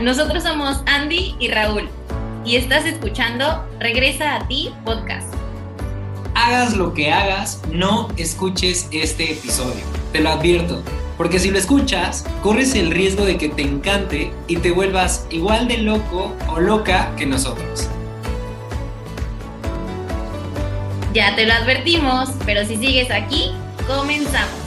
Nosotros 0.00 0.42
somos 0.42 0.82
Andy 0.84 1.34
y 1.38 1.48
Raúl 1.48 1.88
y 2.44 2.56
estás 2.56 2.84
escuchando 2.84 3.66
Regresa 3.80 4.36
a 4.36 4.46
ti 4.46 4.70
podcast. 4.84 5.32
Hagas 6.34 6.76
lo 6.76 6.92
que 6.92 7.10
hagas, 7.10 7.62
no 7.72 8.08
escuches 8.18 8.88
este 8.92 9.32
episodio. 9.32 9.82
Te 10.12 10.20
lo 10.20 10.28
advierto, 10.28 10.82
porque 11.16 11.38
si 11.38 11.50
lo 11.50 11.58
escuchas, 11.58 12.26
corres 12.42 12.74
el 12.74 12.90
riesgo 12.90 13.24
de 13.24 13.38
que 13.38 13.48
te 13.48 13.62
encante 13.62 14.32
y 14.48 14.56
te 14.56 14.70
vuelvas 14.70 15.26
igual 15.30 15.66
de 15.66 15.78
loco 15.78 16.36
o 16.48 16.60
loca 16.60 17.14
que 17.16 17.24
nosotros. 17.24 17.88
Ya 21.14 21.34
te 21.36 21.46
lo 21.46 21.54
advertimos, 21.54 22.28
pero 22.44 22.66
si 22.66 22.76
sigues 22.76 23.10
aquí, 23.10 23.52
comenzamos. 23.86 24.65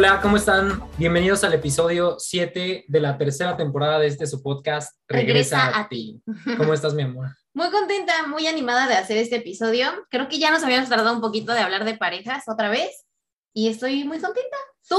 Hola, 0.00 0.18
¿cómo 0.22 0.38
están? 0.38 0.82
Bienvenidos 0.96 1.44
al 1.44 1.52
episodio 1.52 2.16
7 2.18 2.86
de 2.88 3.00
la 3.00 3.18
tercera 3.18 3.54
temporada 3.58 3.98
de 3.98 4.06
este 4.06 4.26
su 4.26 4.42
podcast 4.42 4.98
Regresa, 5.06 5.78
a, 5.78 5.90
ti. 5.90 6.22
¿Cómo 6.56 6.72
estás, 6.72 6.94
mi 6.94 7.02
amor? 7.02 7.28
Muy 7.52 7.68
contenta, 7.70 8.26
muy 8.26 8.46
animada 8.46 8.88
de 8.88 8.94
hacer 8.94 9.18
este 9.18 9.36
episodio. 9.36 9.90
Creo 10.08 10.26
que 10.30 10.38
ya 10.38 10.50
nos 10.50 10.64
habíamos 10.64 10.88
tardado 10.88 11.12
un 11.12 11.20
poquito 11.20 11.52
de 11.52 11.58
hablar 11.58 11.84
de 11.84 11.98
parejas 11.98 12.44
otra 12.48 12.70
vez 12.70 13.04
y 13.52 13.68
estoy 13.68 14.04
muy 14.04 14.18
contenta. 14.20 14.56
¿Tú? 14.88 14.96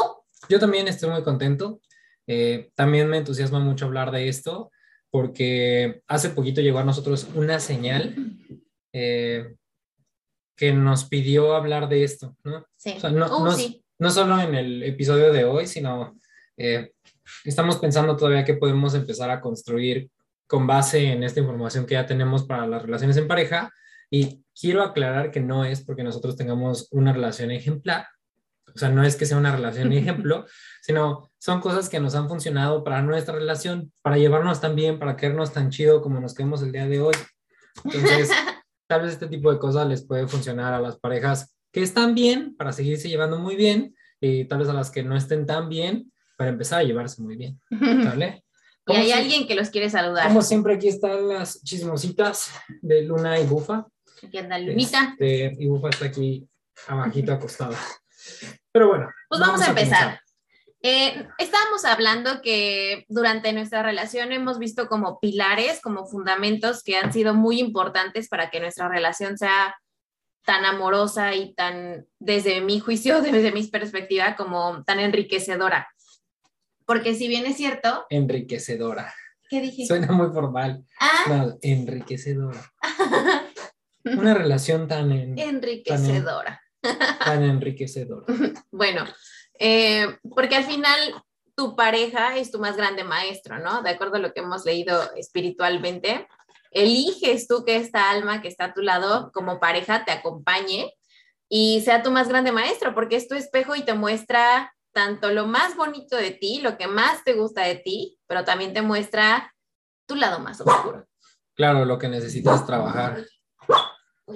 Yo 0.50 0.60
también 0.60 0.88
estoy 0.88 1.10
muy 1.10 1.24
contento. 1.24 1.82
Eh, 2.27 2.70
también 2.76 3.10
me 3.10 3.18
entusiasma 3.18 3.60
mucho 3.60 3.86
hablar 3.86 4.12
de 4.12 4.27
esto 4.27 4.70
porque 5.10 6.04
hace 6.05 6.30
poquito 6.30 6.62
llegó 6.62 6.77
a 6.77 6.84
nosotros 6.84 7.27
una 7.34 7.60
señal 7.60 8.16
eh, 8.94 9.55
que 10.55 10.74
nos 10.74 11.05
pidió 11.05 11.55
hablar 11.55 11.90
de 11.90 12.04
esto, 12.04 12.38
¿no? 12.44 12.68
Sí. 12.77 12.98
no, 13.12 13.36
uh, 13.40 13.52
sí 13.54 13.80
no 14.02 14.10
solo 14.10 14.41
en 14.41 14.55
el 14.55 14.82
episodio 14.82 15.32
de 15.32 15.46
hoy, 15.46 15.68
sino 15.68 16.18
eh, 16.57 16.91
estamos 17.46 17.77
pensando 17.77 18.18
todavía 18.18 18.44
que 18.44 18.55
podemos 18.55 18.96
empezar 18.96 19.30
a 19.30 19.40
construir 19.40 20.10
con 20.48 20.66
base 20.66 21.12
en 21.12 21.24
esta 21.24 21.40
información 21.40 21.85
que 21.85 21.94
ya 21.94 22.07
tenemos 22.07 22.44
para 22.44 22.66
las 22.66 22.82
relaciones 22.82 23.16
en 23.18 23.27
pareja. 23.27 23.72
Y 24.10 24.44
quiero 24.60 24.82
aclarar 24.82 25.29
que 25.29 25.40
no 25.40 25.66
es 25.66 25.85
porque 25.85 26.02
nosotros 26.02 26.35
tengamos 26.35 26.88
una 26.90 27.13
relación 27.13 27.52
ejemplar, 27.52 28.07
o 28.74 28.77
sea, 28.77 28.90
no 28.90 29.04
es 29.04 29.16
que 29.16 29.27
sea 29.27 29.38
una 29.38 29.55
relación 29.55 29.94
ejemplo, 29.94 30.48
sino 30.82 31.29
son 31.38 31.62
cosas 31.62 31.88
que 31.88 31.99
nos 31.99 32.16
han 32.16 32.27
funcionado 32.27 32.84
para 32.84 33.04
nuestra 33.04 33.35
relación, 33.35 33.94
para 34.02 34.18
llevarnos 34.18 34.62
tan 34.62 34.76
bien, 34.76 34.98
para 34.98 35.16
quedarnos 35.16 35.54
tan 35.54 35.70
chido 35.70 36.02
como 36.02 36.20
nos 36.20 36.34
quedamos 36.34 36.63
el 36.63 36.72
día 36.72 36.88
de 36.88 37.02
hoy. 37.02 37.16
Entonces, 37.84 38.32
tal 38.90 39.04
vez 39.04 39.12
este 39.13 39.27
tipo 39.27 39.54
de 39.54 39.60
cosas 39.60 39.88
les 39.88 40.04
puede 40.04 40.27
funcionar 40.27 40.74
a 40.74 40.82
las 40.82 40.98
parejas 40.98 41.55
que 41.72 41.82
están 41.82 42.16
bien 42.16 42.55
para 42.55 42.74
seguirse 42.74 43.10
llevando 43.10 43.40
muy 43.40 43.55
bien 43.55 43.96
y 44.20 44.46
tal 44.46 44.60
vez 44.60 44.70
a 44.70 44.74
las 44.74 44.91
que 44.91 45.04
no 45.04 45.16
estén 45.16 45.46
tan 45.46 45.70
bien 45.70 46.12
para 46.38 46.50
empezar 46.50 46.80
a 46.80 46.84
llevarse 46.84 47.22
muy 47.22 47.36
bien. 47.36 47.60
¿Vale? 47.70 48.44
y 48.88 48.94
hay 48.94 49.12
alguien 49.12 49.48
que 49.48 49.55
los 49.55 49.70
quiere 49.70 49.90
saludar. 49.90 50.28
Como 50.28 50.41
siempre, 50.41 50.74
aquí 50.74 50.88
están 50.88 51.28
las 51.28 51.63
chismositas 51.63 52.52
de 52.82 53.04
Luna 53.04 53.40
y 53.40 53.46
Bufa. 53.46 53.86
Aquí 54.24 54.38
anda 54.38 54.58
Lunita. 54.60 55.16
Este, 55.20 55.55
y 55.60 55.68
Bufa 55.68 55.90
está 55.90 56.05
aquí 56.05 56.48
abajito 56.88 57.32
acostada. 57.32 57.78
Pero 58.72 58.90
bueno. 58.90 59.10
Pues 59.30 59.40
vamos, 59.40 59.62
a 59.62 59.68
empezar. 59.70 60.20
Eh, 60.82 61.28
estábamos 61.38 61.85
hablando 61.85 62.41
que 62.41 63.06
durante 63.08 63.54
nuestra 63.54 63.84
relación 63.84 64.31
hemos 64.31 64.58
visto 64.58 64.88
como 64.88 65.19
pilares, 65.19 65.80
como 65.81 66.08
fundamentos 66.08 66.84
que 66.84 66.97
han 66.97 67.13
sido 67.13 67.34
muy 67.34 67.59
importantes 67.59 68.28
para 68.28 68.50
que 68.50 68.59
nuestra 68.59 68.88
relación 68.90 69.38
sea 69.38 69.75
tan 70.46 70.66
amorosa 70.66 71.36
y 71.36 71.53
tan, 71.53 72.08
desde 72.20 72.62
mi 72.62 72.80
juicio, 72.80 73.22
desde 73.22 73.52
mi 73.52 73.64
perspectiva, 73.68 74.36
como 74.36 74.84
tan 74.84 75.00
enriquecedora. 75.00 75.88
Porque 76.86 77.16
si 77.16 77.28
bien 77.28 77.46
es 77.46 77.58
cierto... 77.58 78.06
Enriquecedora. 78.09 79.14
¿Qué 79.50 79.62
dije? 79.62 79.86
Suena 79.86 80.12
muy 80.12 80.31
formal. 80.31 80.84
Ah. 81.00 81.53
enriquecedora. 81.62 82.72
Una 84.03 84.34
relación 84.34 84.88
tan... 84.88 85.12
enriquecedora. 85.12 86.62
Tan, 87.24 87.44
enriquecedora. 87.44 88.25
bueno, 88.72 89.06
eh, 89.59 90.18
porque 90.34 90.56
al 90.56 90.63
final 90.63 90.97
tu 91.56 91.75
pareja 91.75 92.38
es 92.38 92.50
tu 92.50 92.57
más 92.57 92.75
grande 92.75 93.03
maestro, 93.03 93.59
¿no? 93.59 93.84
De 93.84 93.91
acuerdo 93.91 94.16
a 94.16 94.19
lo 94.19 94.34
que 94.34 94.40
hemos 94.40 94.66
leído 94.66 95.13
espiritualmente 95.16 96.28
eliges 96.71 97.47
tú 97.47 97.63
que 97.65 97.75
esta 97.75 98.09
alma 98.09 98.41
que 98.41 98.47
está 98.47 98.65
a 98.65 98.73
tu 98.73 98.81
lado 98.81 99.31
como 99.33 99.59
pareja 99.59 100.05
te 100.05 100.11
acompañe 100.11 100.93
y 101.49 101.81
sea 101.81 102.01
tu 102.01 102.11
más 102.11 102.29
grande 102.29 102.51
maestro, 102.51 102.95
porque 102.95 103.17
es 103.17 103.27
tu 103.27 103.35
espejo 103.35 103.75
y 103.75 103.83
te 103.83 103.93
muestra 103.93 104.73
tanto 104.93 105.31
lo 105.31 105.47
más 105.47 105.75
bonito 105.75 106.15
de 106.15 106.31
ti, 106.31 106.61
lo 106.61 106.77
que 106.77 106.87
más 106.87 107.23
te 107.23 107.33
gusta 107.33 107.61
de 107.63 107.75
ti, 107.75 108.17
pero 108.27 108.43
también 108.43 108.73
te 108.73 108.81
muestra 108.81 109.53
tu 110.05 110.15
lado 110.15 110.39
más 110.39 110.61
oscuro. 110.61 111.05
Claro, 111.53 111.85
lo 111.85 111.97
que 111.97 112.07
necesitas 112.07 112.65
trabajar. 112.65 113.25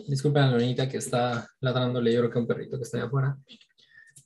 Disculpen 0.08 0.44
a 0.44 0.52
Lonita 0.52 0.90
que 0.90 0.98
está 0.98 1.48
ladrándole, 1.62 2.14
yo 2.14 2.20
creo 2.20 2.32
que 2.32 2.40
un 2.40 2.48
perrito 2.48 2.78
que 2.78 2.84
está 2.84 2.98
allá 2.98 3.08
afuera. 3.08 3.38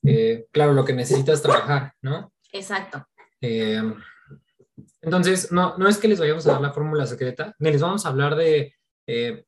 Eh, 0.04 0.48
claro, 0.52 0.74
lo 0.74 0.84
que 0.84 0.94
necesitas 0.94 1.42
trabajar, 1.42 1.94
¿no? 2.02 2.34
Exacto. 2.52 3.06
Eh, 3.42 3.82
entonces, 5.02 5.52
no, 5.52 5.78
no 5.78 5.88
es 5.88 5.98
que 5.98 6.08
les 6.08 6.20
vayamos 6.20 6.46
a 6.48 6.54
dar 6.54 6.62
la 6.62 6.74
fórmula 6.74 7.06
secreta, 7.06 7.56
ni 7.60 7.72
les 7.72 7.82
vamos 7.82 8.06
a 8.06 8.10
hablar 8.10 8.36
de 8.36 8.74
eh, 9.08 9.46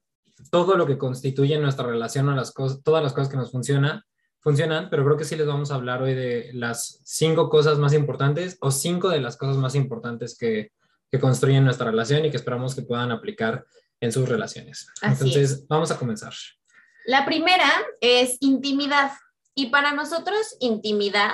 todo 0.49 0.75
lo 0.75 0.85
que 0.85 0.97
constituye 0.97 1.57
nuestra 1.59 1.85
relación 1.85 2.29
o 2.29 2.35
las 2.35 2.51
cosas, 2.51 2.81
todas 2.83 3.03
las 3.03 3.13
cosas 3.13 3.29
que 3.29 3.37
nos 3.37 3.51
funcionan, 3.51 4.03
funcionan, 4.39 4.89
pero 4.89 5.03
creo 5.03 5.17
que 5.17 5.25
sí 5.25 5.35
les 5.35 5.47
vamos 5.47 5.71
a 5.71 5.75
hablar 5.75 6.01
hoy 6.01 6.15
de 6.15 6.51
las 6.53 7.01
cinco 7.03 7.49
cosas 7.49 7.77
más 7.77 7.93
importantes 7.93 8.57
o 8.61 8.71
cinco 8.71 9.09
de 9.09 9.21
las 9.21 9.37
cosas 9.37 9.57
más 9.57 9.75
importantes 9.75 10.37
que, 10.37 10.71
que 11.11 11.19
construyen 11.19 11.63
nuestra 11.63 11.91
relación 11.91 12.25
y 12.25 12.31
que 12.31 12.37
esperamos 12.37 12.73
que 12.73 12.81
puedan 12.81 13.11
aplicar 13.11 13.65
en 13.99 14.11
sus 14.11 14.27
relaciones. 14.27 14.87
Entonces, 15.01 15.67
vamos 15.67 15.91
a 15.91 15.97
comenzar. 15.97 16.33
La 17.05 17.25
primera 17.25 17.69
es 17.99 18.37
intimidad. 18.39 19.11
Y 19.53 19.69
para 19.69 19.91
nosotros, 19.91 20.55
intimidad, 20.59 21.33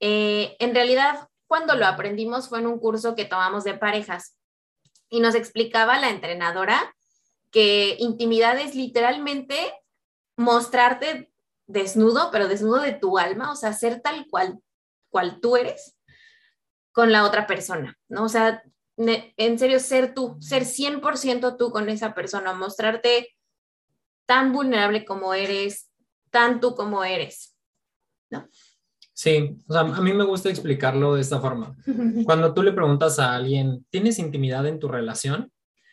eh, 0.00 0.56
en 0.58 0.74
realidad 0.74 1.28
cuando 1.52 1.74
lo 1.74 1.84
aprendimos 1.84 2.48
fue 2.48 2.60
en 2.60 2.66
un 2.66 2.78
curso 2.78 3.14
que 3.14 3.26
tomamos 3.26 3.62
de 3.62 3.74
parejas 3.74 4.38
y 5.10 5.20
nos 5.20 5.34
explicaba 5.34 6.00
la 6.00 6.08
entrenadora 6.08 6.96
que 7.50 7.96
intimidad 7.98 8.58
es 8.58 8.74
literalmente 8.74 9.54
mostrarte 10.34 11.30
desnudo, 11.66 12.30
pero 12.32 12.48
desnudo 12.48 12.80
de 12.80 12.94
tu 12.94 13.18
alma, 13.18 13.52
o 13.52 13.54
sea, 13.54 13.74
ser 13.74 14.00
tal 14.00 14.26
cual, 14.30 14.60
cual 15.10 15.40
tú 15.42 15.58
eres 15.58 15.94
con 16.90 17.12
la 17.12 17.22
otra 17.22 17.46
persona, 17.46 17.98
¿no? 18.08 18.24
O 18.24 18.28
sea, 18.30 18.62
en 18.96 19.58
serio, 19.58 19.78
ser 19.78 20.14
tú, 20.14 20.38
ser 20.40 20.62
100% 20.64 21.58
tú 21.58 21.70
con 21.70 21.90
esa 21.90 22.14
persona, 22.14 22.54
mostrarte 22.54 23.36
tan 24.24 24.54
vulnerable 24.54 25.04
como 25.04 25.34
eres, 25.34 25.90
tan 26.30 26.60
tú 26.60 26.74
como 26.74 27.04
eres, 27.04 27.54
¿no? 28.30 28.48
Sí, 29.14 29.56
o 29.66 29.72
sea, 29.72 29.82
a 29.82 30.00
mí 30.00 30.12
me 30.12 30.24
gusta 30.24 30.48
explicarlo 30.48 31.14
de 31.14 31.20
esta 31.20 31.40
forma. 31.40 31.76
Cuando 32.24 32.54
tú 32.54 32.62
le 32.62 32.72
preguntas 32.72 33.18
a 33.18 33.34
alguien, 33.34 33.84
¿tienes 33.90 34.18
intimidad 34.18 34.66
en 34.66 34.78
tu 34.78 34.88
relación? 34.88 35.52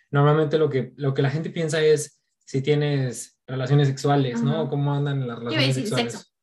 Normalmente 0.09 0.57
lo 0.57 0.69
que, 0.69 0.94
lo 0.96 1.13
que 1.13 1.22
la 1.22 1.30
gente 1.30 1.50
piensa 1.50 1.81
es 1.81 2.22
si 2.46 2.62
tienes 2.62 3.38
relaciones 3.46 3.88
sexuales, 3.88 4.41
¿no? 4.41 4.63
O 4.63 4.69
cómo 4.69 4.94
andan 4.94 5.28
las 5.28 5.40
relaciones 5.40 5.75
sexuales. 5.75 6.13
Sexo. 6.13 6.25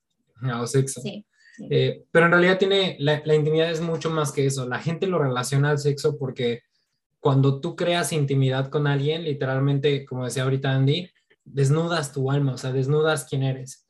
Ah, 0.43 0.61
o 0.61 0.67
sexo. 0.67 1.01
Sí. 1.01 1.25
Eh, 1.71 2.05
pero 2.11 2.27
en 2.27 2.33
realidad 2.33 2.59
tiene, 2.59 2.99
la, 3.01 3.23
la 3.25 3.35
intimidad 3.35 3.71
es 3.71 3.81
mucho 3.81 4.11
más 4.11 4.33
que 4.33 4.45
eso. 4.45 4.69
La 4.69 4.79
gente 4.81 5.07
lo 5.07 5.19
relaciona 5.19 5.71
al 5.71 5.79
sexo 5.79 6.19
porque 6.19 6.61
cuando 7.21 7.59
tú 7.59 7.75
creas 7.75 8.13
intimidad 8.13 8.69
con 8.69 8.87
alguien, 8.87 9.25
literalmente, 9.25 10.05
como 10.05 10.27
decía 10.27 10.43
ahorita 10.43 10.73
Andy, 10.73 11.11
desnudas 11.43 12.13
tu 12.13 12.31
alma, 12.31 12.53
o 12.53 12.59
sea, 12.59 12.73
desnudas 12.73 13.25
quién 13.25 13.43
eres. 13.43 13.86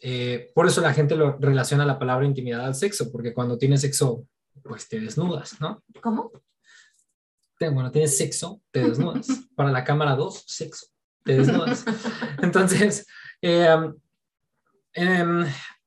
Eh, 0.00 0.50
por 0.54 0.66
eso 0.66 0.80
la 0.80 0.94
gente 0.94 1.16
lo 1.16 1.36
relaciona 1.38 1.84
la 1.84 1.98
palabra 1.98 2.26
intimidad 2.26 2.64
al 2.64 2.74
sexo, 2.74 3.10
porque 3.10 3.34
cuando 3.34 3.58
tienes 3.58 3.80
sexo, 3.80 4.26
pues 4.62 4.88
te 4.88 5.00
desnudas, 5.00 5.60
¿no? 5.60 5.82
¿Cómo? 6.00 6.30
Bueno, 7.60 7.90
tienes 7.90 8.16
sexo, 8.16 8.60
te 8.70 8.80
desnudas. 8.80 9.26
Para 9.56 9.72
la 9.72 9.82
cámara 9.82 10.14
2, 10.14 10.44
sexo, 10.46 10.86
te 11.24 11.38
desnudas. 11.38 11.84
Entonces, 12.42 13.06
em, 13.42 13.94
em, 14.92 15.44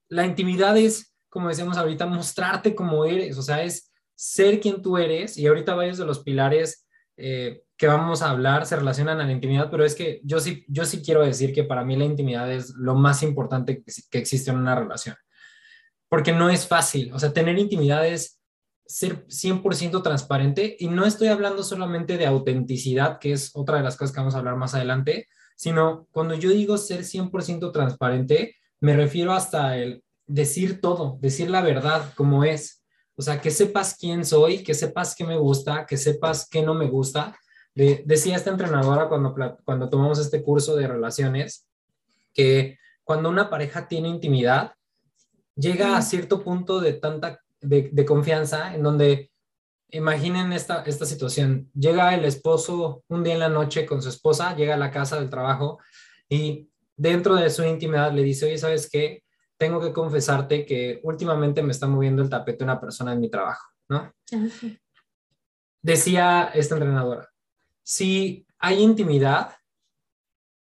la 0.08 0.26
intimidad 0.26 0.76
es, 0.76 1.14
como 1.30 1.48
decíamos 1.48 1.78
ahorita, 1.78 2.04
mostrarte 2.04 2.74
como 2.74 3.06
eres, 3.06 3.38
o 3.38 3.42
sea, 3.42 3.62
es 3.62 3.90
ser 4.14 4.60
quien 4.60 4.82
tú 4.82 4.98
eres. 4.98 5.38
Y 5.38 5.46
ahorita 5.46 5.74
varios 5.74 5.96
de 5.96 6.04
los 6.04 6.22
pilares 6.22 6.86
eh, 7.16 7.61
que 7.82 7.88
vamos 7.88 8.22
a 8.22 8.30
hablar 8.30 8.64
se 8.64 8.76
relacionan 8.76 9.20
a 9.20 9.26
la 9.26 9.32
intimidad, 9.32 9.68
pero 9.68 9.84
es 9.84 9.96
que 9.96 10.20
yo 10.22 10.38
sí, 10.38 10.64
yo 10.68 10.84
sí 10.84 11.02
quiero 11.02 11.26
decir 11.26 11.52
que 11.52 11.64
para 11.64 11.84
mí 11.84 11.96
la 11.96 12.04
intimidad 12.04 12.48
es 12.52 12.76
lo 12.76 12.94
más 12.94 13.24
importante 13.24 13.82
que, 13.82 14.18
existe 14.20 14.52
en 14.52 14.58
una 14.58 14.76
relación, 14.76 15.16
porque 16.08 16.30
no 16.30 16.48
es 16.48 16.64
fácil, 16.64 17.12
o 17.12 17.18
sea, 17.18 17.32
tener 17.32 17.58
intimidad 17.58 18.06
es 18.06 18.40
ser 18.86 19.26
100% 19.26 20.00
transparente 20.00 20.76
y 20.78 20.86
no 20.86 21.04
estoy 21.04 21.26
hablando 21.26 21.64
solamente 21.64 22.18
de 22.18 22.26
autenticidad, 22.26 23.18
que 23.18 23.32
es 23.32 23.50
otra 23.52 23.78
de 23.78 23.82
las 23.82 23.96
cosas 23.96 24.14
que 24.14 24.20
vamos 24.20 24.36
a 24.36 24.38
hablar 24.38 24.54
más 24.54 24.76
adelante, 24.76 25.26
sino 25.56 26.06
cuando 26.12 26.34
yo 26.34 26.50
digo 26.50 26.78
ser 26.78 27.00
100% 27.00 27.72
transparente, 27.72 28.54
me 28.78 28.94
refiero 28.94 29.32
hasta 29.32 29.76
el 29.76 30.04
decir 30.28 30.80
todo, 30.80 31.18
decir 31.20 31.50
la 31.50 31.62
verdad 31.62 32.14
como 32.14 32.44
es. 32.44 32.84
O 33.16 33.22
sea, 33.22 33.40
que 33.40 33.50
sepas 33.50 33.96
quién 33.98 34.24
soy, 34.24 34.62
que 34.62 34.72
sepas 34.72 35.16
qué 35.16 35.24
me 35.24 35.36
gusta, 35.36 35.84
que 35.84 35.96
sepas 35.96 36.48
qué 36.48 36.62
no 36.62 36.74
me 36.74 36.86
gusta. 36.86 37.36
Decía 37.74 38.36
esta 38.36 38.50
entrenadora 38.50 39.08
cuando, 39.08 39.34
cuando 39.64 39.88
tomamos 39.88 40.18
este 40.18 40.42
curso 40.42 40.76
de 40.76 40.88
relaciones, 40.88 41.66
que 42.34 42.78
cuando 43.04 43.28
una 43.28 43.50
pareja 43.50 43.88
tiene 43.88 44.08
intimidad, 44.08 44.72
llega 45.56 45.96
a 45.96 46.02
cierto 46.02 46.42
punto 46.42 46.80
de 46.80 46.94
tanta 46.94 47.40
de, 47.60 48.04
confianza 48.04 48.74
en 48.74 48.82
donde 48.82 49.30
imaginen 49.90 50.52
esta, 50.52 50.82
esta 50.82 51.06
situación. 51.06 51.70
Llega 51.74 52.14
el 52.14 52.24
esposo 52.24 53.04
un 53.08 53.22
día 53.22 53.34
en 53.34 53.40
la 53.40 53.48
noche 53.48 53.86
con 53.86 54.02
su 54.02 54.08
esposa, 54.08 54.56
llega 54.56 54.74
a 54.74 54.78
la 54.78 54.90
casa 54.90 55.16
del 55.18 55.30
trabajo 55.30 55.78
y 56.28 56.68
dentro 56.96 57.36
de 57.36 57.50
su 57.50 57.64
intimidad 57.64 58.12
le 58.12 58.22
dice, 58.22 58.46
oye, 58.46 58.58
¿sabes 58.58 58.88
qué? 58.90 59.22
Tengo 59.58 59.80
que 59.80 59.92
confesarte 59.92 60.66
que 60.66 61.00
últimamente 61.04 61.62
me 61.62 61.72
está 61.72 61.86
moviendo 61.86 62.22
el 62.22 62.30
tapete 62.30 62.64
una 62.64 62.80
persona 62.80 63.12
en 63.12 63.20
mi 63.20 63.28
trabajo, 63.28 63.68
¿no? 63.88 64.12
Decía 65.82 66.50
esta 66.54 66.76
entrenadora, 66.76 67.31
si 67.82 68.46
hay 68.58 68.82
intimidad, 68.82 69.56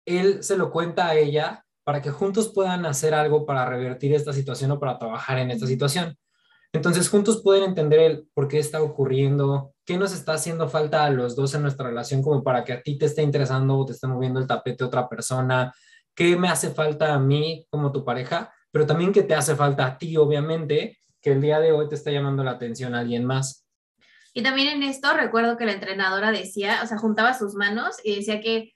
él 0.06 0.44
se 0.44 0.58
lo 0.58 0.72
cuenta 0.72 1.08
a 1.08 1.16
ella 1.16 1.66
para 1.84 2.02
que 2.02 2.12
juntos 2.12 2.52
puedan 2.54 2.86
hacer 2.86 3.14
algo 3.14 3.46
para 3.46 3.66
revertir 3.66 4.14
esta 4.14 4.34
situación 4.34 4.72
o 4.72 4.80
para 4.80 4.98
trabajar 4.98 5.40
en 5.40 5.52
esta 5.52 5.68
situación. 5.68 6.18
Entonces, 6.74 7.10
juntos 7.10 7.42
pueden 7.44 7.64
entender 7.64 8.00
el 8.00 8.28
por 8.34 8.48
qué 8.48 8.60
está 8.60 8.82
ocurriendo, 8.82 9.74
qué 9.86 9.98
nos 9.98 10.14
está 10.14 10.34
haciendo 10.34 10.70
falta 10.70 11.04
a 11.04 11.10
los 11.10 11.36
dos 11.36 11.54
en 11.54 11.64
nuestra 11.64 11.88
relación 11.88 12.22
como 12.22 12.44
para 12.44 12.64
que 12.64 12.74
a 12.74 12.82
ti 12.82 12.98
te 12.98 13.08
esté 13.08 13.24
interesando 13.24 13.78
o 13.78 13.86
te 13.86 13.92
esté 13.92 14.08
moviendo 14.08 14.40
el 14.40 14.48
tapete 14.48 14.86
otra 14.86 15.10
persona, 15.10 15.74
qué 16.16 16.38
me 16.38 16.48
hace 16.48 16.72
falta 16.72 17.14
a 17.14 17.20
mí 17.20 17.68
como 17.70 17.92
tu 17.92 18.06
pareja, 18.06 18.54
pero 18.72 18.86
también 18.86 19.12
qué 19.12 19.24
te 19.24 19.36
hace 19.36 19.56
falta 19.56 19.86
a 19.86 19.98
ti, 19.98 20.16
obviamente, 20.16 21.00
que 21.22 21.34
el 21.34 21.42
día 21.42 21.60
de 21.60 21.74
hoy 21.74 21.90
te 21.90 21.96
está 21.96 22.10
llamando 22.10 22.44
la 22.44 22.52
atención 22.52 22.96
alguien 22.96 23.26
más. 23.26 23.61
Y 24.34 24.44
también 24.44 24.70
en 24.70 24.84
esto 24.84 25.14
recuerdo 25.14 25.58
que 25.58 25.66
la 25.66 25.74
entrenadora 25.74 26.32
decía, 26.32 26.80
o 26.84 26.88
sea, 26.88 26.98
juntaba 26.98 27.38
sus 27.38 27.54
manos 27.56 27.98
y 28.04 28.16
decía 28.16 28.40
que 28.40 28.74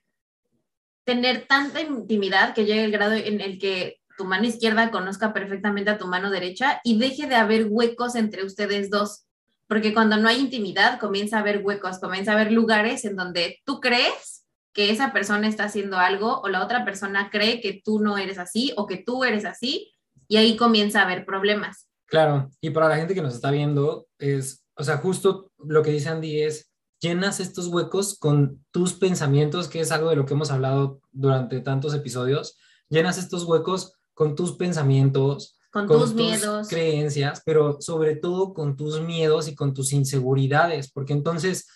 tener 1.06 1.46
tanta 1.48 1.82
intimidad 1.82 2.54
que 2.54 2.66
llegue 2.66 2.84
el 2.84 2.92
grado 2.92 3.14
en 3.14 3.40
el 3.40 3.60
que 3.60 4.02
tu 4.18 4.26
mano 4.26 4.46
izquierda 4.46 4.92
conozca 4.92 5.34
perfectamente 5.34 5.92
a 5.92 5.98
tu 5.98 6.08
mano 6.08 6.30
derecha 6.30 6.82
y 6.84 6.98
deje 6.98 7.28
de 7.28 7.36
haber 7.36 7.68
huecos 7.70 8.16
entre 8.16 8.44
ustedes 8.44 8.90
dos. 8.90 9.26
Porque 9.68 9.94
cuando 9.94 10.18
no 10.18 10.28
hay 10.28 10.40
intimidad, 10.40 11.00
comienza 11.00 11.38
a 11.38 11.40
haber 11.40 11.62
huecos, 11.64 12.00
comienza 12.00 12.32
a 12.32 12.36
haber 12.36 12.52
lugares 12.52 13.06
en 13.06 13.16
donde 13.16 13.60
tú 13.66 13.80
crees 13.80 14.46
que 14.74 14.92
esa 14.92 15.14
persona 15.14 15.48
está 15.48 15.64
haciendo 15.64 15.98
algo 15.98 16.42
o 16.42 16.50
la 16.50 16.64
otra 16.64 16.84
persona 16.84 17.30
cree 17.32 17.62
que 17.62 17.82
tú 17.84 18.00
no 18.00 18.18
eres 18.18 18.38
así 18.38 18.74
o 18.76 18.86
que 18.86 18.98
tú 18.98 19.24
eres 19.24 19.46
así 19.46 19.94
y 20.28 20.38
ahí 20.38 20.58
comienza 20.58 21.00
a 21.00 21.06
haber 21.06 21.26
problemas. 21.26 21.88
Claro, 22.08 22.52
y 22.62 22.70
para 22.70 22.90
la 22.90 22.98
gente 22.98 23.16
que 23.16 23.22
nos 23.22 23.34
está 23.34 23.52
viendo, 23.52 24.08
es, 24.20 24.65
o 24.78 24.84
sea, 24.84 24.98
justo 24.98 25.52
lo 25.58 25.84
que 25.84 25.92
dice 25.92 26.10
Andy 26.10 26.42
es, 26.42 26.72
llenas 27.00 27.40
estos 27.40 27.68
huecos 27.68 28.18
con 28.18 28.66
tus 28.72 28.94
pensamientos, 28.94 29.68
que 29.68 29.80
es 29.80 29.92
algo 29.92 30.10
de 30.10 30.16
lo 30.16 30.26
que 30.26 30.34
hemos 30.34 30.52
hablado 30.52 31.00
durante 31.12 31.60
tantos 31.62 31.94
episodios, 31.94 32.58
llenas 32.90 33.18
estos 33.18 33.44
huecos 33.44 33.94
con 34.14 34.36
tus 34.36 34.54
pensamientos, 34.54 35.58
con, 35.72 35.88
tus, 35.88 36.14
miedos, 36.14 36.70
creencias, 36.70 37.42
pero 37.46 37.82
sobre 37.82 38.16
todo 38.16 38.54
con 38.54 38.78
tus 38.78 39.02
miedos 39.02 39.50
y 39.50 39.56
con 39.56 39.74
tus 39.74 39.92
inseguridades, 39.92 40.90
porque 40.90 41.14
entonces 41.14 41.68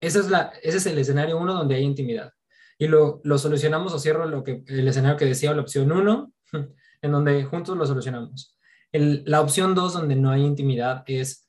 esa 0.00 0.18
es 0.20 0.30
la, 0.30 0.52
ese 0.62 0.78
es 0.78 0.86
el 0.86 0.98
escenario 0.98 1.38
uno 1.38 1.54
donde 1.54 1.74
hay 1.74 1.82
intimidad. 1.82 2.32
Y 2.78 2.88
lo, 2.88 3.20
lo 3.22 3.38
solucionamos 3.38 3.92
o 3.92 3.98
cierro 3.98 4.26
lo 4.26 4.42
que, 4.42 4.64
el 4.66 4.88
escenario 4.88 5.16
que 5.16 5.26
decía 5.26 5.54
la 5.54 5.62
opción 5.62 5.92
uno, 5.92 6.32
en 7.02 7.12
donde 7.12 7.44
juntos 7.44 7.76
lo 7.76 7.86
solucionamos. 7.86 8.58
El, 8.92 9.24
la 9.26 9.40
opción 9.40 9.74
dos, 9.74 9.92
donde 9.92 10.16
no 10.16 10.30
hay 10.30 10.42
intimidad, 10.42 11.04
es 11.06 11.43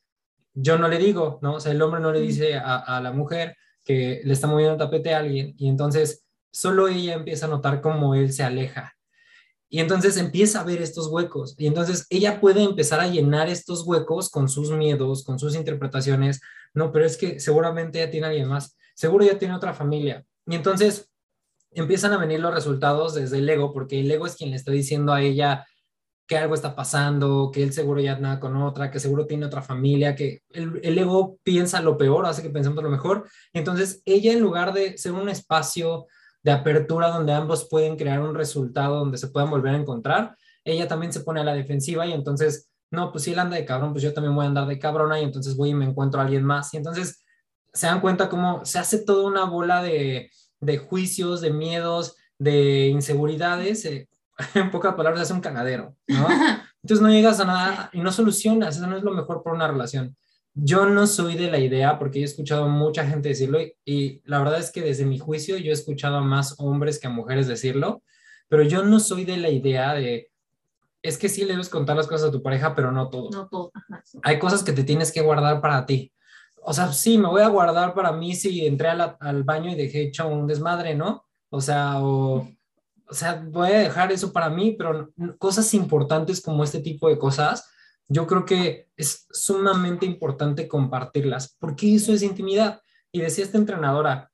yo 0.56 0.78
no 0.78 0.88
le 0.88 0.98
digo, 0.98 1.40
¿no? 1.42 1.56
O 1.56 1.60
sea, 1.60 1.72
el 1.72 1.82
hombre 1.82 2.02
no 2.02 2.12
le 2.12 2.22
dice 2.22 2.56
a, 2.56 2.78
a 2.78 3.02
la 3.02 3.12
mujer 3.12 3.56
que 3.84 4.22
le 4.24 4.34
está 4.34 4.48
moviendo 4.48 4.74
el 4.74 4.80
tapete 4.80 5.14
a 5.14 5.20
alguien 5.20 5.54
y 5.58 5.70
entonces 5.70 6.26
solo 6.52 6.88
ella 6.88 7.14
empieza 7.14 7.46
a 7.46 7.50
notar 7.50 7.82
cómo 7.82 8.16
él 8.16 8.34
se 8.34 8.44
aleja 8.44 8.96
y 9.70 9.80
entonces 9.80 10.16
empieza 10.18 10.62
a 10.62 10.64
ver 10.64 10.82
estos 10.82 11.08
huecos. 11.08 11.56
Y 11.58 11.68
entonces 11.68 12.06
ella 12.10 12.40
puede 12.40 12.64
empezar 12.64 13.00
a 13.00 13.08
llenar 13.08 13.50
estos 13.50 13.84
huecos 13.86 14.30
con 14.30 14.48
sus 14.48 14.72
miedos, 14.72 15.24
con 15.24 15.38
sus 15.38 15.56
interpretaciones. 15.56 16.40
No, 16.74 16.92
pero 16.92 17.06
es 17.06 17.18
que 17.18 17.40
seguramente 17.42 18.00
ya 18.00 18.10
tiene 18.10 18.28
alguien 18.28 18.48
más. 18.48 18.78
Seguro 18.94 19.26
ya 19.26 19.38
tiene 19.38 19.56
otra 19.56 19.74
familia. 19.74 20.24
Y 20.46 20.56
entonces 20.56 21.10
empiezan 21.72 22.14
a 22.14 22.18
venir 22.18 22.40
los 22.40 22.54
resultados 22.54 23.16
desde 23.16 23.40
el 23.40 23.50
ego, 23.50 23.74
porque 23.74 24.00
el 24.00 24.10
ego 24.10 24.28
es 24.28 24.36
quien 24.36 24.52
le 24.52 24.56
está 24.56 24.72
diciendo 24.72 25.12
a 25.12 25.22
ella 25.22 25.68
que 26.28 26.38
algo 26.38 26.56
está 26.56 26.76
pasando, 26.76 27.52
que 27.54 27.62
él 27.62 27.72
seguro 27.72 28.02
ya 28.02 28.18
nada 28.18 28.40
con 28.40 28.56
otra, 28.56 28.90
que 28.90 29.00
seguro 29.00 29.28
tiene 29.28 29.46
otra 29.46 29.62
familia, 29.62 30.16
que 30.16 30.42
el, 30.50 30.80
el, 30.84 30.98
ego 30.98 31.38
piensa 31.44 31.82
lo 31.82 31.98
peor, 31.98 32.26
hace 32.26 32.42
que 32.42 32.50
pensemos 32.50 32.84
lo 32.84 32.90
mejor. 32.90 33.30
Entonces, 33.54 34.02
ella 34.06 34.34
en 34.34 34.40
lugar 34.40 34.74
de 34.74 34.98
ser 34.98 35.12
un 35.12 35.30
espacio 35.30 36.08
de 36.42 36.52
apertura 36.52 37.10
donde 37.10 37.34
ambos 37.34 37.68
pueden 37.70 37.96
crear 37.96 38.22
un 38.22 38.36
resultado 38.36 38.98
donde 38.98 39.18
se 39.18 39.28
puedan 39.28 39.50
volver 39.50 39.76
a 39.76 39.78
encontrar, 39.78 40.36
ella 40.64 40.88
también 40.88 41.14
se 41.14 41.20
pone 41.20 41.42
a 41.42 41.44
la 41.44 41.54
defensiva 41.54 42.08
y 42.08 42.14
entonces, 42.14 42.70
no, 42.90 43.12
pues 43.12 43.24
si 43.24 43.34
él 43.34 43.40
anda 43.40 43.56
de 43.56 43.66
cabrón, 43.66 43.94
pues 43.94 44.04
yo 44.04 44.14
también 44.14 44.36
voy 44.36 44.46
a 44.46 44.48
andar 44.50 44.68
de 44.68 44.80
cabrona 44.80 45.20
y 45.20 45.24
entonces 45.24 45.56
voy 45.56 45.70
y 45.70 45.74
me 45.76 45.86
encuentro 45.86 46.20
a 46.20 46.24
alguien 46.24 46.44
más. 46.44 46.74
Y 46.74 46.78
entonces 46.78 47.24
se 47.72 47.88
dan 47.88 48.02
cuenta 48.02 48.30
cómo 48.30 48.66
se 48.66 48.80
hace 48.80 49.04
toda 49.04 49.28
una 49.28 49.46
bola 49.46 49.84
de, 49.84 50.32
de 50.60 50.78
juicios, 50.80 51.42
de 51.42 51.52
miedos, 51.52 52.16
de 52.40 52.88
inseguridades. 52.88 53.86
Eh, 53.86 54.10
en 54.56 54.72
pocas 54.72 54.96
palabras, 54.96 55.24
hace 55.24 55.34
un 55.34 55.42
cagadero, 55.42 55.96
¿no? 56.08 56.28
Entonces 56.84 57.02
no 57.02 57.10
llegas 57.10 57.40
a 57.40 57.46
nada 57.46 57.90
y 57.94 58.00
no 58.00 58.12
solucionas, 58.12 58.78
eso 58.78 58.88
no 58.88 58.98
es 58.98 59.04
lo 59.04 59.12
mejor 59.12 59.42
por 59.42 59.54
una 59.54 59.68
relación. 59.68 60.16
Yo 60.54 60.86
no 60.86 61.08
soy 61.08 61.36
de 61.36 61.52
la 61.52 61.60
idea, 61.60 62.00
porque 62.00 62.22
he 62.22 62.24
escuchado 62.24 62.66
a 62.66 62.70
mucha 62.70 63.06
gente 63.06 63.30
decirlo 63.30 63.60
y, 63.84 64.22
la 64.26 64.40
verdad 64.40 64.60
es 64.60 64.72
que 64.72 64.82
desde 64.82 65.06
mi 65.06 65.20
juicio 65.20 65.58
yo 65.58 65.72
he 65.72 65.74
escuchado 65.74 66.18
a 66.18 66.22
más 66.22 66.56
hombres 66.60 67.00
que 67.00 67.08
a 67.08 67.10
mujeres 67.10 67.48
decirlo, 67.48 68.04
pero 68.48 68.64
yo 68.64 68.84
no 68.84 69.00
soy 69.00 69.26
de 69.26 69.38
la 69.38 69.50
idea 69.50 69.94
de, 69.94 70.30
es 71.02 71.18
que 71.18 71.28
sí 71.28 71.44
le 71.44 71.54
debes 71.54 71.70
contar 71.70 71.98
las 71.98 72.08
cosas 72.08 72.30
a 72.30 72.32
tu 72.32 72.42
pareja, 72.42 72.76
pero 72.76 72.92
no 72.92 73.10
todo. 73.10 73.30
No 73.32 73.48
todo. 73.48 73.72
Hay 74.24 74.40
cosas 74.40 74.64
que 74.64 74.72
te 74.72 74.84
tienes 74.84 75.12
que 75.12 75.22
guardar 75.22 75.62
para 75.62 75.86
ti. 75.86 76.12
O 76.62 76.74
sea, 76.74 76.92
sí, 76.94 77.18
me 77.18 77.28
voy 77.28 77.42
a 77.42 77.48
guardar 77.48 77.94
para 77.94 78.12
mí 78.12 78.36
si 78.36 78.66
entré 78.66 78.90
al 78.90 79.44
baño 79.44 79.72
y 79.72 79.76
dejé 79.76 80.04
hecho 80.04 80.28
un 80.28 80.48
desmadre, 80.48 80.96
¿no? 80.96 81.26
O 81.50 81.62
sea, 81.62 82.04
o, 82.04 82.48
o 83.08 83.14
sea, 83.14 83.44
voy 83.48 83.72
a 83.72 83.80
dejar 83.80 84.12
eso 84.12 84.32
para 84.34 84.50
mí, 84.50 84.76
pero 84.78 85.12
cosas 85.38 85.74
importantes 85.74 86.42
como 86.42 86.64
este 86.64 86.80
tipo 86.80 87.08
de 87.10 87.18
cosas, 87.18 87.70
yo 88.08 88.28
creo 88.28 88.46
que 88.46 88.90
es 88.96 89.28
sumamente 89.32 90.06
importante 90.06 90.68
compartirlas, 90.68 91.56
porque 91.60 91.96
eso 91.96 92.14
es 92.14 92.22
intimidad. 92.22 92.82
Y 93.12 93.22
decía 93.22 93.44
esta 93.44 93.58
entrenadora, 93.58 94.32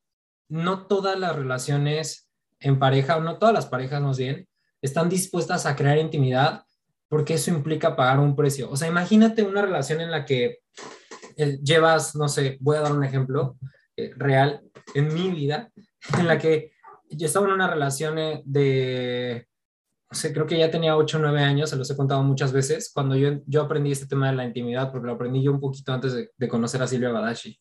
no 0.49 0.87
todas 0.87 1.17
las 1.19 1.35
relaciones 1.35 2.29
en 2.59 2.79
pareja, 2.79 3.17
o 3.17 3.21
no 3.21 3.37
todas 3.37 3.53
las 3.53 3.65
parejas 3.65 4.01
más 4.01 4.17
bien, 4.17 4.47
están 4.81 5.09
dispuestas 5.09 5.65
a 5.65 5.75
crear 5.75 5.97
intimidad 5.97 6.63
porque 7.07 7.33
eso 7.33 7.51
implica 7.51 7.95
pagar 7.95 8.19
un 8.19 8.35
precio. 8.35 8.69
O 8.69 8.77
sea, 8.77 8.87
imagínate 8.87 9.43
una 9.43 9.61
relación 9.61 9.99
en 9.99 10.11
la 10.11 10.25
que 10.25 10.59
eh, 11.35 11.59
llevas, 11.61 12.15
no 12.15 12.29
sé, 12.29 12.57
voy 12.61 12.77
a 12.77 12.81
dar 12.81 12.93
un 12.93 13.03
ejemplo 13.03 13.57
eh, 13.97 14.11
real 14.15 14.61
en 14.93 15.13
mi 15.13 15.29
vida, 15.29 15.69
en 16.17 16.27
la 16.27 16.37
que 16.37 16.71
yo 17.11 17.27
estaba 17.27 17.47
en 17.47 17.53
una 17.53 17.69
relación 17.69 18.17
eh, 18.17 18.41
de 18.45 19.47
creo 20.33 20.45
que 20.45 20.57
ya 20.57 20.69
tenía 20.69 20.97
8 20.97 21.17
o 21.17 21.21
9 21.21 21.41
años, 21.41 21.69
se 21.69 21.75
los 21.75 21.89
he 21.89 21.95
contado 21.95 22.21
muchas 22.23 22.51
veces, 22.51 22.91
cuando 22.93 23.15
yo, 23.15 23.39
yo 23.45 23.61
aprendí 23.61 23.91
este 23.91 24.07
tema 24.07 24.29
de 24.29 24.35
la 24.35 24.45
intimidad, 24.45 24.91
porque 24.91 25.07
lo 25.07 25.13
aprendí 25.13 25.41
yo 25.41 25.51
un 25.51 25.59
poquito 25.59 25.93
antes 25.93 26.13
de, 26.13 26.47
conocer 26.49 26.81
a 26.81 26.87
Silvia 26.87 27.11
Badashi. 27.11 27.59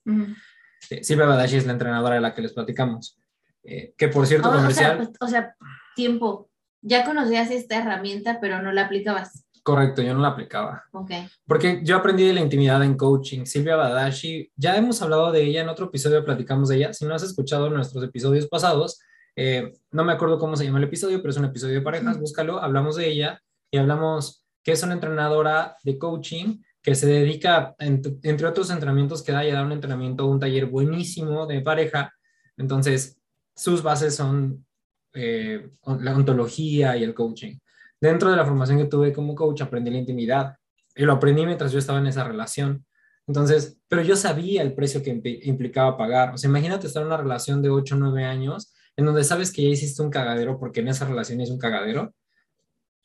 Eh, 0.90 1.04
Silvia 1.04 1.26
Badashi 1.26 1.56
es 1.56 1.66
la 1.66 1.72
entrenadora 1.72 2.16
de 2.16 2.20
la 2.20 2.34
que 2.34 2.42
les 2.42 2.52
platicamos. 2.52 3.18
Eh, 3.62 3.94
que 3.96 4.08
por 4.08 4.26
cierto, 4.26 4.48
oh, 4.48 4.52
comercial... 4.52 4.96
Pues, 4.96 5.10
o 5.20 5.28
sea, 5.28 5.54
tiempo. 5.94 6.50
Ya 6.82 7.04
conocías 7.04 7.50
esta 7.50 7.76
herramienta, 7.76 8.38
pero 8.40 8.60
no 8.62 8.72
la 8.72 8.86
aplicabas. 8.86 9.46
Correcto, 9.62 10.00
yo 10.02 10.14
no 10.14 10.20
la 10.20 10.28
aplicaba. 10.28 10.84
Ok. 10.92 11.10
Porque 11.46 11.80
yo 11.84 11.96
aprendí 11.96 12.26
de 12.26 12.32
la 12.32 12.40
intimidad 12.40 12.82
en 12.82 12.96
coaching. 12.96 13.44
Silvia 13.44 13.76
Badashi, 13.76 14.50
ya 14.56 14.76
hemos 14.76 15.02
hablado 15.02 15.30
de 15.30 15.42
ella 15.42 15.60
en 15.60 15.68
otro 15.68 15.86
episodio, 15.86 16.24
platicamos 16.24 16.70
de 16.70 16.76
ella. 16.76 16.92
Si 16.94 17.04
no 17.04 17.14
has 17.14 17.22
escuchado 17.22 17.68
nuestros 17.68 18.02
episodios 18.02 18.48
pasados, 18.48 19.00
eh, 19.36 19.72
no 19.90 20.04
me 20.04 20.12
acuerdo 20.12 20.38
cómo 20.38 20.56
se 20.56 20.64
llama 20.64 20.78
el 20.78 20.84
episodio, 20.84 21.18
pero 21.18 21.30
es 21.30 21.36
un 21.36 21.44
episodio 21.46 21.74
de 21.74 21.80
parejas, 21.82 22.18
búscalo, 22.18 22.62
hablamos 22.62 22.96
de 22.96 23.08
ella 23.08 23.42
y 23.70 23.78
hablamos 23.78 24.44
que 24.62 24.72
es 24.72 24.82
una 24.82 24.94
entrenadora 24.94 25.76
de 25.84 25.98
coaching 25.98 26.58
que 26.82 26.94
se 26.94 27.06
dedica, 27.06 27.74
entre 27.78 28.46
otros 28.46 28.70
entrenamientos 28.70 29.22
que 29.22 29.32
da, 29.32 29.46
y 29.46 29.52
da 29.52 29.62
un 29.62 29.72
entrenamiento, 29.72 30.26
un 30.26 30.40
taller 30.40 30.66
buenísimo 30.66 31.46
de 31.46 31.60
pareja. 31.60 32.12
Entonces, 32.56 33.20
sus 33.54 33.82
bases 33.82 34.14
son 34.16 34.64
eh, 35.12 35.70
la 36.00 36.16
ontología 36.16 36.96
y 36.96 37.04
el 37.04 37.14
coaching. 37.14 37.58
Dentro 38.00 38.30
de 38.30 38.36
la 38.36 38.46
formación 38.46 38.78
que 38.78 38.86
tuve 38.86 39.12
como 39.12 39.34
coach, 39.34 39.60
aprendí 39.60 39.90
la 39.90 39.98
intimidad 39.98 40.56
y 40.96 41.04
lo 41.04 41.12
aprendí 41.12 41.44
mientras 41.44 41.70
yo 41.70 41.78
estaba 41.78 41.98
en 41.98 42.06
esa 42.06 42.24
relación. 42.24 42.84
Entonces, 43.26 43.78
pero 43.86 44.02
yo 44.02 44.16
sabía 44.16 44.62
el 44.62 44.74
precio 44.74 45.02
que 45.02 45.20
implicaba 45.42 45.98
pagar. 45.98 46.34
O 46.34 46.38
sea, 46.38 46.48
imagínate 46.48 46.86
estar 46.86 47.02
en 47.02 47.08
una 47.08 47.18
relación 47.18 47.60
de 47.60 47.68
8 47.68 47.94
o 47.94 47.98
9 47.98 48.24
años 48.24 48.72
en 49.00 49.06
donde 49.06 49.24
sabes 49.24 49.50
que 49.50 49.62
ya 49.62 49.70
hiciste 49.70 50.02
un 50.02 50.10
cagadero 50.10 50.58
porque 50.58 50.80
en 50.80 50.88
esa 50.88 51.06
relación 51.06 51.40
es 51.40 51.50
un 51.50 51.58
cagadero, 51.58 52.14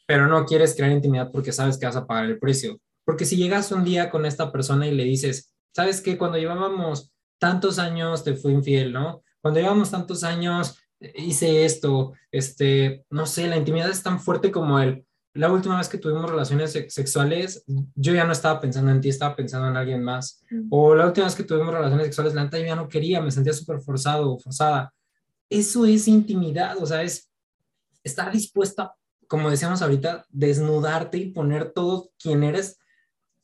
pero 0.06 0.28
no 0.28 0.46
quieres 0.46 0.76
crear 0.76 0.92
intimidad 0.92 1.32
porque 1.32 1.54
sabes 1.54 1.78
que 1.78 1.86
vas 1.86 1.96
a 1.96 2.06
pagar 2.06 2.26
el 2.26 2.38
precio. 2.38 2.80
Porque 3.06 3.24
si 3.24 3.38
llegas 3.38 3.72
un 3.72 3.86
día 3.86 4.10
con 4.10 4.26
esta 4.26 4.52
persona 4.52 4.88
y 4.88 4.92
le 4.94 5.06
dices, 5.06 5.54
¿sabes 5.74 6.02
qué? 6.02 6.18
Cuando 6.18 6.38
llevábamos 6.38 7.14
tantos 7.40 7.80
años 7.80 8.26
te 8.26 8.36
fui 8.36 8.52
infiel, 8.52 8.92
¿no? 8.92 9.24
Cuando 9.42 9.62
llevábamos 9.62 9.90
tantos 9.90 10.26
años 10.26 10.78
eh, 11.00 11.14
hice 11.16 11.64
esto, 11.64 12.12
este, 12.30 13.06
no 13.10 13.26
sé, 13.26 13.48
la 13.48 13.58
intimidad 13.58 13.90
es 13.90 14.04
tan 14.04 14.20
fuerte 14.20 14.52
como 14.52 14.80
el, 14.82 15.06
la 15.34 15.52
última 15.52 15.78
vez 15.78 15.88
que 15.88 15.98
tuvimos 15.98 16.30
relaciones 16.30 16.72
sexuales, 16.90 17.64
yo 17.96 18.14
ya 18.14 18.26
no 18.26 18.32
estaba 18.32 18.60
pensando 18.60 18.92
en 18.92 19.02
ti, 19.02 19.10
estaba 19.10 19.36
pensando 19.36 19.68
en 19.68 19.76
alguien 19.76 20.02
más. 20.02 20.42
O 20.70 20.96
la 20.96 21.06
última 21.06 21.26
vez 21.26 21.36
que 21.36 21.44
tuvimos 21.44 21.74
relaciones 21.74 22.06
sexuales, 22.06 22.34
la 22.34 22.46
neta 22.46 22.58
yo 22.58 22.66
ya 22.66 22.76
no 22.76 22.88
quería, 22.88 23.22
me 23.22 23.32
sentía 23.32 23.52
súper 23.52 23.82
forzado 23.82 24.34
o 24.34 24.40
forzada. 24.40 24.94
Eso 25.50 25.86
es 25.86 26.08
intimidad, 26.08 26.78
o 26.82 26.86
sea, 26.86 27.04
es 27.04 27.32
estar 28.04 28.32
dispuesta, 28.32 28.96
como 29.28 29.50
decíamos 29.50 29.82
ahorita, 29.82 30.26
desnudarte 30.30 31.18
y 31.18 31.32
poner 31.32 31.72
todo 31.72 32.12
quien 32.20 32.44
eres, 32.44 32.78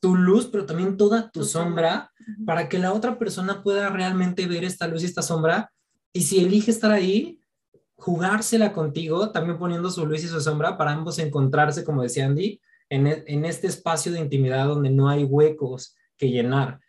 tu 0.00 0.16
luz, 0.16 0.46
pero 0.46 0.66
también 0.66 0.96
toda 0.96 1.30
tu 1.30 1.44
sombra, 1.44 2.12
para 2.44 2.68
que 2.68 2.78
la 2.78 2.92
otra 2.92 3.18
persona 3.18 3.62
pueda 3.62 3.88
realmente 3.88 4.46
ver 4.46 4.64
esta 4.64 4.88
luz 4.88 5.02
y 5.02 5.06
esta 5.06 5.22
sombra. 5.22 5.72
Y 6.12 6.22
si 6.22 6.44
elige 6.44 6.72
estar 6.72 6.90
ahí, 6.90 7.40
jugársela 7.94 8.72
contigo, 8.72 9.30
también 9.30 9.58
poniendo 9.58 9.90
su 9.90 10.04
luz 10.04 10.24
y 10.24 10.28
su 10.28 10.40
sombra 10.40 10.76
para 10.76 10.92
ambos 10.92 11.20
encontrarse, 11.20 11.84
como 11.84 12.02
decía 12.02 12.26
Andy, 12.26 12.60
en, 12.88 13.06
e, 13.06 13.24
en 13.28 13.44
este 13.44 13.68
espacio 13.68 14.10
de 14.10 14.18
intimidad 14.18 14.66
donde 14.66 14.90
no 14.90 15.08
hay 15.08 15.22
huecos 15.22 15.94
que 16.16 16.30
llenar. 16.30 16.80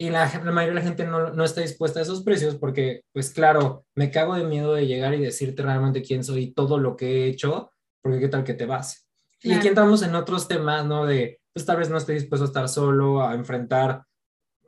Y 0.00 0.10
la, 0.10 0.30
la 0.44 0.52
mayoría 0.52 0.74
de 0.74 0.80
la 0.80 0.86
gente 0.86 1.04
no, 1.04 1.30
no, 1.30 1.44
está 1.44 1.60
dispuesta 1.60 1.98
a 1.98 2.02
esos 2.02 2.22
precios 2.22 2.54
porque, 2.54 3.02
pues 3.12 3.30
claro, 3.30 3.84
me 3.96 4.10
cago 4.12 4.36
de 4.36 4.44
miedo 4.44 4.74
de 4.74 4.86
llegar 4.86 5.12
y 5.14 5.20
decirte 5.20 5.62
realmente 5.62 6.02
quién 6.02 6.22
soy 6.22 6.44
y 6.44 6.52
todo 6.52 6.78
lo 6.78 6.96
que 6.96 7.24
he 7.24 7.26
hecho, 7.26 7.72
porque 8.00 8.20
qué 8.20 8.28
tal 8.28 8.44
que 8.44 8.54
te 8.54 8.66
vas. 8.66 9.08
Y 9.42 9.52
aquí 9.52 9.68
entramos 9.68 10.02
en 10.02 10.14
otros 10.14 10.46
temas, 10.46 10.86
¿no? 10.86 11.04
De, 11.04 11.40
pues 11.52 11.66
tal 11.66 11.78
vez 11.78 11.90
no 11.90 11.96
estoy 11.96 12.14
dispuesto 12.14 12.44
a 12.44 12.48
estar 12.48 12.68
solo, 12.68 13.26
a 13.26 13.34
enfrentar 13.34 14.04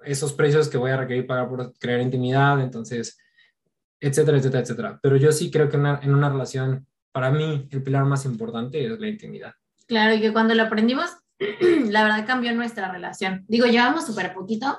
esos 0.04 0.32
precios 0.32 0.68
que 0.68 0.78
voy 0.78 0.90
a 0.90 0.96
requerir 0.96 1.26
para 1.26 1.48
crear 1.78 2.00
intimidad, 2.00 2.60
entonces 2.60 3.18
etcétera, 4.00 4.38
etcétera, 4.38 4.62
etcétera. 4.62 5.00
Pero 5.02 5.16
yo 5.16 5.30
sí 5.30 5.50
creo 5.50 5.68
que 5.68 5.76
en 5.76 6.14
una 6.14 6.30
relación, 6.30 6.86
para 7.12 7.30
mí, 7.30 7.68
el 7.70 7.82
pilar 7.82 8.04
más 8.04 8.24
importante 8.24 8.84
es 8.84 8.98
la 8.98 9.08
intimidad. 9.08 9.52
Claro, 9.86 10.14
y 10.14 10.20
que 10.20 10.32
cuando 10.32 10.54
lo 10.54 10.62
aprendimos, 10.62 11.10
la 11.88 12.02
verdad 12.02 12.26
cambió 12.26 12.54
nuestra 12.54 12.90
relación. 12.90 13.44
Digo, 13.46 13.66
llevamos 13.66 14.06
súper 14.06 14.32
poquito, 14.32 14.78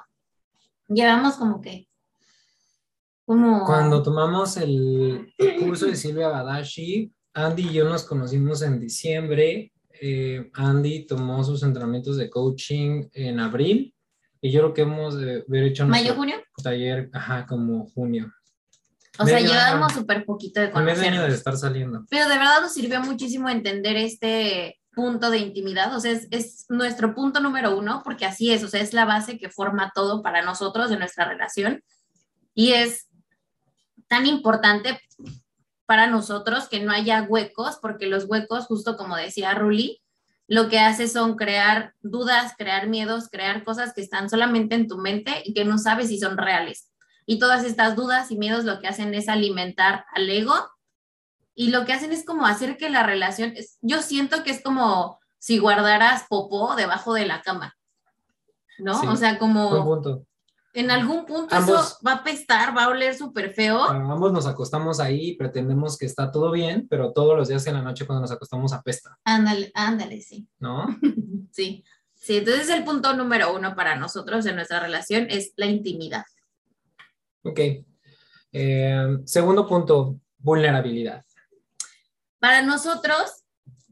llevamos 0.93 1.35
como 1.35 1.61
que... 1.61 1.87
Como... 3.25 3.65
Cuando 3.65 4.03
tomamos 4.03 4.57
el 4.57 5.33
curso 5.59 5.85
de 5.85 5.95
Silvia 5.95 6.27
Badashi, 6.29 7.11
Andy 7.33 7.69
y 7.69 7.73
yo 7.73 7.87
nos 7.87 8.03
conocimos 8.03 8.61
en 8.61 8.79
diciembre. 8.79 9.71
Eh, 10.01 10.49
Andy 10.53 11.05
tomó 11.05 11.43
sus 11.43 11.63
entrenamientos 11.63 12.17
de 12.17 12.29
coaching 12.29 13.07
en 13.13 13.39
abril 13.39 13.95
y 14.41 14.51
yo 14.51 14.61
creo 14.61 14.73
que 14.73 14.81
hemos 14.81 15.15
haber 15.15 15.63
hecho... 15.63 15.85
¿Mayo, 15.85 16.15
junio? 16.15 16.35
Taller, 16.61 17.09
ajá, 17.13 17.45
como 17.45 17.85
junio. 17.91 18.31
O 19.19 19.25
sea, 19.25 19.39
llevamos 19.39 19.93
súper 19.93 20.25
poquito 20.25 20.61
de 20.61 20.71
conocernos. 20.71 21.27
de 21.27 21.35
estar 21.35 21.55
saliendo. 21.57 22.05
Pero 22.09 22.27
de 22.27 22.37
verdad 22.37 22.61
nos 22.61 22.73
sirvió 22.73 23.01
muchísimo 23.01 23.49
entender 23.49 23.97
este 23.97 24.80
punto 24.93 25.29
de 25.29 25.39
intimidad, 25.39 25.95
o 25.95 25.99
sea, 25.99 26.11
es, 26.11 26.27
es, 26.31 26.65
nuestro 26.69 27.15
punto 27.15 27.39
número 27.39 27.77
uno, 27.77 28.01
porque 28.03 28.25
así 28.25 28.51
es, 28.51 28.63
o 28.63 28.67
sea, 28.67 28.81
es 28.81 28.93
la 28.93 29.05
base 29.05 29.37
que 29.37 29.49
forma 29.49 29.91
todo 29.95 30.21
para 30.21 30.41
nosotros 30.41 30.89
de 30.89 30.97
nuestra 30.97 31.25
relación. 31.25 31.83
Y 32.53 32.73
es 32.73 33.07
tan 34.07 34.25
importante 34.25 34.99
para 35.85 36.07
nosotros 36.07 36.67
que 36.69 36.81
no 36.81 36.91
haya 36.91 37.23
huecos, 37.23 37.77
porque 37.81 38.07
los 38.07 38.25
huecos, 38.25 38.65
justo 38.65 38.97
como 38.97 39.15
decía 39.15 39.53
Ruli, 39.53 40.01
lo 40.47 40.67
que 40.67 40.79
hace 40.79 41.07
son 41.07 41.37
crear 41.37 41.93
dudas, 42.01 42.53
crear 42.57 42.87
miedos, 42.87 43.29
crear 43.29 43.63
cosas 43.63 43.93
que 43.93 44.01
están 44.01 44.29
solamente 44.29 44.75
en 44.75 44.87
tu 44.89 44.97
mente 44.97 45.41
y 45.45 45.53
que 45.53 45.63
no 45.63 45.77
sabes 45.77 46.09
si 46.09 46.19
son 46.19 46.37
reales. 46.37 46.91
Y 47.25 47.39
todas 47.39 47.63
estas 47.63 47.95
dudas 47.95 48.31
y 48.31 48.37
miedos 48.37 48.65
lo 48.65 48.81
que 48.81 48.87
hacen 48.87 49.13
es 49.13 49.29
alimentar 49.29 50.05
al 50.13 50.29
ego 50.29 50.53
y 51.55 51.69
lo 51.69 51.85
que 51.85 51.93
hacen 51.93 52.11
es 52.11 52.25
como 52.25 52.45
hacer 52.45 52.77
que 52.77 52.89
la 52.89 53.03
relación, 53.03 53.53
yo 53.81 54.01
siento 54.01 54.43
que 54.43 54.51
es 54.51 54.61
como 54.61 55.19
si 55.37 55.57
guardaras 55.57 56.25
popó 56.29 56.75
debajo 56.75 57.13
de 57.13 57.25
la 57.25 57.41
cama, 57.41 57.75
¿no? 58.79 58.99
o 59.01 59.15
sea, 59.15 59.37
como... 59.37 60.01
En 60.73 60.89
algún 60.89 61.25
punto 61.25 61.53
eso 61.53 61.97
va 62.07 62.13
a 62.13 62.15
apestar, 62.15 62.75
va 62.75 62.85
a 62.85 62.87
oler 62.87 63.13
súper 63.13 63.53
feo. 63.53 63.83
ambos 63.83 64.31
nos 64.31 64.45
acostamos 64.47 65.01
ahí, 65.01 65.35
pretendemos 65.35 65.97
que 65.97 66.05
está 66.05 66.31
todo 66.31 66.49
bien, 66.49 66.87
pero 66.89 67.11
todos 67.11 67.35
los 67.37 67.49
días 67.49 67.67
en 67.67 67.73
la 67.73 67.81
noche 67.81 68.05
cuando 68.05 68.21
nos 68.21 68.31
acostamos 68.31 68.71
apesta. 68.71 69.19
Ándale, 69.25 69.69
ándale, 69.75 70.21
sí. 70.21 70.47
¿No? 70.59 70.87
sí. 71.51 71.83
Sí, 72.21 72.37
entonces 72.37 72.69
el 72.69 72.83
punto 72.83 73.13
número 73.15 73.53
uno 73.53 73.75
para 73.75 73.95
nosotros 73.95 74.45
en 74.45 74.55
nuestra 74.55 74.79
relación 74.79 75.25
es 75.29 75.53
la 75.57 75.65
intimidad. 75.65 76.23
Ok. 77.43 77.59
Eh, 78.53 79.17
segundo 79.25 79.67
punto, 79.67 80.19
vulnerabilidad. 80.37 81.25
Para 82.41 82.63
nosotros, 82.63 83.43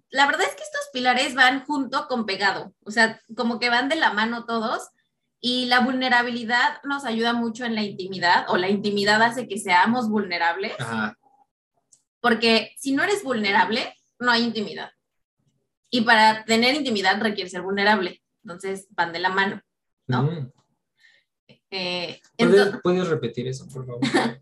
la 0.09 0.25
verdad 0.25 0.41
es 0.41 0.55
que 0.55 0.63
estos 0.63 0.89
pilares 0.91 1.35
van 1.35 1.63
junto 1.65 2.07
con 2.07 2.25
pegado, 2.25 2.73
o 2.83 2.89
sea, 2.89 3.21
como 3.37 3.59
que 3.59 3.69
van 3.69 3.89
de 3.89 3.95
la 3.95 4.11
mano 4.11 4.45
todos 4.45 4.89
y 5.39 5.67
la 5.67 5.81
vulnerabilidad 5.81 6.81
nos 6.83 7.05
ayuda 7.05 7.33
mucho 7.33 7.63
en 7.63 7.75
la 7.75 7.83
intimidad 7.83 8.45
o 8.49 8.57
la 8.57 8.67
intimidad 8.67 9.21
hace 9.21 9.47
que 9.47 9.59
seamos 9.59 10.09
vulnerables. 10.09 10.73
Porque 12.21 12.73
si 12.75 12.91
no 12.91 13.03
eres 13.03 13.23
vulnerable, 13.23 13.95
no 14.17 14.31
hay 14.31 14.43
intimidad. 14.43 14.89
Y 15.91 16.01
para 16.01 16.43
tener 16.43 16.73
intimidad 16.73 17.21
requiere 17.21 17.51
ser 17.51 17.61
vulnerable. 17.61 18.19
Entonces 18.43 18.87
van 18.89 19.13
de 19.13 19.19
la 19.19 19.29
mano, 19.29 19.61
¿no? 20.07 20.23
Mm. 20.23 20.51
Eh, 21.69 22.19
¿Puedes, 22.81 23.07
repetir 23.09 23.47
eso, 23.47 23.67
por 23.67 23.85
favor? 23.85 24.01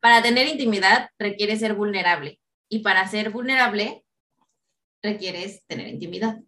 para 0.00 0.22
tener 0.22 0.48
intimidad 0.48 1.10
requiere 1.18 1.58
ser 1.58 1.74
vulnerable 1.74 2.40
y 2.68 2.80
para 2.80 3.06
ser 3.08 3.30
vulnerable 3.30 4.04
requieres 5.02 5.64
tener 5.66 5.88
intimidad. 5.88 6.40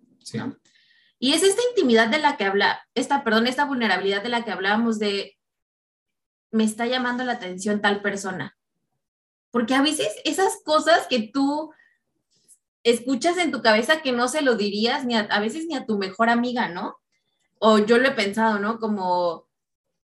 Y 1.19 1.33
es 1.33 1.43
esta 1.43 1.63
intimidad 1.71 2.09
de 2.09 2.19
la 2.19 2.37
que 2.37 2.45
habla, 2.45 2.87
esta, 2.95 3.25
perdón, 3.25 3.47
esta 3.47 3.65
vulnerabilidad 3.65 4.23
de 4.23 4.29
la 4.29 4.45
que 4.45 4.51
hablábamos 4.51 4.99
de 4.99 5.37
me 6.51 6.65
está 6.65 6.87
llamando 6.87 7.25
la 7.25 7.33
atención 7.33 7.81
tal 7.81 8.01
persona. 8.01 8.57
Porque 9.51 9.75
a 9.75 9.83
veces 9.83 10.09
esas 10.25 10.61
cosas 10.65 11.07
que 11.09 11.31
tú 11.33 11.73
escuchas 12.83 13.37
en 13.39 13.51
tu 13.51 13.63
cabeza 13.63 14.03
que 14.03 14.13
no 14.13 14.29
se 14.29 14.43
lo 14.43 14.55
dirías 14.55 15.05
ni 15.05 15.15
a, 15.15 15.21
a 15.21 15.41
veces 15.41 15.67
ni 15.67 15.75
a 15.75 15.85
tu 15.85 15.99
mejor 15.99 16.31
amiga, 16.31 16.69
¿no? 16.69 16.97
O 17.59 17.79
yo 17.79 17.99
lo 17.99 18.09
he 18.09 18.13
pensado, 18.13 18.59
¿no? 18.59 18.79
Como 18.79 19.47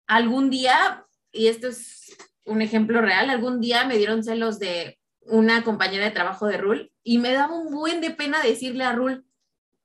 algún 0.07 0.51
día, 0.51 1.07
y 1.33 1.47
esto 1.47 1.69
es 1.69 2.17
un 2.45 2.61
ejemplo 2.61 3.01
real, 3.01 3.31
algún 3.31 3.61
día 3.61 3.85
me 3.85 3.97
dieron 3.97 4.23
celos 4.23 4.59
de 4.59 4.99
una 5.27 5.65
compañera 5.65 6.05
de 6.05 6.11
trabajo 6.11 6.47
de 6.47 6.59
Rul 6.59 6.93
y 7.03 7.19
me 7.19 7.33
daba 7.33 7.55
un 7.55 7.73
buen 7.73 8.01
de 8.01 8.11
pena 8.11 8.43
decirle 8.43 8.85
a 8.85 8.93
Rul, 8.93 9.25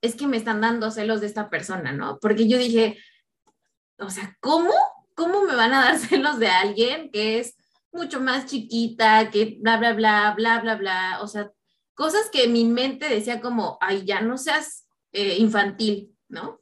es 0.01 0.15
que 0.15 0.27
me 0.27 0.37
están 0.37 0.61
dando 0.61 0.91
celos 0.91 1.21
de 1.21 1.27
esta 1.27 1.49
persona, 1.49 1.91
¿no? 1.91 2.19
Porque 2.19 2.47
yo 2.47 2.57
dije, 2.57 2.97
o 3.97 4.09
sea, 4.09 4.37
¿cómo? 4.39 4.71
¿Cómo 5.15 5.43
me 5.43 5.55
van 5.55 5.73
a 5.73 5.83
dar 5.83 5.97
celos 5.99 6.39
de 6.39 6.47
alguien 6.47 7.11
que 7.11 7.39
es 7.39 7.55
mucho 7.91 8.21
más 8.21 8.45
chiquita, 8.45 9.29
que 9.31 9.57
bla, 9.59 9.77
bla, 9.77 9.93
bla, 9.93 10.33
bla, 10.35 10.59
bla, 10.61 10.75
bla? 10.75 11.19
O 11.21 11.27
sea, 11.27 11.51
cosas 11.93 12.29
que 12.31 12.47
mi 12.47 12.65
mente 12.65 13.09
decía 13.09 13.41
como, 13.41 13.77
ay, 13.81 14.05
ya 14.05 14.21
no 14.21 14.37
seas 14.37 14.87
eh, 15.11 15.37
infantil, 15.37 16.15
¿no? 16.27 16.59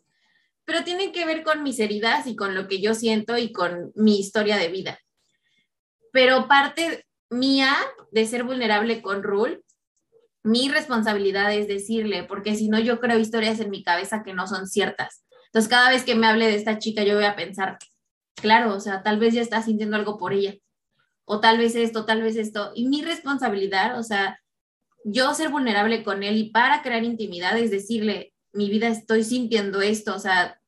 pero 0.68 0.84
tienen 0.84 1.14
que 1.14 1.26
ver 1.26 1.44
con 1.44 1.64
mis 1.64 1.80
heridas 1.80 2.28
y 2.28 2.36
con 2.36 2.54
lo 2.54 2.68
que 2.68 2.82
yo 2.82 2.94
siento 2.94 3.38
y 3.38 3.54
con 3.54 3.94
mi 3.96 4.20
historia 4.20 4.58
de 4.58 4.68
vida. 4.68 5.00
Pero 6.12 6.50
parte 6.50 7.07
mía 7.30 7.76
de 8.12 8.26
ser 8.26 8.44
vulnerable 8.44 9.02
con 9.02 9.24
Rule, 9.24 9.62
mi 10.44 10.70
responsabilidad 10.70 11.54
es 11.54 11.68
decirle, 11.68 12.24
porque 12.24 12.56
si 12.56 12.70
no 12.70 12.80
yo 12.80 13.00
creo 13.00 13.20
historias 13.20 13.60
en 13.60 13.70
mi 13.70 13.84
cabeza 13.84 14.24
que 14.24 14.34
no 14.34 14.48
son 14.48 14.68
ciertas. 14.68 15.26
Entonces 15.48 15.70
cada 15.70 15.90
vez 15.90 16.04
que 16.04 16.16
me 16.16 16.28
hable 16.28 16.48
de 16.48 16.56
esta 16.56 16.80
chica 16.80 17.04
yo 17.04 17.16
voy 17.16 17.26
a 17.26 17.36
pensar, 17.36 17.78
claro, 18.36 18.74
o 18.74 18.80
sea, 18.80 19.04
tal 19.04 19.20
vez 19.20 19.34
ya 19.34 19.42
está 19.42 19.62
sintiendo 19.62 19.98
algo 19.98 20.18
por 20.18 20.34
ella, 20.34 20.56
o 21.26 21.40
tal 21.42 21.58
vez 21.58 21.76
esto, 21.76 22.06
tal 22.06 22.22
vez 22.22 22.38
esto. 22.38 22.72
Y 22.76 22.88
mi 22.88 23.02
responsabilidad, 23.02 24.00
o 24.00 24.04
sea, 24.04 24.40
yo 25.04 25.34
ser 25.34 25.50
vulnerable 25.50 26.04
con 26.04 26.24
él 26.24 26.38
y 26.38 26.52
para 26.52 26.82
crear 26.82 27.04
intimidad 27.04 27.58
es 27.58 27.72
decirle, 27.72 28.34
mi 28.54 28.70
vida 28.70 28.88
estoy 28.88 29.24
sintiendo 29.24 29.82
esto, 29.82 30.16
o 30.16 30.20
sea, 30.20 30.60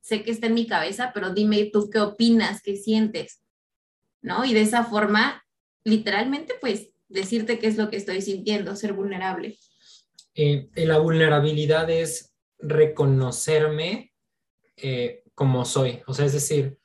sé 0.00 0.22
que 0.22 0.30
está 0.30 0.46
en 0.46 0.54
mi 0.54 0.66
cabeza, 0.66 1.12
pero 1.14 1.30
dime 1.30 1.70
tú 1.72 1.90
qué 1.90 2.00
opinas, 2.00 2.62
qué 2.62 2.76
sientes, 2.76 3.42
¿no? 4.22 4.44
Y 4.44 4.54
de 4.54 4.60
esa 4.60 4.84
forma, 4.84 5.44
literalmente, 5.86 6.54
pues, 6.60 6.90
decirte 7.08 7.60
qué 7.60 7.68
es 7.68 7.76
lo 7.76 7.88
que 7.88 7.96
estoy 7.96 8.20
sintiendo, 8.20 8.74
ser 8.74 8.92
vulnerable. 8.92 9.56
Eh, 10.34 10.68
la 10.74 10.98
vulnerabilidad 10.98 11.88
es 11.88 12.34
reconocerme 12.58 14.12
eh, 14.76 15.22
como 15.34 15.64
soy, 15.64 16.02
o 16.06 16.12
sea, 16.12 16.26
es 16.26 16.32
decir, 16.32 16.78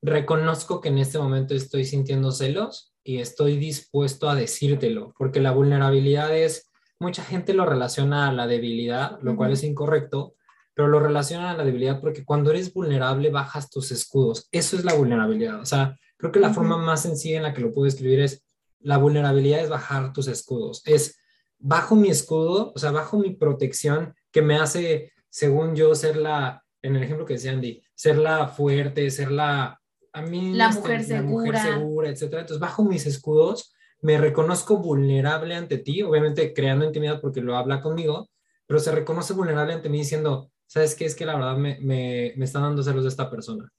reconozco 0.00 0.80
que 0.80 0.88
en 0.88 0.98
este 0.98 1.18
momento 1.18 1.54
estoy 1.54 1.84
sintiendo 1.84 2.32
celos 2.32 2.94
y 3.04 3.18
estoy 3.18 3.58
dispuesto 3.58 4.30
a 4.30 4.34
decírtelo, 4.34 5.12
porque 5.18 5.40
la 5.40 5.50
vulnerabilidad 5.52 6.34
es 6.34 6.70
mucha 6.98 7.22
gente 7.22 7.52
lo 7.52 7.66
relaciona 7.66 8.28
a 8.28 8.32
la 8.32 8.46
debilidad, 8.46 9.18
lo 9.20 9.36
cual 9.36 9.52
es 9.52 9.64
incorrecto, 9.64 10.34
pero 10.74 10.88
lo 10.88 10.98
relacionan 10.98 11.48
a 11.48 11.56
la 11.58 11.64
debilidad 11.64 12.00
porque 12.00 12.24
cuando 12.24 12.50
eres 12.50 12.72
vulnerable 12.72 13.28
bajas 13.30 13.68
tus 13.68 13.90
escudos. 13.90 14.48
Eso 14.50 14.76
es 14.76 14.84
la 14.84 14.94
vulnerabilidad. 14.94 15.60
O 15.60 15.66
sea, 15.66 15.96
creo 16.20 16.32
que 16.32 16.40
la 16.40 16.52
forma 16.52 16.76
más 16.76 17.02
sencilla 17.02 17.38
en 17.38 17.42
la 17.44 17.54
que 17.54 17.62
lo 17.62 17.72
puedo 17.72 17.88
escribir 17.88 18.20
es, 18.20 18.44
la 18.80 18.98
vulnerabilidad 18.98 19.60
es 19.60 19.68
bajar 19.68 20.12
tus 20.12 20.28
escudos. 20.28 20.82
Es 20.86 21.18
bajo 21.58 21.96
mi 21.96 22.08
escudo, 22.08 22.72
o 22.74 22.78
sea, 22.78 22.90
bajo 22.90 23.18
mi 23.18 23.34
protección 23.34 24.14
que 24.30 24.42
me 24.42 24.56
hace, 24.56 25.12
según 25.30 25.74
yo, 25.74 25.94
ser 25.94 26.16
la, 26.16 26.62
en 26.82 26.96
el 26.96 27.02
ejemplo 27.02 27.26
que 27.26 27.34
decía 27.34 27.52
Andy, 27.52 27.82
ser 27.94 28.18
la 28.18 28.48
fuerte, 28.48 29.10
ser 29.10 29.30
la... 29.30 29.78
A 30.12 30.22
mí, 30.22 30.52
la, 30.54 30.68
este, 30.68 30.80
mujer, 30.80 31.04
segura. 31.04 31.46
mujer 31.46 31.72
segura, 31.72 32.10
etcétera. 32.10 32.40
Entonces, 32.40 32.60
bajo 32.60 32.84
mis 32.84 33.06
escudos, 33.06 33.72
me 34.02 34.18
reconozco 34.18 34.78
vulnerable 34.78 35.54
ante 35.54 35.78
ti, 35.78 36.02
obviamente 36.02 36.52
creando 36.52 36.84
intimidad 36.84 37.20
porque 37.20 37.40
lo 37.40 37.56
habla 37.56 37.80
conmigo, 37.80 38.28
pero 38.66 38.80
se 38.80 38.92
reconoce 38.92 39.34
vulnerable 39.34 39.74
ante 39.74 39.88
mí 39.88 39.98
diciendo, 39.98 40.50
¿sabes 40.66 40.94
qué? 40.94 41.04
Es 41.04 41.14
que 41.14 41.26
la 41.26 41.34
verdad 41.34 41.56
me, 41.56 41.78
me, 41.80 42.32
me 42.36 42.44
están 42.44 42.62
dando 42.62 42.82
celos 42.82 43.04
de 43.04 43.08
esta 43.08 43.30
persona. 43.30 43.70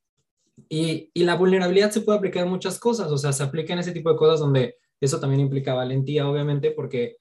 Y, 0.70 1.10
y, 1.14 1.24
la 1.24 1.36
vulnerabilidad 1.36 1.92
se 1.92 2.02
puede 2.02 2.18
aplicar 2.18 2.44
en 2.44 2.50
muchas 2.50 2.80
cosas, 2.80 3.12
o 3.12 3.18
sea, 3.18 3.34
se 3.34 3.44
aplica 3.44 3.74
en 3.74 3.80
ese 3.80 3.92
tipo 3.92 4.12
de 4.12 4.18
cosas 4.18 4.40
donde 4.40 4.76
eso 5.00 5.20
también 5.20 5.42
implica 5.42 5.74
valentía, 5.74 6.30
obviamente, 6.30 6.72
porque 6.72 7.18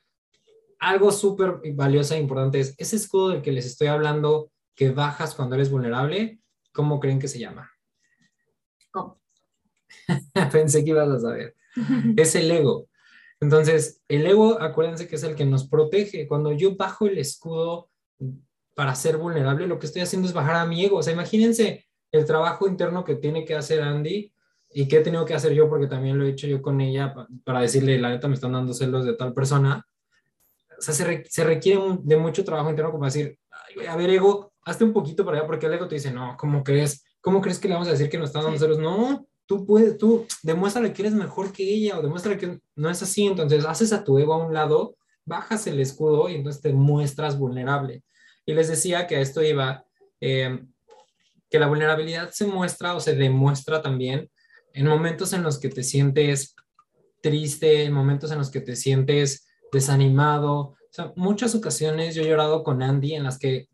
algo 0.79 1.13
súper 1.13 1.61
valioso 1.75 2.15
e 2.15 2.19
importante 2.19 2.61
es 2.61 2.75
ese 2.79 2.97
escudo 2.97 3.31
del 3.31 3.43
que 3.43 3.53
les 3.53 3.67
estoy 3.67 3.89
hablando 3.89 4.51
que 4.75 4.91
bajas 4.91 5.35
cuando 5.35 5.55
eres 5.55 5.71
vulnerable, 5.71 6.41
¿cómo 6.73 7.01
creen 7.01 7.19
que 7.19 7.29
se 7.29 7.39
llama? 7.39 7.71
¿Cómo? 8.91 9.21
Pensé 10.53 10.85
que 10.85 10.91
ibas 10.91 11.09
a 11.09 11.21
saber. 11.21 11.55
es 12.17 12.35
el 12.35 12.51
ego. 12.51 12.89
Entonces, 13.41 14.03
el 14.09 14.27
ego, 14.27 14.61
acuérdense 14.61 15.09
que 15.09 15.17
es 15.17 15.23
el 15.23 15.35
que 15.35 15.45
nos 15.45 15.69
protege. 15.69 16.27
Cuando 16.27 16.53
yo 16.53 16.77
bajo 16.77 17.07
el 17.07 17.19
escudo 17.19 17.91
para 18.75 18.95
ser 18.95 19.17
vulnerable, 19.17 19.67
lo 19.67 19.79
que 19.79 19.87
estoy 19.87 20.03
haciendo 20.03 20.29
es 20.29 20.35
bajar 20.35 20.57
a 20.57 20.67
mi 20.67 20.85
ego. 20.85 20.99
O 20.99 21.03
sea, 21.03 21.13
imagínense 21.13 21.87
el 22.12 22.25
trabajo 22.25 22.69
interno 22.69 23.05
que 23.05 23.17
tiene 23.17 23.45
que 23.45 23.55
hacer 23.55 23.83
Andy 23.83 24.33
y 24.73 24.88
que 24.88 24.99
he 24.99 25.00
tenido 25.00 25.25
que 25.25 25.35
hacer 25.35 25.52
yo, 25.52 25.69
porque 25.69 25.87
también 25.87 26.19
lo 26.19 26.25
he 26.25 26.31
hecho 26.31 26.47
yo 26.47 26.62
con 26.62 26.81
ella, 26.81 27.14
para 27.45 27.61
decirle, 27.61 27.99
la 27.99 28.11
neta, 28.11 28.29
me 28.29 28.35
están 28.35 28.52
dando 28.52 28.73
celos 28.73 29.05
de 29.05 29.14
tal 29.14 29.35
persona. 29.35 29.85
O 30.79 30.83
sea, 30.83 30.95
se, 30.95 31.45
requiere 31.45 31.81
de 32.02 32.17
mucho 32.17 32.45
trabajo 32.45 32.71
interno 32.71 32.93
como 32.93 33.05
decir, 33.05 33.38
a 33.88 33.97
ver, 33.97 34.11
ego, 34.11 34.52
hazte 34.64 34.85
un 34.85 34.93
poquito 34.93 35.25
para 35.25 35.38
allá, 35.38 35.47
porque 35.47 35.67
el 35.67 35.75
ego 35.75 35.88
te 35.88 35.97
dice, 35.97 36.12
no, 36.12 36.37
¿cómo 36.38 36.62
crees? 36.62 37.05
¿Cómo 37.21 37.40
crees 37.40 37.59
que 37.59 37.69
le 37.69 37.75
vamos 37.75 37.88
a 37.88 37.93
decir 37.93 38.09
que 38.09 38.19
nos 38.19 38.29
están 38.29 38.45
dando 38.45 38.59
celos? 38.59 38.79
No, 38.79 39.26
tú 39.47 39.67
puedes, 39.67 39.99
tú 39.99 40.26
demuéstrale 40.43 40.93
que 40.93 41.02
eres 41.02 41.14
mejor 41.14 41.52
que 41.52 41.64
ella 41.64 41.99
o 41.99 42.02
demuéstrale 42.02 42.38
que 42.38 42.61
no 42.76 42.90
es 42.90 43.02
así. 43.02 43.26
Entonces, 43.26 43.64
haces 43.67 43.93
a 43.93 44.05
tu 44.05 44.19
ego 44.19 44.35
a 44.35 44.47
un 44.47 44.55
lado, 44.55 44.97
bajas 45.25 45.67
el 45.67 45.81
escudo 45.81 46.29
y 46.29 46.37
entonces 46.37 46.62
te 46.62 46.73
muestras 46.73 47.37
vulnerable. 47.37 48.05
Y 48.47 48.55
les 48.55 48.69
decía 48.69 49.07
que 49.07 49.17
a 49.17 49.21
esto 49.21 49.43
iba, 49.43 49.85
eh, 50.21 50.64
que 51.50 51.59
la 51.59 51.66
vulnerabilidad 51.66 52.30
se 52.30 52.47
muestra 52.47 52.95
o 52.95 53.00
se 53.00 53.14
demuestra 53.14 53.83
también 53.83 54.30
en 54.73 54.87
momentos 54.87 55.33
en 55.33 55.42
los 55.42 55.59
que 55.59 55.69
te 55.69 55.83
sientes 55.83 56.54
triste, 57.21 57.85
en 57.85 57.92
momentos 57.92 58.30
en 58.30 58.38
los 58.38 58.50
que 58.50 58.61
te 58.61 58.76
sientes 58.76 59.49
desanimado. 59.73 60.59
O 60.59 60.76
sea, 60.90 61.12
muchas 61.16 61.54
ocasiones 61.54 62.14
yo 62.14 62.23
he 62.23 62.28
llorado 62.28 62.62
con 62.62 62.83
Andy 62.83 63.14
en 63.14 63.25
las 63.25 63.38
que 63.38 63.69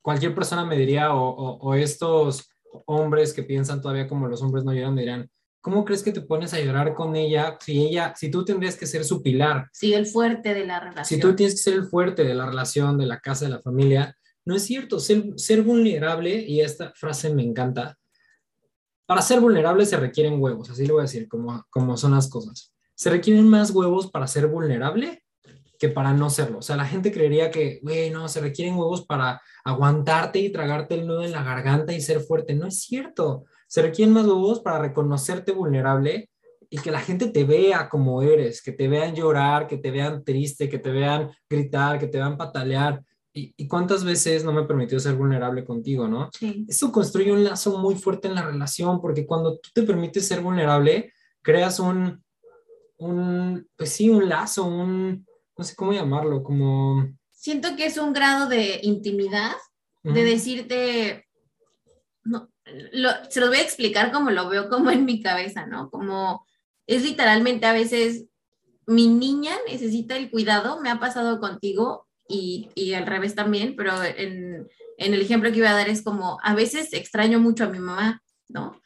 cualquier 0.00 0.34
persona 0.34 0.64
me 0.64 0.76
diría, 0.76 1.14
o, 1.14 1.74
estos 1.74 2.48
hombres 2.86 3.32
que 3.32 3.42
piensan 3.42 3.80
todavía 3.80 4.06
como 4.06 4.28
los 4.28 4.42
hombres 4.42 4.64
no 4.64 4.72
lloran, 4.72 4.94
me 4.94 5.02
dirán, 5.02 5.30
¿cómo 5.60 5.84
crees 5.84 6.02
que 6.04 6.12
te 6.12 6.20
pones 6.20 6.54
a 6.54 6.60
llorar 6.60 6.94
con 6.94 7.16
ella 7.16 7.58
si 7.60 7.86
ella, 7.86 8.14
si 8.16 8.30
tú 8.30 8.44
tendrías 8.44 8.76
que 8.76 8.86
ser 8.86 9.04
su 9.04 9.20
pilar? 9.20 9.68
Sí, 9.72 9.94
el 9.94 10.06
fuerte 10.06 10.54
de 10.54 10.64
la 10.64 10.78
relación. 10.78 11.04
Si 11.06 11.18
tú 11.18 11.34
tienes 11.34 11.56
que 11.56 11.62
ser 11.62 11.74
el 11.74 11.86
fuerte 11.86 12.22
de 12.22 12.34
la 12.34 12.46
relación, 12.46 12.96
de 12.98 13.06
la 13.06 13.18
casa, 13.18 13.46
de 13.46 13.50
la 13.50 13.60
familia, 13.60 14.16
no 14.46 14.56
es 14.56 14.62
cierto. 14.62 14.98
Ser, 14.98 15.62
vulnerable, 15.62 16.40
y 16.40 16.60
esta 16.62 16.92
frase 16.94 17.34
me 17.34 17.42
encanta, 17.42 17.98
para 19.04 19.20
ser 19.20 19.40
vulnerable 19.40 19.84
se 19.84 19.96
requieren 19.98 20.40
huevos, 20.40 20.70
así 20.70 20.86
lo 20.86 20.94
voy 20.94 21.02
a 21.02 21.04
decir, 21.04 21.28
como, 21.28 21.64
como 21.70 21.96
son 21.96 22.12
las 22.12 22.28
cosas. 22.28 22.72
Se 22.94 23.10
requieren 23.10 23.46
más 23.46 23.70
huevos 23.70 24.10
para 24.10 24.26
ser 24.26 24.46
vulnerable 24.46 25.22
que 25.78 25.88
para 25.88 26.12
no 26.12 26.30
serlo. 26.30 26.58
O 26.58 26.62
sea, 26.62 26.76
la 26.76 26.86
gente 26.86 27.12
creería 27.12 27.50
que, 27.50 27.80
güey, 27.82 28.10
no, 28.10 28.28
se 28.28 28.40
requieren 28.40 28.76
huevos 28.76 29.04
para 29.04 29.40
aguantarte 29.64 30.38
y 30.38 30.50
tragarte 30.50 30.94
el 30.94 31.06
nudo 31.06 31.22
en 31.22 31.32
la 31.32 31.42
garganta 31.42 31.92
y 31.92 32.00
ser 32.00 32.20
fuerte. 32.20 32.54
No 32.54 32.66
es 32.66 32.80
cierto. 32.80 33.44
Se 33.66 33.82
requieren 33.82 34.14
más 34.14 34.26
huevos 34.26 34.60
para 34.60 34.78
reconocerte 34.78 35.52
vulnerable 35.52 36.30
y 36.70 36.78
que 36.78 36.90
la 36.90 37.00
gente 37.00 37.28
te 37.28 37.44
vea 37.44 37.88
como 37.88 38.22
eres, 38.22 38.62
que 38.62 38.72
te 38.72 38.88
vean 38.88 39.14
llorar, 39.14 39.66
que 39.66 39.78
te 39.78 39.90
vean 39.90 40.24
triste, 40.24 40.68
que 40.68 40.78
te 40.78 40.90
vean 40.90 41.30
gritar, 41.48 41.98
que 41.98 42.06
te 42.06 42.18
vean 42.18 42.36
patalear. 42.36 43.02
¿Y, 43.38 43.68
cuántas 43.68 44.02
veces 44.02 44.44
no 44.44 44.52
me 44.52 44.62
permitió 44.62 44.98
ser 44.98 45.14
vulnerable 45.14 45.62
contigo, 45.62 46.08
no? 46.08 46.30
Sí. 46.32 46.64
Eso 46.66 46.90
construye 46.90 47.30
un 47.30 47.44
lazo 47.44 47.76
muy 47.76 47.94
fuerte 47.94 48.28
en 48.28 48.34
la 48.34 48.46
relación, 48.46 48.98
porque 48.98 49.26
cuando 49.26 49.58
tú 49.58 49.68
te 49.74 49.82
permites 49.82 50.26
ser 50.26 50.40
vulnerable, 50.40 51.12
creas 51.42 51.78
un, 51.78 52.24
un 52.96 53.68
pues 53.76 53.90
sí, 53.92 54.08
un 54.08 54.26
lazo, 54.30 54.64
un, 54.64 55.26
no 55.54 55.64
sé 55.64 55.76
cómo 55.76 55.92
llamarlo, 55.92 56.42
como... 56.42 57.06
Siento 57.30 57.76
que 57.76 57.84
es 57.84 57.98
un 57.98 58.14
grado 58.14 58.48
de 58.48 58.80
intimidad, 58.82 59.52
de 60.02 60.24
decirte, 60.24 61.26
no, 62.24 62.48
se 63.28 63.40
los 63.40 63.48
voy 63.50 63.58
a 63.58 63.62
explicar 63.62 64.12
como 64.12 64.30
lo 64.30 64.48
veo 64.48 64.70
como 64.70 64.90
en 64.90 65.04
mi 65.04 65.20
cabeza, 65.20 65.66
¿no? 65.66 65.90
Como 65.90 66.46
es 66.86 67.02
literalmente 67.02 67.66
a 67.66 67.72
veces 67.72 68.24
mi 68.86 69.08
niña 69.08 69.52
necesita 69.68 70.16
el 70.16 70.30
cuidado, 70.30 70.80
me 70.80 70.90
ha 70.90 71.00
pasado 71.00 71.38
contigo, 71.38 72.06
y, 72.28 72.70
y 72.74 72.94
al 72.94 73.06
revés 73.06 73.34
también, 73.34 73.74
pero 73.76 74.02
en, 74.02 74.68
en, 74.98 75.14
el 75.14 75.20
ejemplo 75.20 75.50
que 75.50 75.58
iba 75.58 75.70
a 75.70 75.74
dar 75.74 75.88
es 75.88 76.02
como, 76.02 76.38
a 76.42 76.54
veces 76.54 76.92
extraño 76.92 77.40
mucho 77.40 77.64
a 77.64 77.68
mi 77.68 77.78
mamá, 77.78 78.22
¿no? 78.48 78.80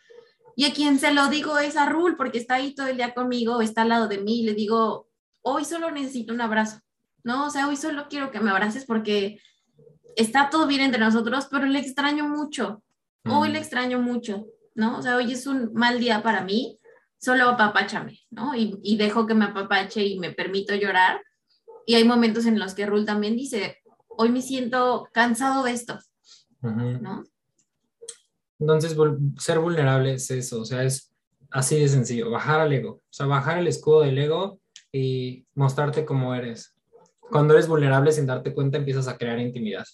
Y 0.57 0.65
a 0.65 0.73
quien 0.73 0.99
se 0.99 1.13
lo 1.13 1.29
digo 1.29 1.59
es 1.59 1.77
a 1.77 1.87
Rul, 1.87 2.17
porque 2.17 2.39
está 2.39 2.55
ahí 2.55 2.75
todo 2.75 2.89
el 2.89 2.97
día 2.97 3.15
conmigo, 3.15 3.63
está 3.63 3.83
al 3.83 3.89
lado 3.91 4.09
de 4.09 4.19
mí, 4.19 4.41
y 4.41 4.45
le 4.45 4.55
digo, 4.55 5.09
hoy 5.43 5.65
solo 5.65 5.91
necesito 5.91 6.35
un 6.35 6.41
abrazo, 6.41 6.81
¿no? 7.25 7.47
O 7.47 7.51
sea, 7.51 7.69
hoy 7.69 7.77
solo 7.77 8.07
quiero 8.09 8.31
que 8.31 8.41
me 8.41 8.51
abraces 8.51 8.85
porque 8.85 9.41
está 10.17 10.51
todo 10.51 10.67
bien 10.67 10.83
entre 10.83 11.01
nosotros, 11.01 11.49
pero 11.51 11.67
le 11.67 11.79
extraño 11.79 12.29
mucho, 12.29 12.83
hoy 13.25 13.51
le 13.51 13.59
extraño 13.59 14.01
mucho, 14.01 14.47
¿no? 14.75 14.99
O 14.99 15.03
sea, 15.03 15.17
hoy 15.17 15.33
es 15.33 15.47
un 15.47 15.73
mal 15.73 15.99
día 15.99 16.23
para 16.23 16.43
mí, 16.43 16.79
solo 17.19 17.49
apapáchame, 17.49 18.21
¿no? 18.31 18.55
Y, 18.55 18.79
y 18.83 18.97
dejo 18.97 19.27
que 19.27 19.35
me 19.35 19.47
apapache 19.47 20.05
y 20.05 20.19
me 20.19 20.33
permito 20.33 20.75
llorar 20.75 21.23
y 21.91 21.97
hay 21.97 22.05
momentos 22.05 22.47
en 22.47 22.57
los 22.61 22.75
que 22.75 22.87
Rul 22.87 23.05
también 23.05 23.37
dice, 23.37 23.79
hoy 24.07 24.29
me 24.29 24.43
siento 24.43 25.09
cansado 25.13 25.65
de 25.65 25.73
esto, 25.73 25.99
¿no? 26.63 27.25
Entonces, 28.61 28.97
ser 29.39 29.59
vulnerable 29.59 30.15
es 30.15 30.31
eso, 30.31 30.61
o 30.61 30.65
sea, 30.65 30.85
es 30.85 31.13
así 31.51 31.81
de 31.81 31.89
sencillo, 31.89 32.31
bajar 32.31 32.61
al 32.61 32.73
ego, 32.73 32.91
o 32.93 33.03
sea, 33.11 33.27
bajar 33.27 33.59
el 33.59 33.67
escudo 33.67 34.03
del 34.03 34.19
ego 34.19 34.61
y 34.93 35.45
mostrarte 35.55 36.05
como 36.05 36.33
eres. 36.33 36.77
Cuando 37.19 37.55
eres 37.55 37.67
vulnerable 37.67 38.13
sin 38.13 38.27
darte 38.27 38.55
cuenta 38.55 38.79
empiezas 38.79 39.09
a 39.09 39.19
crear 39.19 39.41
intimidad. 39.41 39.85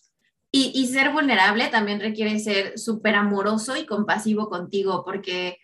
Y, 0.53 0.73
y 0.75 0.89
ser 0.89 1.15
vulnerable 1.15 1.69
también 1.69 2.01
requiere 2.01 2.39
ser 2.41 2.79
súper 2.79 3.15
amoroso 3.15 3.75
y 3.75 3.87
compasivo 3.87 4.51
contigo, 4.51 5.03
porque... 5.03 5.57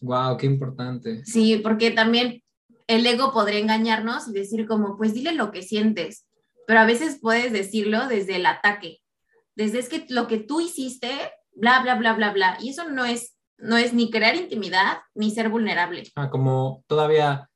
wow, 0.00 0.32
mm, 0.32 0.36
qué 0.38 0.46
importante. 0.46 1.26
Sí, 1.26 1.60
porque 1.62 1.90
también 1.90 2.42
el 2.88 3.06
ego 3.06 3.32
podría 3.32 3.60
engañarnos 3.60 4.28
y 4.28 4.32
decir 4.32 4.66
como, 4.66 4.96
pues 4.96 5.14
dile 5.14 5.32
lo 5.32 5.52
que 5.52 5.62
sientes, 5.62 6.26
pero 6.66 6.80
a 6.80 6.86
veces 6.86 7.18
puedes 7.20 7.52
decirlo 7.52 8.08
desde 8.08 8.36
el 8.36 8.46
ataque, 8.46 9.00
desde 9.54 9.78
es 9.78 9.88
que 9.88 10.06
lo 10.08 10.26
que 10.26 10.38
tú 10.38 10.60
hiciste, 10.60 11.10
bla, 11.52 11.80
bla, 11.82 11.94
bla, 11.96 12.14
bla, 12.14 12.32
bla, 12.32 12.56
y 12.60 12.70
eso 12.70 12.88
no 12.88 13.04
es, 13.04 13.36
no 13.58 13.76
es 13.76 13.92
ni 13.92 14.10
crear 14.10 14.34
intimidad 14.36 14.98
ni 15.14 15.30
ser 15.30 15.50
vulnerable. 15.50 16.04
Ah, 16.16 16.30
como 16.30 16.82
todavía, 16.86 17.48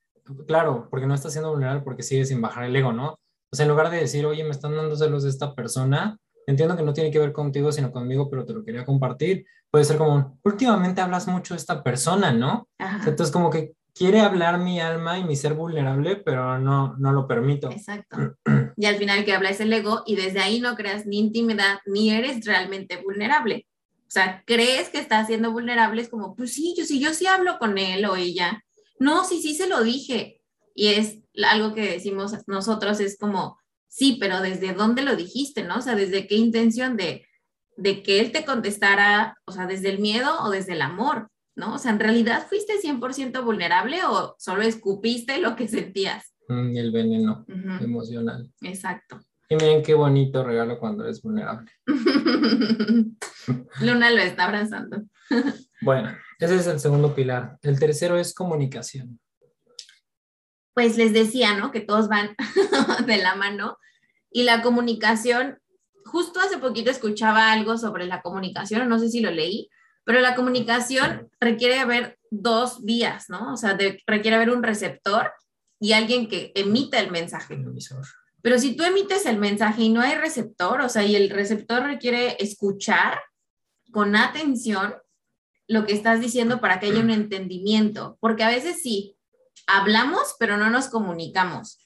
claro, 0.47 0.89
porque 0.91 1.07
no 1.07 1.15
estás 1.15 1.33
siendo 1.33 1.51
vulnerable 1.51 1.83
porque 1.83 2.03
sigues 2.03 2.29
sin 2.29 2.43
bajar 2.43 2.65
el 2.65 2.77
ego, 2.77 2.93
¿no? 2.93 3.19
O 3.51 3.57
sea, 3.57 3.65
en 3.65 3.71
lugar 3.71 3.91
de 3.91 3.99
decir, 3.99 4.27
oye, 4.27 4.45
me 4.45 4.51
están 4.51 4.77
dando 4.77 4.97
celos 4.97 5.23
de 5.23 5.31
esta 5.31 5.55
persona, 5.55 6.19
entiendo 6.47 6.77
que 6.77 6.83
no 6.83 6.93
tiene 6.93 7.11
que 7.11 7.19
ver 7.19 7.33
contigo, 7.33 7.73
sino 7.73 7.91
conmigo, 7.91 8.29
pero 8.29 8.45
te 8.45 8.53
lo 8.53 8.65
quería 8.65 8.85
compartir. 8.85 9.47
Puede 9.71 9.85
ser 9.85 9.97
como, 9.97 10.39
últimamente 10.43 11.01
hablas 11.01 11.27
mucho 11.27 11.55
de 11.55 11.59
esta 11.59 11.83
persona, 11.83 12.33
¿no? 12.33 12.69
Entonces, 12.79 13.31
como 13.31 13.49
que 13.49 13.73
quiere 13.95 14.21
hablar 14.21 14.59
mi 14.59 14.81
alma 14.81 15.19
y 15.19 15.25
mi 15.25 15.37
ser 15.37 15.55
vulnerable, 15.55 16.17
pero 16.17 16.59
no, 16.59 16.97
no 16.99 17.13
lo 17.13 17.27
permito. 17.27 17.71
Exacto. 17.71 18.37
Y 18.77 18.87
al 18.87 18.97
final 18.97 19.25
que 19.25 19.33
habla 19.33 19.51
es 19.51 19.61
el 19.61 19.73
ego 19.73 20.03
y 20.07 20.17
desde 20.17 20.41
ahí 20.41 20.61
no 20.61 20.75
creas 20.75 21.07
ni 21.07 21.19
intimidad 21.19 21.79
ni 21.87 22.11
eres 22.11 22.45
realmente 22.45 22.97
vulnerable. 22.97 23.67
O 24.07 24.11
sea, 24.11 24.43
crees 24.47 24.89
que 24.89 24.99
estás 24.99 25.27
siendo 25.27 25.53
vulnerable, 25.53 26.03
es 26.03 26.09
como, 26.09 26.35
pues 26.35 26.53
sí, 26.53 26.75
yo 26.77 26.85
sí, 26.85 27.01
yo 27.01 27.15
sí 27.15 27.27
hablo 27.27 27.59
con 27.59 27.79
él 27.79 28.05
o 28.05 28.17
ella. 28.17 28.63
No, 28.99 29.25
sí, 29.25 29.41
sí 29.41 29.55
se 29.55 29.69
lo 29.69 29.83
dije. 29.83 30.41
Y 30.75 30.89
es 30.89 31.19
algo 31.45 31.75
que 31.75 31.93
decimos 31.93 32.33
nosotros, 32.47 33.01
es 33.01 33.17
como, 33.19 33.59
sí, 33.89 34.19
pero 34.21 34.41
¿desde 34.41 34.75
dónde 34.75 35.03
lo 35.03 35.17
dijiste, 35.17 35.65
no? 35.65 35.79
O 35.79 35.81
sea, 35.81 35.95
¿desde 35.95 36.27
qué 36.27 36.37
intención 36.37 36.97
de, 36.97 37.27
de 37.77 38.03
que 38.03 38.21
él 38.21 38.33
te 38.33 38.45
contestara, 38.45 39.39
o 39.45 39.53
sea, 39.53 39.67
desde 39.67 39.91
el 39.91 39.99
miedo 39.99 40.43
o 40.43 40.51
desde 40.51 40.73
el 40.73 40.83
amor? 40.83 41.31
¿No? 41.57 41.75
O 41.75 41.79
sea, 41.79 41.93
¿en 41.93 42.01
realidad 42.01 42.47
fuiste 42.49 42.75
100% 42.83 43.45
vulnerable 43.45 43.99
o 44.05 44.35
solo 44.39 44.63
escupiste 44.63 45.39
lo 45.39 45.57
que 45.57 45.69
sentías? 45.69 46.35
Mm, 46.49 46.77
el 46.77 46.93
veneno 46.93 47.45
emocional. 47.81 48.51
Exacto. 48.63 49.21
Y 49.49 49.57
miren 49.57 49.83
qué 49.83 49.95
bonito 49.95 50.45
regalo 50.45 50.79
cuando 50.79 51.05
eres 51.05 51.21
vulnerable. 51.21 51.71
Luna 53.81 54.11
lo 54.11 54.19
está 54.19 54.45
abrazando. 54.45 55.03
Bueno, 55.85 56.17
ese 56.39 56.55
es 56.55 56.67
el 56.69 56.79
segundo 56.79 57.13
pilar. 57.13 57.59
El 57.61 57.81
tercero 57.81 58.17
es 58.17 58.35
comunicación. 58.35 59.19
Pues 60.75 60.97
les 60.97 61.13
decía, 61.13 61.57
¿no? 61.57 61.73
Que 61.73 61.81
todos 61.81 62.09
van 62.09 62.37
de 63.05 63.17
la 63.17 63.35
mano. 63.35 63.79
Y 64.31 64.45
la 64.45 64.63
comunicación, 64.63 65.59
justo 66.05 66.39
hace 66.39 66.59
poquito 66.59 66.89
escuchaba 66.89 67.51
algo 67.51 67.77
sobre 67.79 68.07
la 68.07 68.23
comunicación, 68.23 68.89
no 68.89 69.01
sé 69.01 69.09
si 69.09 69.21
lo 69.21 69.33
leí, 69.33 69.71
pero 70.05 70.21
la 70.21 70.35
comunicación 70.35 71.31
requiere 71.41 71.79
haber 71.79 72.19
dos 72.31 72.83
vías, 72.83 73.29
¿no? 73.29 73.53
O 73.53 73.57
sea, 73.57 73.77
requiere 74.07 74.37
haber 74.37 74.51
un 74.51 74.63
receptor 74.63 75.33
y 75.79 75.93
alguien 75.93 76.29
que 76.29 76.53
emita 76.55 76.99
el 76.99 77.11
mensaje. 77.11 77.63
Pero 78.41 78.59
si 78.59 78.75
tú 78.75 78.85
emites 78.85 79.27
el 79.27 79.39
mensaje 79.39 79.83
y 79.83 79.89
no 79.89 80.01
hay 80.01 80.15
receptor, 80.15 80.81
o 80.81 80.89
sea, 80.89 81.05
y 81.05 81.15
el 81.15 81.31
receptor 81.31 81.83
requiere 81.83 82.37
escuchar 82.41 83.21
con 83.91 84.17
atención 84.17 84.95
lo 85.69 85.87
que 85.87 85.93
estás 85.93 86.21
diciendo 86.21 86.61
para 86.61 86.81
que 86.81 86.87
haya 86.87 87.01
un 87.01 87.11
entendimiento, 87.11 88.17
porque 88.21 88.43
a 88.43 88.49
veces 88.49 88.83
sí, 88.83 89.17
hablamos, 89.67 90.35
pero 90.39 90.57
no 90.57 90.71
nos 90.71 90.89
comunicamos. 90.89 91.79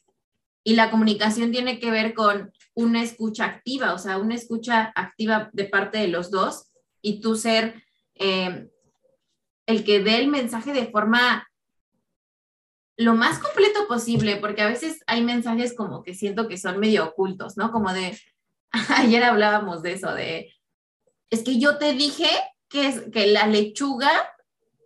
Y 0.64 0.74
la 0.74 0.90
comunicación 0.90 1.52
tiene 1.52 1.78
que 1.78 1.90
ver 1.90 2.14
con 2.14 2.52
una 2.74 3.02
escucha 3.02 3.44
activa, 3.44 3.94
o 3.94 3.98
sea, 3.98 4.18
una 4.18 4.34
escucha 4.34 4.92
activa 4.94 5.50
de 5.52 5.64
parte 5.64 5.98
de 5.98 6.08
los 6.08 6.30
dos 6.30 6.70
y 7.00 7.20
tú 7.20 7.36
ser 7.36 7.85
eh, 8.18 8.68
el 9.66 9.84
que 9.84 10.00
dé 10.00 10.18
el 10.18 10.28
mensaje 10.28 10.72
de 10.72 10.86
forma 10.86 11.46
lo 12.98 13.14
más 13.14 13.38
completo 13.38 13.86
posible, 13.86 14.36
porque 14.36 14.62
a 14.62 14.68
veces 14.68 15.02
hay 15.06 15.22
mensajes 15.22 15.74
como 15.76 16.02
que 16.02 16.14
siento 16.14 16.48
que 16.48 16.56
son 16.56 16.80
medio 16.80 17.04
ocultos, 17.04 17.56
¿no? 17.56 17.70
Como 17.70 17.92
de, 17.92 18.18
ayer 18.96 19.22
hablábamos 19.22 19.82
de 19.82 19.92
eso, 19.92 20.14
de, 20.14 20.52
es 21.30 21.42
que 21.42 21.58
yo 21.58 21.78
te 21.78 21.92
dije 21.92 22.28
que, 22.68 22.88
es, 22.88 23.02
que 23.12 23.26
la 23.26 23.46
lechuga 23.46 24.10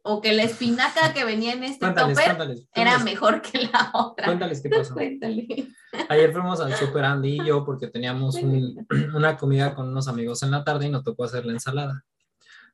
o 0.03 0.21
que 0.21 0.33
la 0.33 0.45
espinaca 0.45 1.12
que 1.12 1.25
venía 1.25 1.53
en 1.53 1.62
este 1.62 1.87
topper 1.93 2.57
era 2.75 2.99
mejor 3.01 3.43
que 3.43 3.59
la 3.59 3.90
otra. 3.93 4.27
Cuéntales 4.27 4.62
qué 4.62 4.71
pasó. 4.71 4.95
Ayer 6.09 6.33
fuimos 6.33 6.61
al 6.61 6.75
super 6.75 7.05
Andy 7.05 7.40
y 7.40 7.47
yo 7.47 7.64
porque 7.64 7.88
teníamos 7.88 8.37
una 9.14 9.37
comida 9.37 9.75
con 9.75 9.88
unos 9.88 10.09
amigos 10.09 10.43
en 10.43 10.53
la 10.53 10.64
tarde 10.64 10.87
y 10.87 10.90
nos 10.90 11.05
tocó 11.05 11.25
hacer 11.25 11.45
la 11.45 11.53
ensalada. 11.53 12.05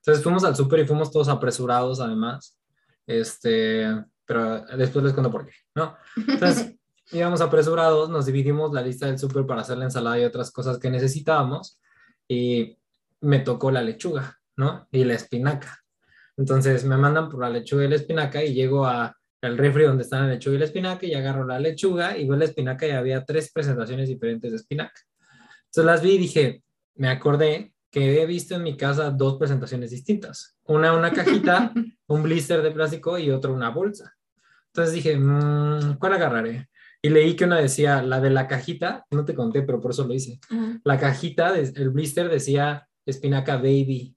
Entonces 0.07 0.23
fuimos 0.23 0.45
al 0.45 0.55
súper 0.55 0.81
y 0.81 0.87
fuimos 0.87 1.11
todos 1.11 1.29
apresurados 1.29 2.01
además. 2.01 2.57
Este, 3.09 3.87
pero 4.25 4.65
después 4.77 5.05
les 5.05 5.13
cuento 5.13 5.33
por 5.33 5.47
qué, 5.47 5.53
¿no? 5.75 5.97
Entonces 6.17 6.77
íbamos 7.11 7.41
apresurados, 7.41 8.09
nos 8.09 8.27
dividimos 8.27 8.73
la 8.73 8.83
lista 8.83 9.07
del 9.07 9.19
súper 9.19 9.47
para 9.47 9.63
hacer 9.63 9.79
la 9.79 9.87
ensalada 9.87 10.21
y 10.21 10.25
otras 10.25 10.53
cosas 10.53 10.79
que 10.79 10.91
necesitábamos 10.91 11.81
y 12.29 12.79
me 13.21 13.41
tocó 13.41 13.73
la 13.73 13.83
lechuga, 13.83 14.39
¿no? 14.57 14.87
Y 14.93 15.03
la 15.03 15.15
espinaca. 15.15 15.77
Entonces 16.37 16.85
me 16.85 16.97
mandan 16.97 17.29
por 17.29 17.41
la 17.41 17.51
lechuga 17.51 17.85
y 17.85 17.89
la 17.89 17.97
espinaca 17.97 18.45
y 18.45 18.55
llego 18.55 18.87
a 18.87 19.17
el 19.43 19.59
refri 19.59 19.85
donde 19.85 20.05
están 20.05 20.29
la 20.29 20.35
lechuga 20.35 20.55
y 20.55 20.59
la 20.61 20.65
espinaca 20.67 21.05
y 21.07 21.15
agarro 21.15 21.45
la 21.45 21.59
lechuga 21.59 22.17
y 22.17 22.29
veo 22.29 22.37
la 22.37 22.45
espinaca 22.45 22.87
y 22.87 22.91
había 22.91 23.25
tres 23.25 23.51
presentaciones 23.53 24.09
diferentes 24.09 24.53
de 24.53 24.57
espinaca. 24.57 25.01
Entonces 25.65 25.85
las 25.85 26.01
vi 26.01 26.13
y 26.13 26.19
dije, 26.19 26.63
me 26.95 27.09
acordé 27.09 27.73
que 27.97 28.21
he 28.21 28.27
visto 28.27 28.55
en 28.55 28.63
mi 28.63 28.77
casa 28.77 29.11
dos 29.11 29.39
presentaciones 29.39 29.91
distintas. 29.91 30.59
Una 30.65 30.93
una 30.93 31.15
cajita, 31.15 31.73
un 32.09 32.23
blister 32.23 32.61
de 32.61 32.71
plástico 32.71 33.17
y 33.17 33.31
otra 33.31 33.51
una 33.51 33.71
bolsa. 33.71 34.15
Entonces 34.67 34.93
dije, 34.93 35.17
mmm, 35.17 35.95
¿cuál 35.99 36.13
agarraré? 36.13 36.69
Y 37.01 37.09
leí 37.09 37.35
que 37.35 37.47
una 37.47 37.57
decía, 37.57 38.03
la 38.03 38.21
de 38.21 38.29
la 38.29 38.49
cajita, 38.49 39.07
no 39.11 39.25
te 39.25 39.35
conté, 39.35 39.63
pero 39.63 39.81
por 39.81 39.93
eso 39.93 40.07
lo 40.07 40.13
hice. 40.13 40.39
La 40.85 40.99
cajita, 40.99 41.59
el 41.59 41.89
blister 41.89 42.29
decía 42.29 42.87
espinaca 43.07 43.57
baby. 43.57 44.15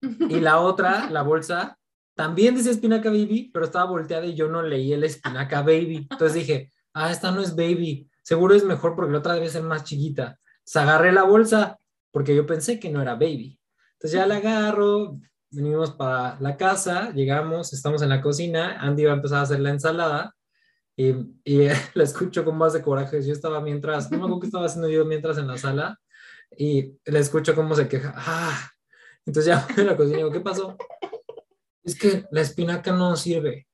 Y 0.00 0.40
la 0.40 0.60
otra, 0.60 1.10
la 1.10 1.20
bolsa, 1.20 1.78
también 2.14 2.54
decía 2.54 2.70
espinaca 2.72 3.10
baby, 3.10 3.50
pero 3.52 3.66
estaba 3.66 3.90
volteada 3.90 4.24
y 4.24 4.34
yo 4.34 4.48
no 4.48 4.62
leí 4.62 4.94
el 4.94 5.04
espinaca 5.04 5.60
baby. 5.60 6.08
Entonces 6.10 6.32
dije, 6.32 6.72
ah, 6.94 7.12
esta 7.12 7.30
no 7.30 7.42
es 7.42 7.54
baby. 7.54 8.08
Seguro 8.22 8.54
es 8.54 8.64
mejor 8.64 8.96
porque 8.96 9.12
la 9.12 9.18
otra 9.18 9.34
debe 9.34 9.50
ser 9.50 9.64
más 9.64 9.84
chiquita. 9.84 10.38
Se 10.64 10.78
agarré 10.78 11.12
la 11.12 11.24
bolsa 11.24 11.79
porque 12.10 12.34
yo 12.34 12.46
pensé 12.46 12.78
que 12.78 12.90
no 12.90 13.02
era 13.02 13.14
baby. 13.14 13.58
Entonces 13.92 14.18
ya 14.18 14.26
la 14.26 14.36
agarro, 14.36 15.18
venimos 15.50 15.92
para 15.92 16.38
la 16.40 16.56
casa, 16.56 17.12
llegamos, 17.12 17.72
estamos 17.72 18.02
en 18.02 18.08
la 18.08 18.20
cocina, 18.22 18.78
Andy 18.80 19.04
va 19.04 19.12
a 19.12 19.16
empezar 19.16 19.38
a 19.38 19.42
hacer 19.42 19.60
la 19.60 19.70
ensalada 19.70 20.34
y, 20.96 21.10
y 21.44 21.68
la 21.94 22.04
escucho 22.04 22.44
con 22.44 22.56
más 22.56 22.72
de 22.72 22.82
coraje. 22.82 23.22
Yo 23.22 23.32
estaba 23.32 23.60
mientras, 23.60 24.10
no 24.10 24.18
me 24.18 24.24
acuerdo 24.24 24.40
qué 24.40 24.46
estaba 24.46 24.66
haciendo 24.66 24.88
yo 24.88 25.04
mientras 25.04 25.38
en 25.38 25.48
la 25.48 25.58
sala 25.58 25.98
y 26.56 26.98
le 27.04 27.18
escucho 27.18 27.54
cómo 27.54 27.74
se 27.74 27.88
queja. 27.88 28.14
Ah, 28.16 28.70
entonces 29.26 29.46
ya 29.46 29.66
en 29.76 29.86
la 29.86 29.96
cocina 29.96 30.18
digo, 30.18 30.30
¿qué 30.30 30.40
pasó? 30.40 30.76
Es 31.82 31.98
que 31.98 32.26
la 32.30 32.40
espinaca 32.40 32.92
no 32.92 33.16
sirve. 33.16 33.66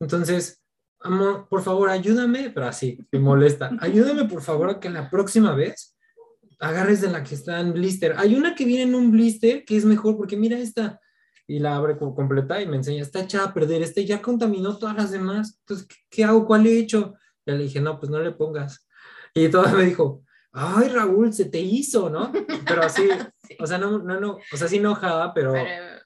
Entonces, 0.00 0.62
amor, 1.00 1.48
por 1.48 1.62
favor, 1.62 1.88
ayúdame, 1.88 2.50
pero 2.50 2.66
así, 2.66 2.98
me 3.12 3.18
molesta. 3.18 3.70
Ayúdame, 3.80 4.24
por 4.24 4.42
favor, 4.42 4.70
a 4.70 4.80
que 4.80 4.90
la 4.90 5.08
próxima 5.08 5.54
vez 5.54 5.93
agarres 6.58 7.00
de 7.00 7.10
la 7.10 7.22
que 7.22 7.34
está 7.34 7.60
en 7.60 7.72
blister. 7.72 8.14
Hay 8.16 8.34
una 8.34 8.54
que 8.54 8.64
viene 8.64 8.82
en 8.84 8.94
un 8.94 9.10
blister 9.10 9.64
que 9.64 9.76
es 9.76 9.84
mejor 9.84 10.16
porque 10.16 10.36
mira 10.36 10.58
esta. 10.58 11.00
Y 11.46 11.58
la 11.58 11.76
abre 11.76 11.98
completa 11.98 12.62
y 12.62 12.66
me 12.66 12.76
enseña, 12.76 13.02
está 13.02 13.20
echada 13.20 13.48
a 13.48 13.54
perder, 13.54 13.82
este 13.82 14.06
ya 14.06 14.22
contaminó 14.22 14.78
todas 14.78 14.96
las 14.96 15.10
demás. 15.10 15.58
Entonces, 15.60 15.86
¿qué, 16.08 16.24
hago? 16.24 16.46
¿Cuál 16.46 16.66
he 16.66 16.78
hecho? 16.78 17.14
Y 17.44 17.52
le 17.52 17.58
dije, 17.58 17.80
no, 17.80 18.00
pues 18.00 18.10
no 18.10 18.18
le 18.18 18.32
pongas. 18.32 18.88
Y 19.34 19.48
toda 19.48 19.70
me 19.72 19.84
dijo, 19.84 20.22
ay, 20.52 20.88
Raúl, 20.88 21.34
se 21.34 21.46
te 21.46 21.60
hizo, 21.60 22.08
¿no? 22.08 22.32
Pero 22.66 22.82
así, 22.82 23.06
o 23.58 23.66
sea, 23.66 23.76
no, 23.76 23.98
no, 23.98 24.18
no, 24.18 24.38
o 24.52 24.56
sea, 24.56 24.68
sí 24.68 24.76
enojada, 24.76 25.34
pero, 25.34 25.52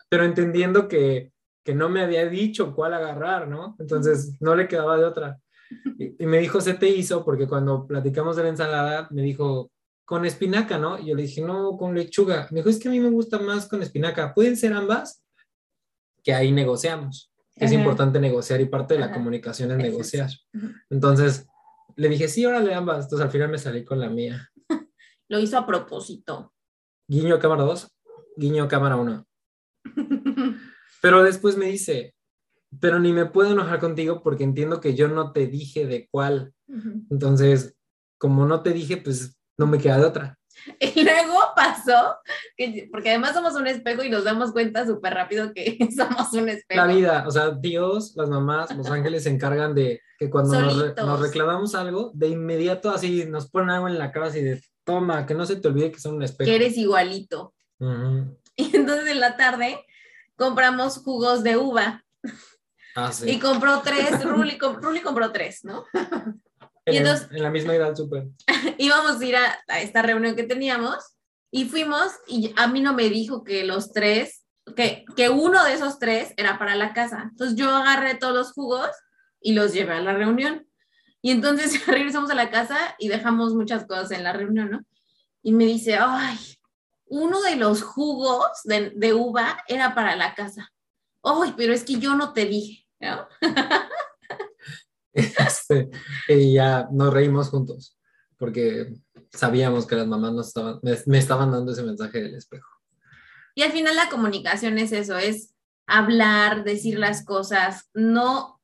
pero, 0.08 0.24
entendiendo 0.24 0.88
que, 0.88 1.30
que 1.62 1.74
no 1.74 1.88
me 1.88 2.02
había 2.02 2.26
dicho 2.26 2.74
cuál 2.74 2.94
agarrar, 2.94 3.46
¿no? 3.46 3.76
Entonces, 3.78 4.37
no 4.40 4.56
le 4.56 4.66
quedaba 4.66 4.96
de 4.96 5.04
otra. 5.04 5.38
Y, 5.98 6.24
y 6.24 6.26
me 6.26 6.38
dijo, 6.38 6.61
se 6.61 6.74
te 6.74 6.88
hizo, 6.88 7.24
porque 7.24 7.46
cuando 7.46 7.87
platicamos 7.87 8.34
de 8.37 8.42
la 8.42 8.48
ensalada, 8.48 9.06
me 9.12 9.22
dijo, 9.22 9.70
con 10.09 10.25
espinaca, 10.25 10.79
¿no? 10.79 10.99
Y 10.99 11.09
yo 11.09 11.14
le 11.14 11.25
dije, 11.25 11.42
no, 11.42 11.77
con 11.77 11.94
lechuga. 11.94 12.49
Me 12.51 12.61
dijo, 12.61 12.71
es 12.71 12.79
que 12.79 12.88
a 12.88 12.90
mí 12.90 12.99
me 12.99 13.11
gusta 13.11 13.38
más 13.38 13.68
con 13.68 13.83
espinaca. 13.83 14.33
¿Pueden 14.33 14.57
ser 14.57 14.73
ambas? 14.73 15.23
Que 16.25 16.33
ahí 16.33 16.51
negociamos. 16.51 17.31
Es 17.55 17.73
importante 17.73 18.18
negociar 18.18 18.59
y 18.62 18.64
parte 18.64 18.94
de 18.94 19.01
la 19.01 19.12
comunicación 19.12 19.71
es 19.73 19.77
negociar. 19.77 20.31
Entonces, 20.88 21.47
le 21.94 22.09
dije, 22.09 22.27
sí, 22.27 22.47
órale 22.47 22.73
ambas. 22.73 23.05
Entonces, 23.05 23.27
al 23.27 23.31
final 23.31 23.51
me 23.51 23.59
salí 23.59 23.85
con 23.85 24.01
la 24.01 24.09
mía. 24.09 24.51
Lo 25.29 25.40
hizo 25.40 25.59
a 25.59 25.66
propósito. 25.66 26.55
Guiño 27.07 27.38
cámara 27.38 27.64
2, 27.64 27.94
guiño 28.38 28.66
cámara 28.66 28.97
1. 28.97 29.27
Pero 31.03 31.23
después 31.23 31.59
me 31.59 31.66
dice, 31.66 32.14
pero 32.81 32.99
ni 32.99 33.12
me 33.12 33.27
puedo 33.27 33.53
enojar 33.53 33.79
contigo 33.79 34.23
porque 34.23 34.44
entiendo 34.44 34.81
que 34.81 34.94
yo 34.94 35.09
no 35.09 35.33
te 35.33 35.47
dije 35.47 35.87
de 35.87 36.09
cuál. 36.11 36.55
Entonces, 37.11 37.77
como 38.18 38.47
no 38.47 38.62
te 38.62 38.73
dije, 38.73 38.97
pues 38.97 39.38
no 39.59 39.66
me 39.66 39.79
queda 39.79 39.99
de 39.99 40.07
otra. 40.07 40.38
Y 40.81 41.03
luego 41.03 41.38
pasó, 41.55 42.16
que, 42.57 42.88
porque 42.90 43.11
además 43.11 43.35
somos 43.35 43.55
un 43.55 43.66
espejo 43.66 44.03
y 44.03 44.11
nos 44.11 44.25
damos 44.25 44.53
cuenta 44.53 44.87
súper 44.87 45.14
rápido 45.14 45.53
que 45.53 45.79
somos 45.97 46.33
un 46.33 46.49
espejo. 46.49 46.81
La 46.81 46.92
vida, 46.92 47.25
o 47.27 47.31
sea, 47.31 47.51
Dios, 47.51 48.14
las 48.16 48.29
mamás, 48.29 48.75
los 48.77 48.90
ángeles 48.90 49.25
se 49.25 49.31
encargan 49.31 49.75
de 49.75 50.03
que 50.18 50.29
cuando 50.31 50.61
nos, 50.61 51.21
reclamamos 51.21 51.75
algo, 51.75 52.11
de 52.14 52.29
inmediato 52.29 52.90
así 52.90 53.25
nos 53.27 53.49
ponen 53.51 53.71
algo 53.71 53.88
en 53.88 53.99
la 53.99 54.11
cara 54.11 54.27
así 54.27 54.42
de, 54.42 54.62
toma, 54.85 55.27
que 55.27 55.35
no 55.35 55.47
se 55.47 55.57
te 55.57 55.68
olvide 55.68 55.92
que 55.92 56.01
son 56.01 56.16
un 56.16 56.23
espejo. 56.23 56.49
Que 56.49 56.57
eres 56.57 56.77
igualito. 56.77 57.55
Y 58.61 58.75
entonces 58.75 59.07
en 59.07 59.21
la 59.21 59.37
tarde 59.37 59.79
compramos 60.35 60.99
jugos 60.99 61.44
de 61.44 61.57
uva. 61.57 62.05
Ah, 62.97 63.12
sí. 63.12 63.31
Y 63.31 63.38
compró 63.38 63.83
tres, 63.85 64.25
Ruli, 64.25 64.59
Ruli 64.59 65.01
compró 65.01 65.31
tres, 65.31 65.61
¿no? 65.62 65.85
En, 66.96 67.42
la 67.42 67.51
misma 67.51 67.74
edad, 67.74 67.94
súper. 67.94 68.29
íbamos 68.79 69.20
a 69.20 69.24
ir 69.24 69.37
a, 69.37 69.59
esta 69.81 70.03
reunión 70.03 70.37
que 70.37 70.44
teníamos 70.44 70.96
y 71.51 71.64
fuimos 71.66 72.12
y 72.27 72.53
a 72.57 72.66
mí 72.66 72.81
no 72.81 72.94
me 72.94 73.09
dijo 73.09 73.44
que 73.44 73.64
los 73.64 73.92
tres, 73.92 74.44
que, 74.77 75.05
que 75.16 75.31
uno 75.31 75.64
de 75.64 75.74
esos 75.74 75.98
tres 75.98 76.35
era 76.37 76.59
para 76.59 76.74
la 76.74 76.92
casa. 76.92 77.29
Entonces 77.31 77.57
yo 77.57 77.70
agarré 77.70 78.14
todos 78.14 78.35
los 78.35 78.53
jugos 78.53 78.90
y 79.40 79.53
los 79.53 79.72
llevé 79.72 79.94
a 79.94 80.01
la 80.01 80.14
reunión. 80.14 80.66
Y 81.22 81.31
entonces 81.31 81.87
regresamos 81.87 82.31
a 82.31 82.35
la 82.35 82.51
casa 82.51 82.77
y 82.98 83.09
dejamos 83.09 83.55
muchas 83.55 83.87
cosas 83.87 84.11
en 84.12 84.24
la 84.24 84.33
reunión, 84.33 84.70
¿no? 84.70 84.85
Y 85.42 85.53
me 85.53 85.64
dice, 85.64 85.96
ay, 85.98 86.38
uno 87.07 87.40
de 87.42 87.57
los 87.57 87.83
jugos 87.83 88.46
de, 88.64 88.90
de 88.90 89.14
uva 89.14 89.62
era 89.68 89.94
para 89.94 90.16
la 90.16 90.35
casa. 90.35 90.70
Ay, 91.22 91.55
pero 91.57 91.72
es 91.72 91.85
que 91.85 91.98
yo 91.98 92.14
no 92.14 92.33
te 92.33 92.44
dije, 92.44 92.87
¿no? 93.01 93.27
Este, 95.38 95.88
y 96.28 96.54
ya 96.54 96.88
nos 96.92 97.12
reímos 97.12 97.48
juntos, 97.48 97.98
porque 98.37 98.94
sabíamos 99.31 99.87
que 99.87 99.96
las 99.96 100.07
mamás 100.07 100.33
nos 100.33 100.48
estaban, 100.48 100.78
me, 100.83 101.18
estaban 101.18 101.50
dando 101.50 101.72
ese 101.72 101.83
mensaje 101.83 102.22
del 102.22 102.35
espejo. 102.35 102.68
Y 103.54 103.62
al 103.62 103.72
final 103.72 103.96
la 103.96 104.09
comunicación 104.09 104.78
es 104.78 104.92
eso, 104.92 105.18
es 105.18 105.54
hablar, 105.87 106.64
decir 106.64 106.98
las 106.98 107.24
cosas, 107.24 107.90
no, 107.94 108.61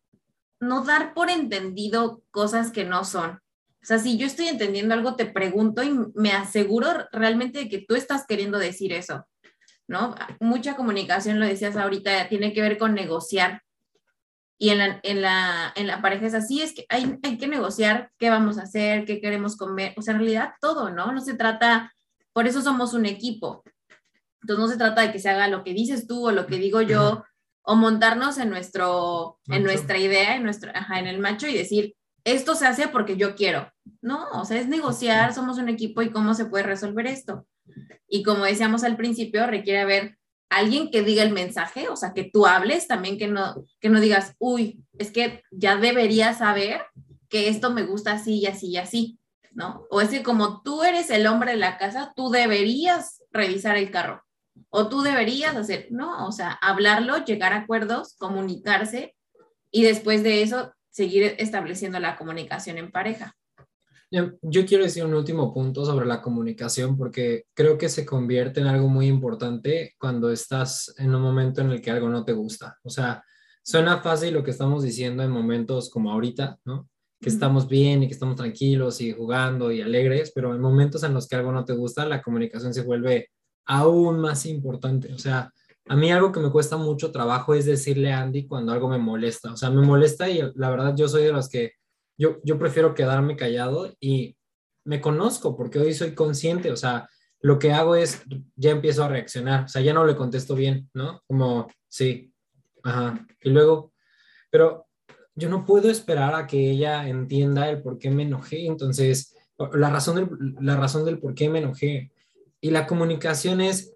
no 0.60 0.84
dar 0.84 1.14
por 1.14 1.30
entendido 1.30 2.22
cosas 2.30 2.70
que 2.70 2.84
no 2.84 3.04
son. 3.04 3.32
O 3.32 3.86
sea, 3.86 3.98
si 3.98 4.16
yo 4.16 4.26
estoy 4.26 4.46
entendiendo 4.46 4.94
algo, 4.94 5.16
te 5.16 5.26
pregunto 5.26 5.82
y 5.82 5.92
me 6.14 6.32
aseguro 6.32 6.88
realmente 7.12 7.58
de 7.58 7.68
que 7.68 7.84
tú 7.86 7.96
estás 7.96 8.24
queriendo 8.26 8.58
decir 8.58 8.92
eso, 8.92 9.26
¿no? 9.86 10.14
Mucha 10.40 10.76
comunicación, 10.76 11.40
lo 11.40 11.46
decías 11.46 11.76
ahorita, 11.76 12.28
tiene 12.28 12.52
que 12.52 12.62
ver 12.62 12.78
con 12.78 12.94
negociar. 12.94 13.63
Y 14.64 14.70
en 14.70 14.78
la, 14.78 14.98
en 15.02 15.20
la, 15.20 15.74
en 15.76 15.86
la 15.86 16.00
pareja 16.00 16.24
es 16.24 16.32
así, 16.32 16.62
es 16.62 16.72
que 16.72 16.86
hay, 16.88 17.18
hay 17.22 17.36
que 17.36 17.46
negociar 17.46 18.10
qué 18.18 18.30
vamos 18.30 18.56
a 18.56 18.62
hacer, 18.62 19.04
qué 19.04 19.20
queremos 19.20 19.58
comer, 19.58 19.92
o 19.98 20.00
sea, 20.00 20.12
en 20.14 20.20
realidad 20.20 20.54
todo, 20.58 20.88
¿no? 20.88 21.12
No 21.12 21.20
se 21.20 21.34
trata, 21.34 21.92
por 22.32 22.46
eso 22.46 22.62
somos 22.62 22.94
un 22.94 23.04
equipo. 23.04 23.62
Entonces 24.40 24.64
no 24.64 24.68
se 24.72 24.78
trata 24.78 25.02
de 25.02 25.12
que 25.12 25.18
se 25.18 25.28
haga 25.28 25.48
lo 25.48 25.64
que 25.64 25.74
dices 25.74 26.06
tú 26.06 26.28
o 26.28 26.32
lo 26.32 26.46
que 26.46 26.56
digo 26.56 26.80
yo, 26.80 27.24
o 27.60 27.76
montarnos 27.76 28.38
en, 28.38 28.48
nuestro, 28.48 29.38
en 29.48 29.64
nuestra 29.64 29.98
idea, 29.98 30.34
en, 30.34 30.44
nuestro, 30.44 30.70
ajá, 30.74 30.98
en 30.98 31.08
el 31.08 31.18
macho 31.18 31.46
y 31.46 31.52
decir, 31.52 31.94
esto 32.24 32.54
se 32.54 32.66
hace 32.66 32.88
porque 32.88 33.18
yo 33.18 33.34
quiero. 33.34 33.70
No, 34.00 34.30
o 34.30 34.46
sea, 34.46 34.58
es 34.58 34.66
negociar, 34.66 35.34
somos 35.34 35.58
un 35.58 35.68
equipo 35.68 36.00
y 36.00 36.10
cómo 36.10 36.32
se 36.32 36.46
puede 36.46 36.64
resolver 36.64 37.06
esto. 37.06 37.46
Y 38.08 38.22
como 38.22 38.46
decíamos 38.46 38.82
al 38.82 38.96
principio, 38.96 39.46
requiere 39.46 39.80
haber 39.82 40.16
alguien 40.48 40.90
que 40.90 41.02
diga 41.02 41.22
el 41.22 41.32
mensaje, 41.32 41.88
o 41.88 41.96
sea, 41.96 42.12
que 42.12 42.24
tú 42.24 42.46
hables 42.46 42.86
también, 42.86 43.18
que 43.18 43.28
no, 43.28 43.64
que 43.80 43.88
no 43.88 44.00
digas, 44.00 44.34
uy, 44.38 44.84
es 44.98 45.10
que 45.10 45.42
ya 45.50 45.76
deberías 45.76 46.38
saber 46.38 46.82
que 47.28 47.48
esto 47.48 47.70
me 47.70 47.82
gusta 47.82 48.12
así 48.12 48.38
y 48.38 48.46
así 48.46 48.68
y 48.68 48.76
así, 48.76 49.18
¿no? 49.52 49.86
O 49.90 50.00
es 50.00 50.10
que 50.10 50.22
como 50.22 50.62
tú 50.62 50.82
eres 50.82 51.10
el 51.10 51.26
hombre 51.26 51.52
de 51.52 51.58
la 51.58 51.78
casa, 51.78 52.12
tú 52.14 52.30
deberías 52.30 53.22
revisar 53.32 53.76
el 53.76 53.90
carro 53.90 54.22
o 54.70 54.88
tú 54.88 55.02
deberías 55.02 55.56
hacer, 55.56 55.88
no, 55.90 56.26
o 56.26 56.32
sea, 56.32 56.50
hablarlo, 56.50 57.24
llegar 57.24 57.52
a 57.52 57.58
acuerdos, 57.58 58.14
comunicarse 58.18 59.14
y 59.70 59.82
después 59.82 60.22
de 60.22 60.42
eso 60.42 60.72
seguir 60.90 61.34
estableciendo 61.38 61.98
la 61.98 62.16
comunicación 62.16 62.78
en 62.78 62.92
pareja. 62.92 63.36
Yo 64.42 64.64
quiero 64.64 64.84
decir 64.84 65.04
un 65.04 65.14
último 65.14 65.52
punto 65.52 65.84
sobre 65.84 66.06
la 66.06 66.22
comunicación 66.22 66.96
porque 66.96 67.46
creo 67.52 67.76
que 67.76 67.88
se 67.88 68.06
convierte 68.06 68.60
en 68.60 68.68
algo 68.68 68.86
muy 68.86 69.06
importante 69.06 69.94
cuando 69.98 70.30
estás 70.30 70.94
en 70.98 71.12
un 71.12 71.20
momento 71.20 71.62
en 71.62 71.70
el 71.70 71.80
que 71.80 71.90
algo 71.90 72.08
no 72.08 72.24
te 72.24 72.32
gusta. 72.32 72.78
O 72.84 72.90
sea, 72.90 73.24
suena 73.64 73.98
fácil 73.98 74.34
lo 74.34 74.44
que 74.44 74.52
estamos 74.52 74.84
diciendo 74.84 75.24
en 75.24 75.32
momentos 75.32 75.90
como 75.90 76.12
ahorita, 76.12 76.58
¿no? 76.64 76.88
Que 77.20 77.28
estamos 77.28 77.66
bien 77.66 78.04
y 78.04 78.06
que 78.06 78.12
estamos 78.12 78.36
tranquilos 78.36 79.00
y 79.00 79.10
jugando 79.10 79.72
y 79.72 79.80
alegres, 79.80 80.30
pero 80.32 80.54
en 80.54 80.60
momentos 80.60 81.02
en 81.02 81.12
los 81.12 81.26
que 81.26 81.34
algo 81.34 81.50
no 81.50 81.64
te 81.64 81.72
gusta, 81.72 82.06
la 82.06 82.22
comunicación 82.22 82.72
se 82.72 82.82
vuelve 82.82 83.30
aún 83.64 84.20
más 84.20 84.46
importante. 84.46 85.12
O 85.12 85.18
sea, 85.18 85.50
a 85.86 85.96
mí 85.96 86.12
algo 86.12 86.30
que 86.30 86.40
me 86.40 86.52
cuesta 86.52 86.76
mucho 86.76 87.10
trabajo 87.10 87.52
es 87.54 87.66
decirle 87.66 88.12
a 88.12 88.20
Andy 88.20 88.46
cuando 88.46 88.70
algo 88.70 88.88
me 88.88 88.98
molesta. 88.98 89.52
O 89.52 89.56
sea, 89.56 89.70
me 89.70 89.84
molesta 89.84 90.30
y 90.30 90.40
la 90.54 90.70
verdad 90.70 90.94
yo 90.94 91.08
soy 91.08 91.24
de 91.24 91.32
los 91.32 91.48
que 91.48 91.72
yo, 92.16 92.40
yo 92.44 92.58
prefiero 92.58 92.94
quedarme 92.94 93.36
callado 93.36 93.94
y 94.00 94.36
me 94.84 95.00
conozco 95.00 95.56
porque 95.56 95.78
hoy 95.78 95.94
soy 95.94 96.14
consciente. 96.14 96.70
O 96.70 96.76
sea, 96.76 97.08
lo 97.40 97.58
que 97.58 97.72
hago 97.72 97.96
es 97.96 98.22
ya 98.56 98.70
empiezo 98.70 99.04
a 99.04 99.08
reaccionar. 99.08 99.64
O 99.64 99.68
sea, 99.68 99.82
ya 99.82 99.92
no 99.92 100.04
le 100.04 100.16
contesto 100.16 100.54
bien, 100.54 100.88
¿no? 100.94 101.22
Como, 101.26 101.68
sí, 101.88 102.32
ajá. 102.82 103.26
Y 103.42 103.50
luego, 103.50 103.92
pero 104.50 104.86
yo 105.34 105.48
no 105.48 105.64
puedo 105.64 105.90
esperar 105.90 106.34
a 106.34 106.46
que 106.46 106.70
ella 106.70 107.08
entienda 107.08 107.68
el 107.68 107.82
por 107.82 107.98
qué 107.98 108.10
me 108.10 108.22
enojé. 108.22 108.66
Entonces, 108.66 109.36
la 109.72 109.90
razón 109.90 110.16
del, 110.16 110.54
la 110.60 110.76
razón 110.76 111.04
del 111.04 111.18
por 111.18 111.34
qué 111.34 111.48
me 111.48 111.58
enojé. 111.58 112.12
Y 112.60 112.70
la 112.70 112.86
comunicación 112.86 113.60
es 113.60 113.94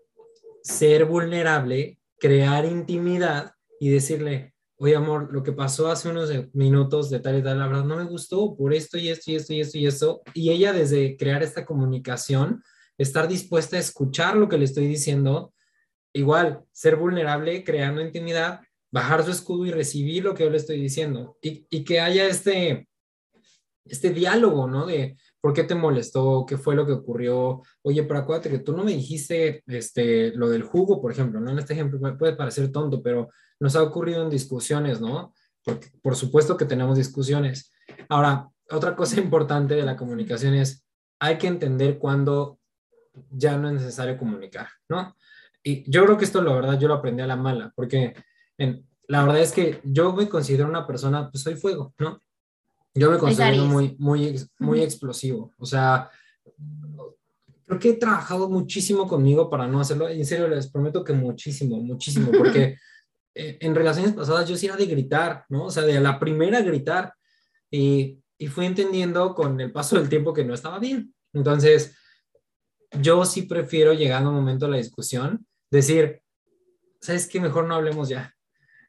ser 0.63 1.05
vulnerable, 1.07 1.99
crear 2.19 2.65
intimidad 2.65 3.53
y 3.81 3.91
decirle, 3.91 4.53
oye 4.79 4.97
amor, 4.97 5.33
lo 5.33 5.43
que 5.43 5.53
pasó 5.53 5.91
hace 5.91 6.09
unos 6.09 6.31
minutos 6.55 7.11
de 7.11 7.21
tal 7.21 7.39
y 7.39 7.43
tal, 7.43 7.59
la 7.59 7.67
verdad 7.67 7.85
no 7.85 7.97
me 7.97 8.05
gustó 8.05 8.57
por 8.57 8.73
esto 8.73 8.97
y 8.97 9.09
esto 9.09 9.31
y 9.31 9.37
esto 9.37 9.53
y 9.53 9.61
esto 9.61 9.79
y 9.79 9.87
esto. 9.87 10.23
Y 10.35 10.51
ella 10.51 10.73
desde 10.73 11.17
crear 11.17 11.43
esta 11.43 11.65
comunicación, 11.65 12.63
estar 12.97 13.27
dispuesta 13.29 13.77
a 13.77 13.81
escuchar 13.81 14.37
lo 14.37 14.49
que 14.49 14.57
le 14.57 14.65
estoy 14.65 14.87
diciendo, 14.87 15.53
igual, 16.13 16.65
ser 16.73 16.97
vulnerable, 16.97 17.65
creando 17.65 18.01
intimidad, 18.01 18.61
bajar 18.91 19.25
su 19.25 19.33
escudo 19.33 19.67
y 19.67 19.73
recibir 19.73 20.25
lo 20.25 20.35
que 20.35 20.45
yo 20.45 20.51
le 20.51 20.57
estoy 20.57 20.81
diciendo. 20.81 21.37
Y, 21.43 21.67
y 21.71 21.85
que 21.85 22.01
haya 22.01 22.27
este, 22.27 22.89
este 23.85 24.11
diálogo, 24.11 24.69
¿no? 24.69 24.87
De, 24.87 25.17
¿Por 25.41 25.53
qué 25.53 25.65
te 25.65 25.75
molestó? 25.75 26.45
¿Qué 26.47 26.57
fue 26.57 26.75
lo 26.75 26.85
que 26.85 26.93
ocurrió? 26.93 27.63
Oye, 27.83 28.03
pero 28.03 28.21
acuérdate 28.21 28.51
que 28.51 28.59
tú 28.59 28.77
no 28.77 28.85
me 28.85 28.93
dijiste 28.93 29.63
este, 29.67 30.33
lo 30.35 30.49
del 30.49 30.65
jugo, 30.65 31.01
por 31.01 31.13
ejemplo, 31.13 31.41
¿no? 31.41 31.51
En 31.51 31.59
este 31.59 31.75
ejemplo 31.75 32.01
puede 32.19 32.35
parecer 32.35 32.73
tonto, 32.73 33.03
pero 33.03 33.29
nos 33.61 33.77
ha 33.77 33.83
ocurrido 33.83 34.23
en 34.23 34.31
discusiones, 34.31 35.01
¿no? 35.01 35.33
Porque 35.65 35.89
por 36.03 36.17
supuesto 36.17 36.57
que 36.57 36.65
tenemos 36.65 36.97
discusiones. 36.97 37.71
Ahora, 38.09 38.49
otra 38.71 38.97
cosa 38.97 39.21
importante 39.21 39.75
de 39.75 39.85
la 39.85 39.97
comunicación 39.97 40.55
es, 40.55 40.85
hay 41.21 41.39
que 41.39 41.47
entender 41.47 41.99
cuándo 41.99 42.59
ya 43.31 43.57
no 43.57 43.69
es 43.69 43.75
necesario 43.75 44.19
comunicar, 44.19 44.69
¿no? 44.89 45.17
Y 45.63 45.89
yo 45.91 46.05
creo 46.05 46.17
que 46.17 46.25
esto, 46.25 46.43
la 46.43 46.55
verdad, 46.55 46.79
yo 46.79 46.89
lo 46.89 46.95
aprendí 46.95 47.23
a 47.23 47.27
la 47.27 47.37
mala, 47.37 47.73
porque 47.75 48.15
en, 48.57 48.87
la 49.09 49.23
verdad 49.25 49.41
es 49.41 49.53
que 49.53 49.81
yo 49.85 50.13
me 50.13 50.29
considero 50.29 50.69
una 50.69 50.87
persona, 50.87 51.31
pues 51.31 51.43
soy 51.43 51.57
fuego, 51.57 51.95
¿no? 51.99 52.21
Yo 52.95 53.11
me 53.11 53.19
considero 53.19 53.65
muy, 53.65 53.97
muy, 53.99 54.41
muy 54.59 54.83
explosivo. 54.83 55.53
O 55.59 55.67
sea, 55.67 56.11
creo 57.67 57.79
que 57.79 57.91
he 57.91 57.95
trabajado 57.95 58.49
muchísimo 58.49 59.07
conmigo 59.07 59.49
para 59.51 59.67
no 59.67 59.81
hacerlo. 59.81 60.09
En 60.09 60.25
serio, 60.25 60.49
les 60.49 60.71
prometo 60.71 61.05
que 61.05 61.13
muchísimo, 61.13 61.81
muchísimo, 61.81 62.31
porque 62.33 62.77
eh, 63.35 63.59
en 63.61 63.75
relaciones 63.75 64.15
pasadas 64.15 64.49
yo 64.49 64.57
sí 64.57 64.67
era 64.67 64.77
de 64.77 64.87
gritar, 64.87 65.45
¿no? 65.49 65.67
O 65.67 65.71
sea, 65.71 65.85
de 65.85 66.01
la 66.01 66.19
primera 66.19 66.61
gritar. 66.63 67.15
Y, 67.71 68.19
y 68.39 68.47
fui 68.47 68.67
entendiendo 68.67 69.35
con 69.35 69.61
el 69.61 69.73
paso 69.73 69.97
del 69.97 70.09
tiempo 70.09 70.33
que 70.33 70.45
no 70.45 70.55
estaba 70.55 70.79
bien. 70.79 71.15
Entonces, 71.33 71.97
yo 73.01 73.25
sí 73.25 73.43
prefiero, 73.43 73.93
llegando 73.93 74.31
a 74.31 74.33
un 74.33 74.39
momento 74.39 74.65
de 74.65 74.73
la 74.73 74.79
discusión, 74.79 75.47
decir, 75.71 76.23
¿sabes 77.01 77.27
qué? 77.27 77.41
Mejor 77.41 77.67
no 77.67 77.75
hablemos 77.75 78.09
ya. 78.09 78.35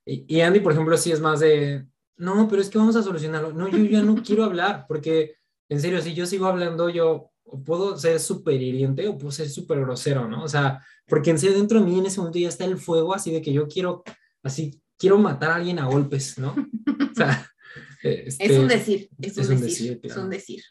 Y, 0.05 0.25
y 0.33 0.41
Andy, 0.41 0.61
por 0.61 0.71
ejemplo, 0.71 0.95
sí 0.97 1.11
es 1.11 1.19
más 1.19 1.41
de, 1.41 1.85
no, 2.19 2.49
pero 2.49 2.61
es 2.61 2.69
que 2.69 2.77
vamos 2.77 2.97
a 2.97 3.01
solucionarlo. 3.01 3.53
No, 3.53 3.69
yo 3.69 3.77
ya 3.85 4.01
no 4.01 4.21
quiero 4.21 4.43
hablar, 4.43 4.85
porque 4.89 5.35
en 5.69 5.79
serio, 5.79 6.01
si 6.01 6.13
yo 6.13 6.25
sigo 6.25 6.47
hablando, 6.47 6.89
yo 6.89 7.31
puedo 7.65 7.97
ser 7.97 8.19
súper 8.19 8.61
hiriente 8.61 9.07
o 9.07 9.17
puedo 9.17 9.31
ser 9.31 9.49
súper 9.49 9.79
grosero, 9.79 10.27
¿no? 10.27 10.43
O 10.43 10.47
sea, 10.49 10.83
porque 11.07 11.29
en 11.29 11.39
serio 11.39 11.57
dentro 11.57 11.79
de 11.79 11.85
mí 11.85 11.97
en 11.97 12.07
ese 12.07 12.19
momento 12.19 12.37
ya 12.37 12.49
está 12.49 12.65
el 12.65 12.77
fuego, 12.77 13.13
así 13.13 13.31
de 13.31 13.41
que 13.41 13.53
yo 13.53 13.69
quiero, 13.69 14.03
así, 14.43 14.81
quiero 14.97 15.17
matar 15.17 15.51
a 15.51 15.55
alguien 15.55 15.79
a 15.79 15.85
golpes, 15.85 16.37
¿no? 16.37 16.49
O 16.49 17.15
sea, 17.15 17.49
este, 18.03 18.45
es 18.45 18.59
un 18.59 18.67
decir, 18.67 19.09
es, 19.21 19.37
un, 19.37 19.61
decir, 19.61 19.99
es 20.03 20.17
un 20.17 20.29
decir. 20.29 20.61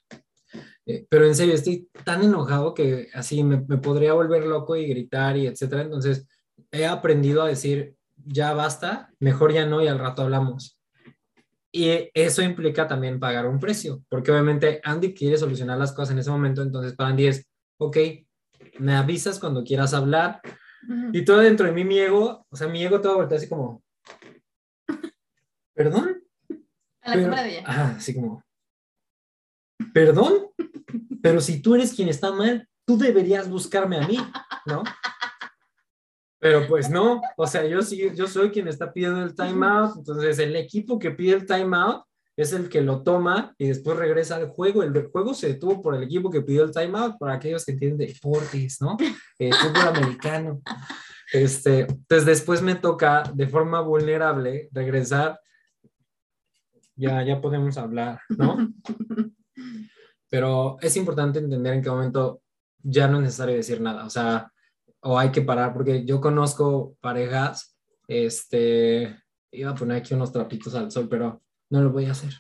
Eh, 0.84 1.06
pero 1.08 1.26
en 1.26 1.34
serio, 1.34 1.54
estoy 1.54 1.88
tan 2.04 2.22
enojado 2.22 2.74
que 2.74 3.08
así 3.14 3.42
me, 3.42 3.64
me 3.66 3.78
podría 3.78 4.12
volver 4.12 4.44
loco 4.44 4.76
y 4.76 4.86
gritar 4.86 5.38
y 5.38 5.46
etcétera. 5.46 5.80
Entonces, 5.80 6.26
he 6.70 6.84
aprendido 6.84 7.40
a 7.40 7.48
decir, 7.48 7.94
ya 8.16 8.52
basta, 8.52 9.10
mejor 9.18 9.54
ya 9.54 9.64
no 9.64 9.82
y 9.82 9.88
al 9.88 9.98
rato 9.98 10.20
hablamos. 10.20 10.77
Y 11.70 12.10
eso 12.14 12.42
implica 12.42 12.88
también 12.88 13.20
pagar 13.20 13.46
un 13.46 13.58
precio, 13.58 14.02
porque 14.08 14.32
obviamente 14.32 14.80
Andy 14.82 15.12
quiere 15.12 15.36
solucionar 15.36 15.78
las 15.78 15.92
cosas 15.92 16.12
en 16.12 16.18
ese 16.18 16.30
momento, 16.30 16.62
entonces 16.62 16.94
para 16.94 17.10
Andy 17.10 17.26
es, 17.26 17.46
ok, 17.78 17.96
me 18.78 18.94
avisas 18.94 19.38
cuando 19.38 19.62
quieras 19.64 19.92
hablar. 19.94 20.40
Y 21.12 21.24
todo 21.24 21.38
dentro 21.38 21.66
de 21.66 21.72
mí, 21.72 21.84
mi 21.84 21.98
ego, 21.98 22.46
o 22.48 22.56
sea, 22.56 22.68
mi 22.68 22.82
ego 22.82 23.00
todo 23.00 23.16
voltea 23.16 23.36
así 23.36 23.48
como, 23.48 23.82
¿perdón? 25.74 26.22
A 27.02 27.16
la 27.16 27.22
cámara 27.22 27.42
de 27.42 27.58
ella. 27.58 27.64
Ajá, 27.66 27.94
así 27.96 28.14
como, 28.14 28.42
¿perdón? 29.92 30.48
Pero 31.20 31.40
si 31.40 31.60
tú 31.60 31.74
eres 31.74 31.92
quien 31.92 32.08
está 32.08 32.32
mal, 32.32 32.66
tú 32.86 32.96
deberías 32.96 33.50
buscarme 33.50 33.98
a 33.98 34.06
mí, 34.06 34.18
¿no? 34.66 34.82
Pero 36.40 36.66
pues 36.68 36.88
no, 36.88 37.20
o 37.36 37.46
sea, 37.46 37.66
yo 37.66 37.82
sí, 37.82 38.10
yo 38.14 38.26
soy 38.28 38.50
quien 38.50 38.68
está 38.68 38.92
pidiendo 38.92 39.22
el 39.22 39.34
timeout, 39.34 39.96
entonces 39.96 40.38
el 40.38 40.54
equipo 40.54 40.98
que 40.98 41.10
pide 41.10 41.34
el 41.34 41.46
timeout 41.46 42.04
es 42.38 42.52
el 42.52 42.68
que 42.68 42.80
lo 42.80 43.02
toma 43.02 43.52
y 43.58 43.66
después 43.66 43.98
regresa 43.98 44.36
al 44.36 44.46
juego. 44.46 44.84
El 44.84 45.08
juego 45.08 45.34
se 45.34 45.48
detuvo 45.48 45.82
por 45.82 45.96
el 45.96 46.04
equipo 46.04 46.30
que 46.30 46.42
pidió 46.42 46.62
el 46.62 46.70
timeout, 46.70 47.18
para 47.18 47.34
aquellos 47.34 47.64
que 47.64 47.72
entienden 47.72 48.06
deportes, 48.06 48.80
¿no? 48.80 48.96
El 49.36 49.52
fútbol 49.54 49.88
americano. 49.88 50.62
Este, 51.32 51.80
entonces 51.80 52.24
después 52.24 52.62
me 52.62 52.76
toca 52.76 53.24
de 53.34 53.48
forma 53.48 53.80
vulnerable 53.80 54.68
regresar. 54.70 55.40
Ya, 56.94 57.24
ya 57.24 57.40
podemos 57.40 57.76
hablar, 57.76 58.20
¿no? 58.28 58.72
Pero 60.30 60.76
es 60.80 60.96
importante 60.96 61.40
entender 61.40 61.74
en 61.74 61.82
qué 61.82 61.90
momento 61.90 62.42
ya 62.80 63.08
no 63.08 63.16
es 63.16 63.24
necesario 63.24 63.56
decir 63.56 63.80
nada. 63.80 64.04
O 64.04 64.10
sea, 64.10 64.52
o 65.00 65.18
hay 65.18 65.30
que 65.30 65.42
parar, 65.42 65.72
porque 65.72 66.04
yo 66.04 66.20
conozco 66.20 66.96
parejas, 67.00 67.76
este, 68.06 69.22
iba 69.52 69.70
a 69.70 69.74
poner 69.74 69.98
aquí 69.98 70.14
unos 70.14 70.32
trapitos 70.32 70.74
al 70.74 70.90
sol, 70.90 71.08
pero 71.08 71.42
no 71.70 71.82
lo 71.82 71.90
voy 71.90 72.06
a 72.06 72.12
hacer. 72.12 72.32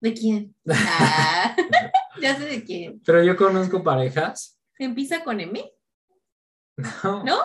¿De 0.00 0.14
quién? 0.14 0.54
Ah, 0.68 1.54
ya 2.22 2.36
sé 2.36 2.44
de 2.46 2.64
quién. 2.64 3.00
Pero 3.04 3.22
yo 3.22 3.36
conozco 3.36 3.82
parejas. 3.82 4.58
¿Empieza 4.78 5.22
con 5.22 5.40
M? 5.40 5.70
No. 7.04 7.24
¿No? 7.24 7.38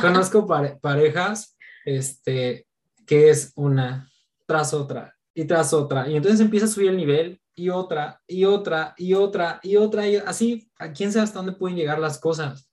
conozco 0.00 0.46
parejas, 0.80 1.56
este, 1.84 2.66
que 3.06 3.30
es 3.30 3.52
una 3.54 4.10
tras 4.46 4.74
otra 4.74 5.16
y 5.32 5.44
tras 5.44 5.72
otra. 5.72 6.08
Y 6.08 6.16
entonces 6.16 6.40
empieza 6.40 6.66
a 6.66 6.68
subir 6.68 6.90
el 6.90 6.96
nivel 6.96 7.40
y 7.54 7.70
otra 7.70 8.20
y 8.26 8.44
otra 8.44 8.94
y 8.96 9.14
otra 9.14 9.60
y 9.62 9.76
otra 9.76 10.08
y 10.08 10.16
así, 10.16 10.70
¿a 10.78 10.92
quién 10.92 11.12
sabe 11.12 11.24
hasta 11.24 11.38
dónde 11.38 11.52
pueden 11.52 11.76
llegar 11.76 11.98
las 11.98 12.18
cosas? 12.18 12.67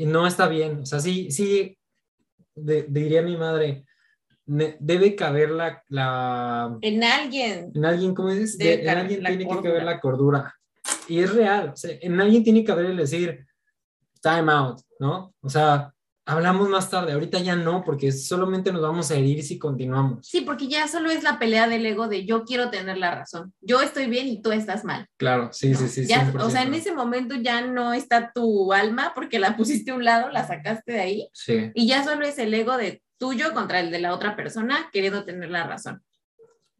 Y 0.00 0.06
no 0.06 0.28
está 0.28 0.46
bien, 0.46 0.82
o 0.82 0.86
sea, 0.86 1.00
sí, 1.00 1.28
sí, 1.32 1.76
diría 2.54 3.20
mi 3.20 3.36
madre, 3.36 3.84
debe 4.46 5.16
caber 5.16 5.50
la, 5.50 5.82
la, 5.88 6.78
En 6.82 7.02
alguien. 7.02 7.72
En 7.74 7.84
alguien, 7.84 8.14
¿cómo 8.14 8.30
dices? 8.30 8.56
en 8.60 8.88
alguien 8.88 9.24
tiene 9.24 9.48
que 9.48 9.60
caber 9.60 9.82
la 9.82 9.98
cordura. 9.98 10.54
Y 11.08 11.18
es 11.18 11.34
real, 11.34 11.70
o 11.70 11.76
sea, 11.76 11.98
en 12.00 12.20
alguien 12.20 12.44
tiene 12.44 12.62
que 12.62 12.70
haber 12.70 12.86
el 12.86 12.96
decir, 12.96 13.44
time 14.22 14.52
out, 14.52 14.78
¿no? 15.00 15.34
O 15.40 15.48
sea, 15.48 15.92
hablamos 16.28 16.68
más 16.68 16.90
tarde, 16.90 17.12
ahorita 17.12 17.38
ya 17.38 17.56
no, 17.56 17.82
porque 17.82 18.12
solamente 18.12 18.70
nos 18.70 18.82
vamos 18.82 19.10
a 19.10 19.16
herir 19.16 19.42
si 19.42 19.58
continuamos. 19.58 20.26
Sí, 20.28 20.42
porque 20.42 20.68
ya 20.68 20.86
solo 20.86 21.10
es 21.10 21.22
la 21.22 21.38
pelea 21.38 21.66
del 21.68 21.86
ego 21.86 22.06
de 22.06 22.26
yo 22.26 22.44
quiero 22.44 22.68
tener 22.68 22.98
la 22.98 23.14
razón, 23.14 23.54
yo 23.62 23.80
estoy 23.80 24.06
bien 24.06 24.28
y 24.28 24.42
tú 24.42 24.52
estás 24.52 24.84
mal. 24.84 25.06
Claro, 25.16 25.48
sí, 25.52 25.74
sí, 25.74 25.88
sí. 25.88 26.06
Ya, 26.06 26.30
o 26.38 26.50
sea, 26.50 26.62
en 26.62 26.74
ese 26.74 26.92
momento 26.92 27.34
ya 27.34 27.62
no 27.62 27.94
está 27.94 28.30
tu 28.32 28.74
alma 28.74 29.12
porque 29.14 29.38
la 29.38 29.56
pusiste 29.56 29.90
a 29.90 29.94
un 29.94 30.04
lado, 30.04 30.28
la 30.28 30.46
sacaste 30.46 30.92
de 30.92 31.00
ahí. 31.00 31.28
Sí. 31.32 31.70
Y 31.74 31.88
ya 31.88 32.04
solo 32.04 32.26
es 32.26 32.38
el 32.38 32.52
ego 32.52 32.76
de 32.76 33.02
tuyo 33.16 33.54
contra 33.54 33.80
el 33.80 33.90
de 33.90 33.98
la 33.98 34.12
otra 34.12 34.36
persona 34.36 34.90
queriendo 34.92 35.24
tener 35.24 35.50
la 35.50 35.66
razón. 35.66 36.02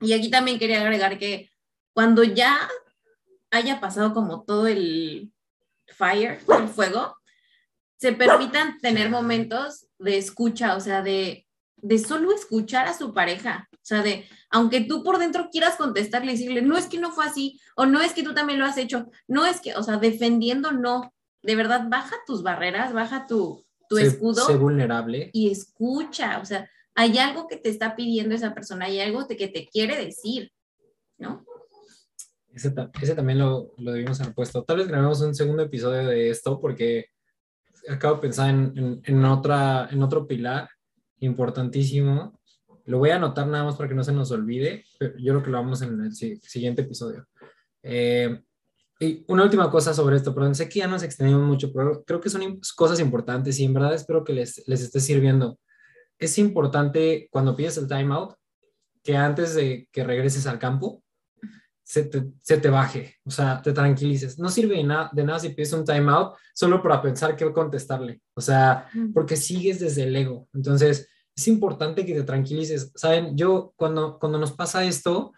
Y 0.00 0.12
aquí 0.12 0.30
también 0.30 0.58
quería 0.58 0.82
agregar 0.82 1.18
que 1.18 1.50
cuando 1.94 2.22
ya 2.22 2.56
haya 3.50 3.80
pasado 3.80 4.12
como 4.12 4.44
todo 4.44 4.66
el 4.66 5.32
fire, 5.86 6.38
el 6.60 6.68
fuego, 6.68 7.17
se 7.98 8.12
permitan 8.12 8.78
tener 8.78 9.10
momentos 9.10 9.88
de 9.98 10.18
escucha, 10.18 10.76
o 10.76 10.80
sea, 10.80 11.02
de, 11.02 11.46
de 11.76 11.98
solo 11.98 12.32
escuchar 12.32 12.86
a 12.86 12.96
su 12.96 13.12
pareja. 13.12 13.68
O 13.72 13.78
sea, 13.82 14.02
de, 14.02 14.24
aunque 14.50 14.82
tú 14.82 15.02
por 15.02 15.18
dentro 15.18 15.48
quieras 15.50 15.76
contestarle 15.76 16.32
y 16.32 16.36
decirle, 16.36 16.62
no 16.62 16.76
es 16.76 16.86
que 16.86 16.98
no 16.98 17.10
fue 17.10 17.24
así, 17.24 17.60
o 17.76 17.86
no 17.86 18.00
es 18.00 18.12
que 18.12 18.22
tú 18.22 18.34
también 18.34 18.60
lo 18.60 18.66
has 18.66 18.78
hecho, 18.78 19.10
no 19.26 19.46
es 19.46 19.60
que, 19.60 19.74
o 19.74 19.82
sea, 19.82 19.96
defendiendo, 19.96 20.70
no. 20.70 21.12
De 21.42 21.56
verdad, 21.56 21.86
baja 21.88 22.14
tus 22.26 22.42
barreras, 22.42 22.92
baja 22.92 23.26
tu, 23.26 23.64
tu 23.88 23.98
escudo. 23.98 24.46
Sé 24.46 24.56
vulnerable. 24.56 25.30
Y 25.32 25.50
escucha, 25.50 26.38
o 26.40 26.44
sea, 26.44 26.70
hay 26.94 27.18
algo 27.18 27.48
que 27.48 27.56
te 27.56 27.68
está 27.68 27.96
pidiendo 27.96 28.34
esa 28.34 28.54
persona, 28.54 28.84
hay 28.84 29.00
algo 29.00 29.26
que 29.26 29.48
te 29.48 29.66
quiere 29.66 29.96
decir, 30.04 30.52
¿no? 31.16 31.44
Ese, 32.54 32.72
ese 33.00 33.14
también 33.14 33.38
lo, 33.38 33.72
lo 33.76 33.92
debimos 33.92 34.20
haber 34.20 34.34
puesto. 34.34 34.62
Tal 34.62 34.78
vez 34.78 34.88
grabemos 34.88 35.20
un 35.20 35.34
segundo 35.34 35.62
episodio 35.62 36.08
de 36.08 36.30
esto 36.30 36.60
porque 36.60 37.06
acabo 37.88 38.16
de 38.16 38.20
pensar 38.20 38.50
en, 38.50 39.24
otro 39.24 40.26
pilar 40.26 40.68
importantísimo. 41.20 42.40
Lo 42.84 42.98
voy 42.98 43.10
a 43.10 43.16
anotar 43.16 43.46
nada 43.46 43.64
más 43.64 43.76
para 43.76 43.88
que 43.88 43.94
no 43.94 44.04
se 44.04 44.12
nos 44.12 44.30
olvide. 44.30 44.84
Yo 45.00 45.32
creo 45.32 45.42
que 45.42 45.50
lo 45.50 45.58
vamos 45.58 45.82
en 45.82 46.00
el 46.00 46.12
siguiente 46.14 46.82
episodio. 46.82 47.26
Eh, 47.82 48.42
y 49.00 49.24
una 49.28 49.44
última 49.44 49.70
cosa 49.70 49.94
sobre 49.94 50.16
esto, 50.16 50.34
perdón, 50.34 50.54
sé 50.54 50.68
que 50.68 50.80
ya 50.80 50.88
nos 50.88 51.02
extendimos 51.04 51.46
mucho, 51.46 51.72
pero 51.72 52.02
creo 52.04 52.20
que 52.20 52.30
son 52.30 52.60
cosas 52.74 52.98
importantes 52.98 53.58
y 53.60 53.64
en 53.64 53.74
verdad 53.74 53.94
espero 53.94 54.24
que 54.24 54.32
les, 54.32 54.66
les 54.66 54.82
esté 54.82 55.00
sirviendo. 55.00 55.58
Es 56.18 56.36
importante 56.38 57.28
cuando 57.30 57.54
pides 57.54 57.76
el 57.76 57.86
timeout 57.86 58.34
que 59.04 59.16
antes 59.16 59.54
de 59.54 59.88
que 59.92 60.02
regreses 60.02 60.46
al 60.46 60.58
campo, 60.58 61.02
se 61.88 62.04
te, 62.04 62.68
baje, 62.68 63.16
o 63.24 63.30
sea, 63.30 63.62
te 63.62 63.72
tranquilices. 63.72 64.38
No 64.38 64.50
sirve 64.50 64.76
de, 64.76 64.84
nada 64.84 65.08
de 65.10 65.24
nada 65.24 65.38
si 65.38 65.48
pides 65.48 65.72
un 65.72 65.86
timeout 65.86 66.34
solo 66.52 66.82
para 66.82 67.00
pensar 67.00 67.34
qué 67.34 67.50
contestarle, 67.50 68.20
o 68.34 68.42
sea, 68.42 68.90
porque 69.14 69.36
sigues 69.36 69.80
desde 69.80 70.02
el 70.02 70.14
ego. 70.14 70.48
Entonces, 70.52 71.08
es 71.34 71.48
importante 71.48 72.04
que 72.04 72.12
te 72.12 72.24
tranquilices. 72.24 72.92
Saben, 72.94 73.34
yo 73.38 73.72
cuando, 73.74 74.18
cuando 74.18 74.38
nos 74.38 74.52
pasa 74.52 74.84
esto, 74.84 75.32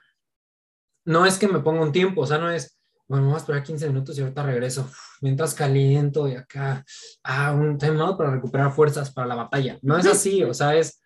no 1.04 1.24
es 1.24 1.38
que 1.38 1.46
me 1.46 1.60
ponga 1.60 1.82
un 1.82 1.92
tiempo, 1.92 2.22
o 2.22 2.26
sea, 2.26 2.38
no 2.38 2.50
es, 2.50 2.80
bueno, 3.06 3.26
vamos 3.26 3.36
a 3.36 3.42
esperar 3.42 3.62
15 3.62 3.86
minutos 3.86 4.18
y 4.18 4.22
ahorita 4.22 4.42
regreso, 4.42 4.90
mientras 5.20 5.54
caliento 5.54 6.26
y 6.26 6.34
acá, 6.34 6.84
ah, 7.22 7.52
un 7.52 7.78
timeout 7.78 8.18
para 8.18 8.32
recuperar 8.32 8.72
fuerzas 8.72 9.12
para 9.12 9.28
la 9.28 9.36
batalla. 9.36 9.78
No 9.82 9.96
es 9.96 10.06
así, 10.06 10.42
o 10.42 10.52
sea, 10.52 10.74
es 10.74 11.00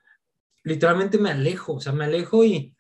literalmente 0.63 1.19
me 1.19 1.33
alejo, 1.33 1.75
o 1.75 1.81
sea, 1.81 1.93
me 1.93 2.07
alejo 2.07 2.45
y 2.45 2.74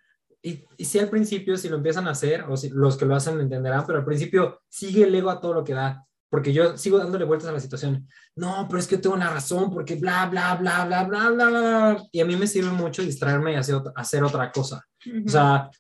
y, 0.45 0.63
y 0.77 0.85
sí 0.85 0.99
al 0.99 1.09
principio, 1.09 1.57
si 1.57 1.71
lo 1.71 1.77
empiezan 1.77 2.07
a 2.07 2.11
hacer, 2.11 2.43
o 2.43 2.57
si 2.57 2.69
los 2.69 2.99
que 2.99 3.07
lo 3.07 3.17
hacen 3.17 3.41
entenderán, 3.41 3.85
pero 3.87 4.01
al 4.01 4.05
principio 4.05 4.61
sigue 4.69 5.05
el 5.05 5.15
ego 5.15 5.31
a 5.31 5.41
todo 5.41 5.55
lo 5.55 5.65
que 5.65 5.73
da, 5.73 6.07
porque 6.29 6.53
yo 6.53 6.77
sigo 6.77 6.99
dándole 6.99 7.25
vueltas 7.25 7.49
a 7.49 7.53
la 7.53 7.61
situación. 7.61 8.07
No, 8.37 8.67
pero 8.69 8.79
es 8.79 8.87
que 8.87 8.99
tengo 8.99 9.17
la 9.17 9.31
razón, 9.31 9.73
porque 9.73 9.97
bla, 9.97 10.27
bla, 10.27 10.55
bla, 10.57 10.85
bla, 10.85 11.05
bla, 11.05 11.31
bla, 11.31 11.49
bla. 11.49 12.09
Y 12.13 12.21
a 12.21 12.27
mí 12.27 12.37
me 12.37 12.47
sirve 12.47 12.71
mucho 12.73 13.01
distraerme 13.01 13.53
y 13.53 13.57
hacer, 13.57 13.77
hacer 13.97 14.23
otra 14.23 14.53
cosa. 14.53 14.85
O 15.27 15.29
sea, 15.31 15.71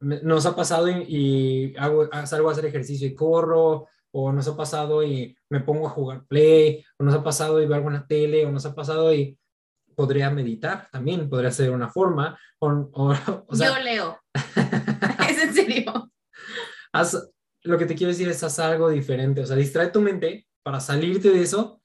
nos 0.00 0.46
ha 0.46 0.56
pasado 0.56 0.88
y, 0.88 1.04
y, 1.06 1.76
hago, 1.76 2.08
salgo 2.24 2.48
a 2.48 2.52
hacer 2.52 2.64
ejercicio 2.64 3.06
y 3.06 3.14
corro, 3.14 3.86
o 4.12 4.32
nos 4.32 4.48
ha 4.48 4.56
pasado 4.56 5.02
y 5.02 5.36
me 5.50 5.60
pongo 5.60 5.88
a 5.88 5.90
jugar 5.90 6.24
play, 6.26 6.82
o 6.98 7.04
nos 7.04 7.14
ha 7.14 7.22
pasado 7.22 7.60
y 7.60 7.66
veo 7.66 7.74
alguna 7.74 8.06
tele, 8.06 8.46
o 8.46 8.50
nos 8.50 8.64
ha 8.64 8.74
pasado 8.74 9.12
y 9.12 9.36
podría 9.94 10.30
meditar 10.30 10.88
también, 10.90 11.28
podría 11.28 11.50
ser 11.50 11.70
una 11.70 11.88
forma. 11.88 12.38
O, 12.58 12.90
o, 12.92 13.14
sea, 13.54 13.76
Yo 13.76 13.82
leo. 13.82 14.20
es 15.28 15.42
en 15.42 15.54
serio. 15.54 16.10
Haz, 16.92 17.30
lo 17.62 17.78
que 17.78 17.86
te 17.86 17.94
quiero 17.94 18.12
decir 18.12 18.28
es 18.28 18.42
haz 18.42 18.58
algo 18.58 18.90
diferente, 18.90 19.40
o 19.40 19.46
sea, 19.46 19.56
distrae 19.56 19.88
tu 19.88 20.00
mente 20.00 20.46
para 20.62 20.80
salirte 20.80 21.30
de 21.30 21.42
eso 21.42 21.80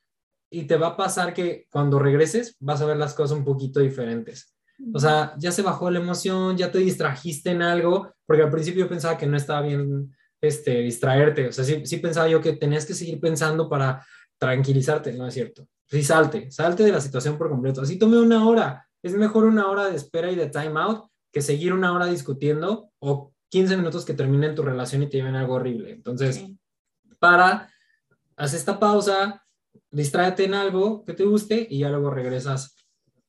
y 0.51 0.63
te 0.63 0.77
va 0.77 0.87
a 0.87 0.97
pasar 0.97 1.33
que 1.33 1.67
cuando 1.69 1.99
regreses 1.99 2.55
vas 2.59 2.81
a 2.81 2.85
ver 2.85 2.97
las 2.97 3.13
cosas 3.13 3.37
un 3.37 3.45
poquito 3.45 3.79
diferentes. 3.79 4.55
O 4.93 4.99
sea, 4.99 5.33
ya 5.37 5.51
se 5.51 5.61
bajó 5.61 5.91
la 5.91 5.99
emoción, 5.99 6.55
ya 6.55 6.71
te 6.71 6.79
distrajiste 6.79 7.51
en 7.51 7.61
algo, 7.61 8.13
porque 8.25 8.43
al 8.43 8.49
principio 8.49 8.85
yo 8.85 8.89
pensaba 8.89 9.17
que 9.17 9.27
no 9.27 9.35
estaba 9.35 9.61
bien 9.61 10.15
este, 10.41 10.79
distraerte, 10.79 11.47
o 11.47 11.51
sea, 11.51 11.65
sí, 11.65 11.85
sí 11.85 11.97
pensaba 11.97 12.29
yo 12.29 12.39
que 12.39 12.53
tenías 12.53 12.85
que 12.85 12.93
seguir 12.93 13.19
pensando 13.19 13.67
para 13.67 14.05
tranquilizarte, 14.39 15.13
no 15.13 15.27
es 15.27 15.33
cierto. 15.33 15.67
Sí, 15.85 16.03
salte, 16.03 16.49
salte 16.49 16.83
de 16.83 16.91
la 16.91 17.01
situación 17.01 17.37
por 17.37 17.49
completo. 17.49 17.81
Así 17.81 17.99
tome 17.99 18.19
una 18.19 18.47
hora. 18.47 18.87
Es 19.03 19.13
mejor 19.15 19.45
una 19.45 19.67
hora 19.69 19.89
de 19.89 19.95
espera 19.95 20.31
y 20.31 20.35
de 20.35 20.49
time 20.49 20.79
out 20.79 21.09
que 21.31 21.41
seguir 21.41 21.73
una 21.73 21.93
hora 21.93 22.07
discutiendo 22.07 22.91
o 22.99 23.33
15 23.49 23.77
minutos 23.77 24.05
que 24.05 24.13
terminen 24.13 24.55
tu 24.55 24.63
relación 24.63 25.03
y 25.03 25.07
te 25.07 25.17
lleven 25.17 25.35
algo 25.35 25.55
horrible. 25.55 25.91
Entonces, 25.91 26.45
para, 27.19 27.69
haz 28.35 28.53
esta 28.53 28.79
pausa, 28.79 29.43
distráete 29.91 30.45
en 30.45 30.53
algo 30.53 31.03
que 31.05 31.13
te 31.13 31.23
guste 31.23 31.67
y 31.69 31.79
ya 31.79 31.89
luego 31.89 32.11
regresas. 32.11 32.75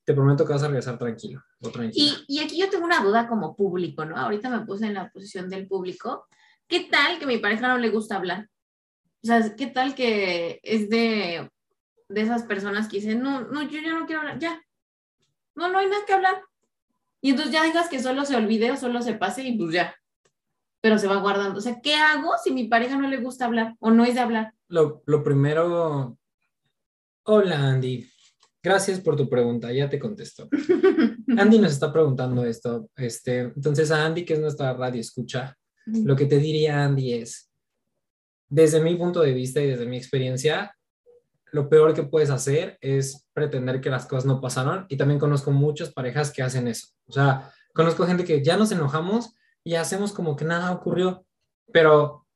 Te 0.05 0.15
prometo 0.15 0.45
que 0.45 0.53
vas 0.53 0.63
a 0.63 0.69
regresar 0.69 0.99
tranquilo 0.99 1.43
o 1.61 1.71
Y, 1.93 2.25
y 2.27 2.41
aquí 2.41 2.59
yo 2.59 2.69
tengo 2.69 2.85
una 2.85 3.03
duda 3.03 3.29
como 3.29 3.55
público, 3.55 4.05
¿no? 4.05 4.17
Ahorita 4.17 4.51
me 4.51 4.65
puse 4.67 4.87
en 4.87 4.95
la 4.95 5.11
posición 5.11 5.49
del 5.49 5.69
público. 5.69 6.27
¿Qué 6.67 6.89
tal 6.91 7.19
que 7.19 7.25
a 7.25 7.29
mi 7.29 7.39
pareja 7.39 7.69
no 7.69 7.79
le 7.79 7.91
gusta 7.91 8.17
hablar? 8.17 8.49
O 9.23 9.27
sea, 9.27 9.55
¿qué 9.57 9.67
tal 9.67 9.95
que 9.95 10.61
es 10.63 10.89
de 10.89 11.49
de 12.11 12.23
esas 12.23 12.43
personas 12.43 12.89
que 12.89 12.97
dicen, 12.97 13.23
no, 13.23 13.43
no, 13.43 13.63
yo 13.63 13.81
ya 13.81 13.95
no 13.95 14.05
quiero 14.05 14.21
hablar, 14.23 14.39
ya. 14.39 14.61
No, 15.55 15.71
no 15.71 15.79
hay 15.79 15.87
nada 15.89 16.05
que 16.07 16.13
hablar. 16.13 16.43
Y 17.23 17.31
entonces 17.31 17.53
ya 17.53 17.65
digas 17.65 17.89
que 17.89 18.03
solo 18.03 18.25
se 18.25 18.37
olvide 18.37 18.71
o 18.73 18.77
solo 18.77 19.01
se 19.01 19.15
pase 19.15 19.45
y 19.45 19.57
pues 19.57 19.73
ya. 19.73 19.95
Pero 20.81 20.99
se 20.99 21.07
va 21.07 21.17
guardando. 21.17 21.59
O 21.59 21.63
sea, 21.63 21.81
¿qué 21.81 21.95
hago 21.95 22.33
si 22.43 22.51
mi 22.51 22.65
pareja 22.65 22.97
no 22.97 23.09
le 23.09 23.19
gusta 23.19 23.45
hablar 23.45 23.77
o 23.79 23.91
no 23.91 24.05
es 24.05 24.15
de 24.15 24.21
hablar? 24.21 24.55
Lo, 24.69 25.03
lo 25.07 25.23
primero. 25.23 26.19
Hola, 27.25 27.69
Andy. 27.69 28.11
Gracias 28.63 29.01
por 29.01 29.17
tu 29.17 29.29
pregunta, 29.29 29.73
ya 29.73 29.89
te 29.89 29.99
contesto. 29.99 30.49
Andy 31.39 31.59
nos 31.59 31.73
está 31.73 31.93
preguntando 31.93 32.45
esto. 32.45 32.91
Este, 32.97 33.41
entonces, 33.41 33.91
a 33.91 34.05
Andy, 34.05 34.25
que 34.25 34.35
es 34.35 34.41
nuestra 34.41 34.73
radio 34.73 35.01
escucha, 35.01 35.57
lo 35.87 36.15
que 36.15 36.27
te 36.27 36.39
diría 36.39 36.85
Andy 36.85 37.15
es, 37.15 37.50
desde 38.51 38.81
mi 38.81 38.97
punto 38.97 39.21
de 39.21 39.33
vista 39.33 39.61
y 39.61 39.69
desde 39.69 39.87
mi 39.87 39.97
experiencia, 39.97 40.77
lo 41.53 41.69
peor 41.69 41.95
que 41.95 42.03
puedes 42.03 42.31
hacer 42.31 42.77
es 42.81 43.29
pretender 43.33 43.81
que 43.81 43.91
las 43.91 44.07
cosas 44.07 44.27
no 44.27 44.41
pasaron. 44.41 44.87
Y 44.89 44.97
también 44.97 45.21
conozco 45.21 45.53
muchas 45.53 45.93
parejas 45.93 46.33
que 46.33 46.43
hacen 46.43 46.69
eso. 46.69 46.89
O 47.07 47.13
sea, 47.13 47.53
conozco 47.73 48.07
gente 48.07 48.25
que 48.25 48.43
ya 48.43 48.57
nos 48.57 48.73
enojamos 48.73 49.35
y 49.65 49.77
hacemos 49.77 50.13
como 50.13 50.37
que 50.37 50.45
nada 50.45 50.73
ocurrió. 50.73 51.25
Pero 51.73 52.27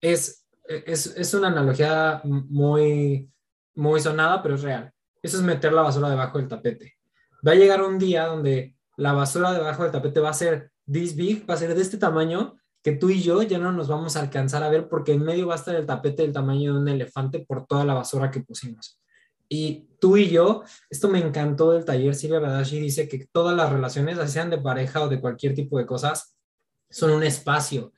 es, 0.00 0.46
es, 0.64 1.06
es 1.06 1.34
una 1.34 1.48
analogía 1.48 2.22
muy, 2.24 3.30
muy 3.74 4.00
sonada, 4.00 4.40
pero 4.42 4.54
es 4.54 4.62
real. 4.62 4.92
Eso 5.20 5.36
es 5.36 5.42
meter 5.42 5.72
la 5.72 5.82
basura 5.82 6.10
debajo 6.10 6.38
del 6.38 6.48
tapete. 6.48 6.94
Va 7.46 7.52
a 7.52 7.56
llegar 7.56 7.82
un 7.82 7.98
día 7.98 8.26
donde 8.26 8.76
la 8.96 9.12
basura 9.12 9.52
debajo 9.52 9.82
del 9.82 9.92
tapete 9.92 10.20
va 10.20 10.30
a 10.30 10.34
ser 10.34 10.70
this 10.90 11.16
big, 11.16 11.48
va 11.48 11.54
a 11.54 11.58
ser 11.58 11.74
de 11.74 11.82
este 11.82 11.98
tamaño 11.98 12.56
que 12.82 12.92
tú 12.92 13.10
y 13.10 13.22
yo 13.22 13.42
ya 13.42 13.58
no 13.58 13.72
nos 13.72 13.88
vamos 13.88 14.16
a 14.16 14.20
alcanzar 14.20 14.62
a 14.62 14.68
ver 14.68 14.88
porque 14.88 15.12
en 15.12 15.22
medio 15.22 15.46
va 15.46 15.54
a 15.54 15.58
estar 15.58 15.74
el 15.74 15.86
tapete 15.86 16.22
del 16.22 16.32
tamaño 16.32 16.74
de 16.74 16.80
un 16.80 16.88
elefante 16.88 17.40
por 17.40 17.66
toda 17.66 17.84
la 17.84 17.94
basura 17.94 18.30
que 18.30 18.40
pusimos. 18.40 19.00
Y 19.48 19.88
tú 19.98 20.16
y 20.16 20.28
yo, 20.28 20.62
esto 20.90 21.08
me 21.08 21.18
encantó 21.18 21.72
del 21.72 21.84
taller, 21.84 22.14
Silvia 22.14 22.38
Badashi 22.38 22.80
dice 22.80 23.08
que 23.08 23.26
todas 23.32 23.56
las 23.56 23.72
relaciones, 23.72 24.18
sean 24.30 24.50
de 24.50 24.58
pareja 24.58 25.02
o 25.02 25.08
de 25.08 25.20
cualquier 25.20 25.54
tipo 25.54 25.78
de 25.78 25.86
cosas, 25.86 26.36
son 26.90 27.10
un 27.10 27.22
espacio. 27.22 27.92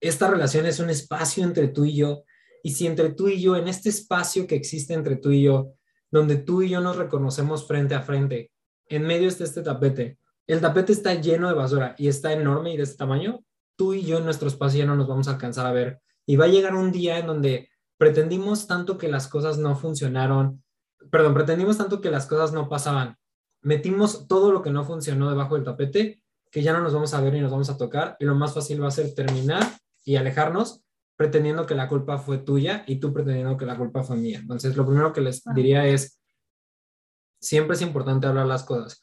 Esta 0.00 0.28
relación 0.28 0.66
es 0.66 0.80
un 0.80 0.90
espacio 0.90 1.44
entre 1.44 1.68
tú 1.68 1.84
y 1.84 1.96
yo. 1.96 2.24
Y 2.62 2.70
si 2.70 2.86
entre 2.86 3.10
tú 3.10 3.28
y 3.28 3.40
yo, 3.40 3.56
en 3.56 3.68
este 3.68 3.88
espacio 3.88 4.46
que 4.46 4.56
existe 4.56 4.94
entre 4.94 5.16
tú 5.16 5.30
y 5.30 5.42
yo, 5.42 5.72
donde 6.10 6.36
tú 6.36 6.62
y 6.62 6.70
yo 6.70 6.80
nos 6.80 6.96
reconocemos 6.96 7.66
frente 7.66 7.94
a 7.94 8.02
frente, 8.02 8.50
en 8.88 9.02
medio 9.06 9.28
está 9.28 9.44
este 9.44 9.62
tapete. 9.62 10.18
El 10.46 10.60
tapete 10.60 10.92
está 10.92 11.14
lleno 11.14 11.48
de 11.48 11.54
basura 11.54 11.94
y 11.98 12.08
está 12.08 12.32
enorme 12.32 12.74
y 12.74 12.76
de 12.76 12.82
este 12.82 12.96
tamaño 12.96 13.44
tú 13.76 13.94
y 13.94 14.04
yo 14.04 14.18
en 14.18 14.24
nuestro 14.24 14.48
espacio 14.48 14.80
ya 14.80 14.86
no 14.86 14.96
nos 14.96 15.08
vamos 15.08 15.28
a 15.28 15.32
alcanzar 15.32 15.66
a 15.66 15.72
ver. 15.72 16.00
Y 16.26 16.36
va 16.36 16.46
a 16.46 16.48
llegar 16.48 16.74
un 16.74 16.92
día 16.92 17.18
en 17.18 17.26
donde 17.26 17.68
pretendimos 17.98 18.66
tanto 18.66 18.98
que 18.98 19.08
las 19.08 19.28
cosas 19.28 19.58
no 19.58 19.76
funcionaron, 19.76 20.62
perdón, 21.10 21.34
pretendimos 21.34 21.78
tanto 21.78 22.00
que 22.00 22.10
las 22.10 22.26
cosas 22.26 22.52
no 22.52 22.68
pasaban. 22.68 23.16
Metimos 23.62 24.26
todo 24.28 24.52
lo 24.52 24.62
que 24.62 24.70
no 24.70 24.84
funcionó 24.84 25.30
debajo 25.30 25.54
del 25.54 25.64
tapete, 25.64 26.22
que 26.50 26.62
ya 26.62 26.72
no 26.72 26.80
nos 26.80 26.92
vamos 26.92 27.14
a 27.14 27.20
ver 27.20 27.32
ni 27.32 27.40
nos 27.40 27.50
vamos 27.50 27.70
a 27.70 27.76
tocar. 27.76 28.16
Y 28.20 28.24
lo 28.24 28.34
más 28.34 28.54
fácil 28.54 28.82
va 28.82 28.88
a 28.88 28.92
ser 28.92 29.14
terminar 29.14 29.62
y 30.04 30.16
alejarnos 30.16 30.84
pretendiendo 31.16 31.66
que 31.66 31.74
la 31.74 31.88
culpa 31.88 32.18
fue 32.18 32.38
tuya 32.38 32.84
y 32.86 32.96
tú 32.96 33.12
pretendiendo 33.12 33.56
que 33.56 33.66
la 33.66 33.76
culpa 33.76 34.02
fue 34.02 34.16
mía. 34.16 34.40
Entonces, 34.40 34.76
lo 34.76 34.84
primero 34.84 35.12
que 35.12 35.20
les 35.20 35.42
diría 35.54 35.86
es, 35.86 36.20
siempre 37.40 37.76
es 37.76 37.82
importante 37.82 38.26
hablar 38.26 38.46
las 38.46 38.64
cosas. 38.64 39.00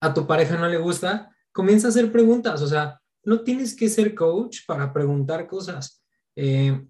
A 0.00 0.14
tu 0.14 0.26
pareja 0.26 0.56
no 0.56 0.68
le 0.68 0.78
gusta, 0.78 1.30
comienza 1.52 1.88
a 1.88 1.90
hacer 1.90 2.10
preguntas, 2.10 2.62
o 2.62 2.66
sea, 2.66 3.01
no 3.24 3.40
tienes 3.42 3.74
que 3.74 3.88
ser 3.88 4.14
coach 4.14 4.60
para 4.66 4.92
preguntar 4.92 5.46
cosas. 5.46 6.02
Eh, 6.36 6.80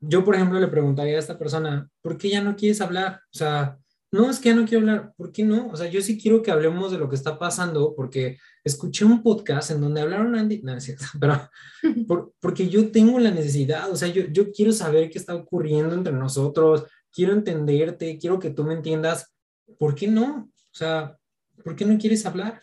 yo, 0.00 0.24
por 0.24 0.34
ejemplo, 0.34 0.58
le 0.58 0.68
preguntaría 0.68 1.16
a 1.16 1.20
esta 1.20 1.38
persona, 1.38 1.88
¿por 2.00 2.16
qué 2.16 2.30
ya 2.30 2.42
no 2.42 2.56
quieres 2.56 2.80
hablar? 2.80 3.20
O 3.32 3.36
sea, 3.36 3.78
no, 4.12 4.28
es 4.28 4.40
que 4.40 4.48
ya 4.48 4.56
no 4.56 4.64
quiero 4.64 4.80
hablar, 4.80 5.12
¿por 5.16 5.30
qué 5.30 5.44
no? 5.44 5.68
O 5.68 5.76
sea, 5.76 5.88
yo 5.88 6.00
sí 6.02 6.18
quiero 6.20 6.42
que 6.42 6.50
hablemos 6.50 6.90
de 6.90 6.98
lo 6.98 7.08
que 7.08 7.14
está 7.14 7.38
pasando 7.38 7.94
porque 7.94 8.38
escuché 8.64 9.04
un 9.04 9.22
podcast 9.22 9.70
en 9.70 9.80
donde 9.80 10.00
hablaron 10.00 10.34
Andy, 10.34 10.62
no, 10.62 10.74
es 10.76 10.84
cierto, 10.84 11.04
pero 11.20 12.34
porque 12.40 12.68
yo 12.68 12.90
tengo 12.90 13.20
la 13.20 13.30
necesidad, 13.30 13.88
o 13.90 13.94
sea, 13.94 14.08
yo, 14.08 14.24
yo 14.32 14.50
quiero 14.50 14.72
saber 14.72 15.10
qué 15.10 15.18
está 15.18 15.34
ocurriendo 15.34 15.94
entre 15.94 16.12
nosotros, 16.12 16.84
quiero 17.12 17.34
entenderte, 17.34 18.18
quiero 18.18 18.40
que 18.40 18.50
tú 18.50 18.64
me 18.64 18.74
entiendas, 18.74 19.32
¿por 19.78 19.94
qué 19.94 20.08
no? 20.08 20.50
O 20.56 20.74
sea, 20.74 21.16
¿por 21.62 21.76
qué 21.76 21.84
no 21.84 21.96
quieres 21.96 22.26
hablar? 22.26 22.60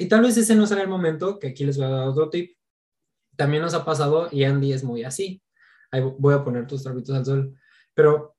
Y 0.00 0.08
tal 0.08 0.22
vez 0.22 0.34
ese 0.38 0.56
no 0.56 0.66
será 0.66 0.80
el 0.80 0.88
momento, 0.88 1.38
que 1.38 1.48
aquí 1.48 1.62
les 1.62 1.76
voy 1.76 1.86
a 1.86 1.90
dar 1.90 2.08
otro 2.08 2.30
tip. 2.30 2.56
También 3.36 3.62
nos 3.62 3.74
ha 3.74 3.84
pasado 3.84 4.28
y 4.32 4.44
Andy 4.44 4.72
es 4.72 4.82
muy 4.82 5.04
así. 5.04 5.42
Ahí 5.90 6.00
voy 6.18 6.32
a 6.32 6.42
poner 6.42 6.66
tus 6.66 6.82
trapitos 6.82 7.14
al 7.14 7.24
sol. 7.26 7.54
Pero 7.92 8.36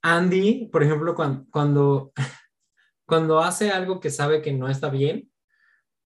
Andy, 0.00 0.70
por 0.72 0.82
ejemplo, 0.82 1.14
cuando, 1.14 1.46
cuando, 1.50 2.12
cuando 3.06 3.40
hace 3.40 3.70
algo 3.70 4.00
que 4.00 4.08
sabe 4.08 4.40
que 4.40 4.54
no 4.54 4.70
está 4.70 4.88
bien, 4.88 5.30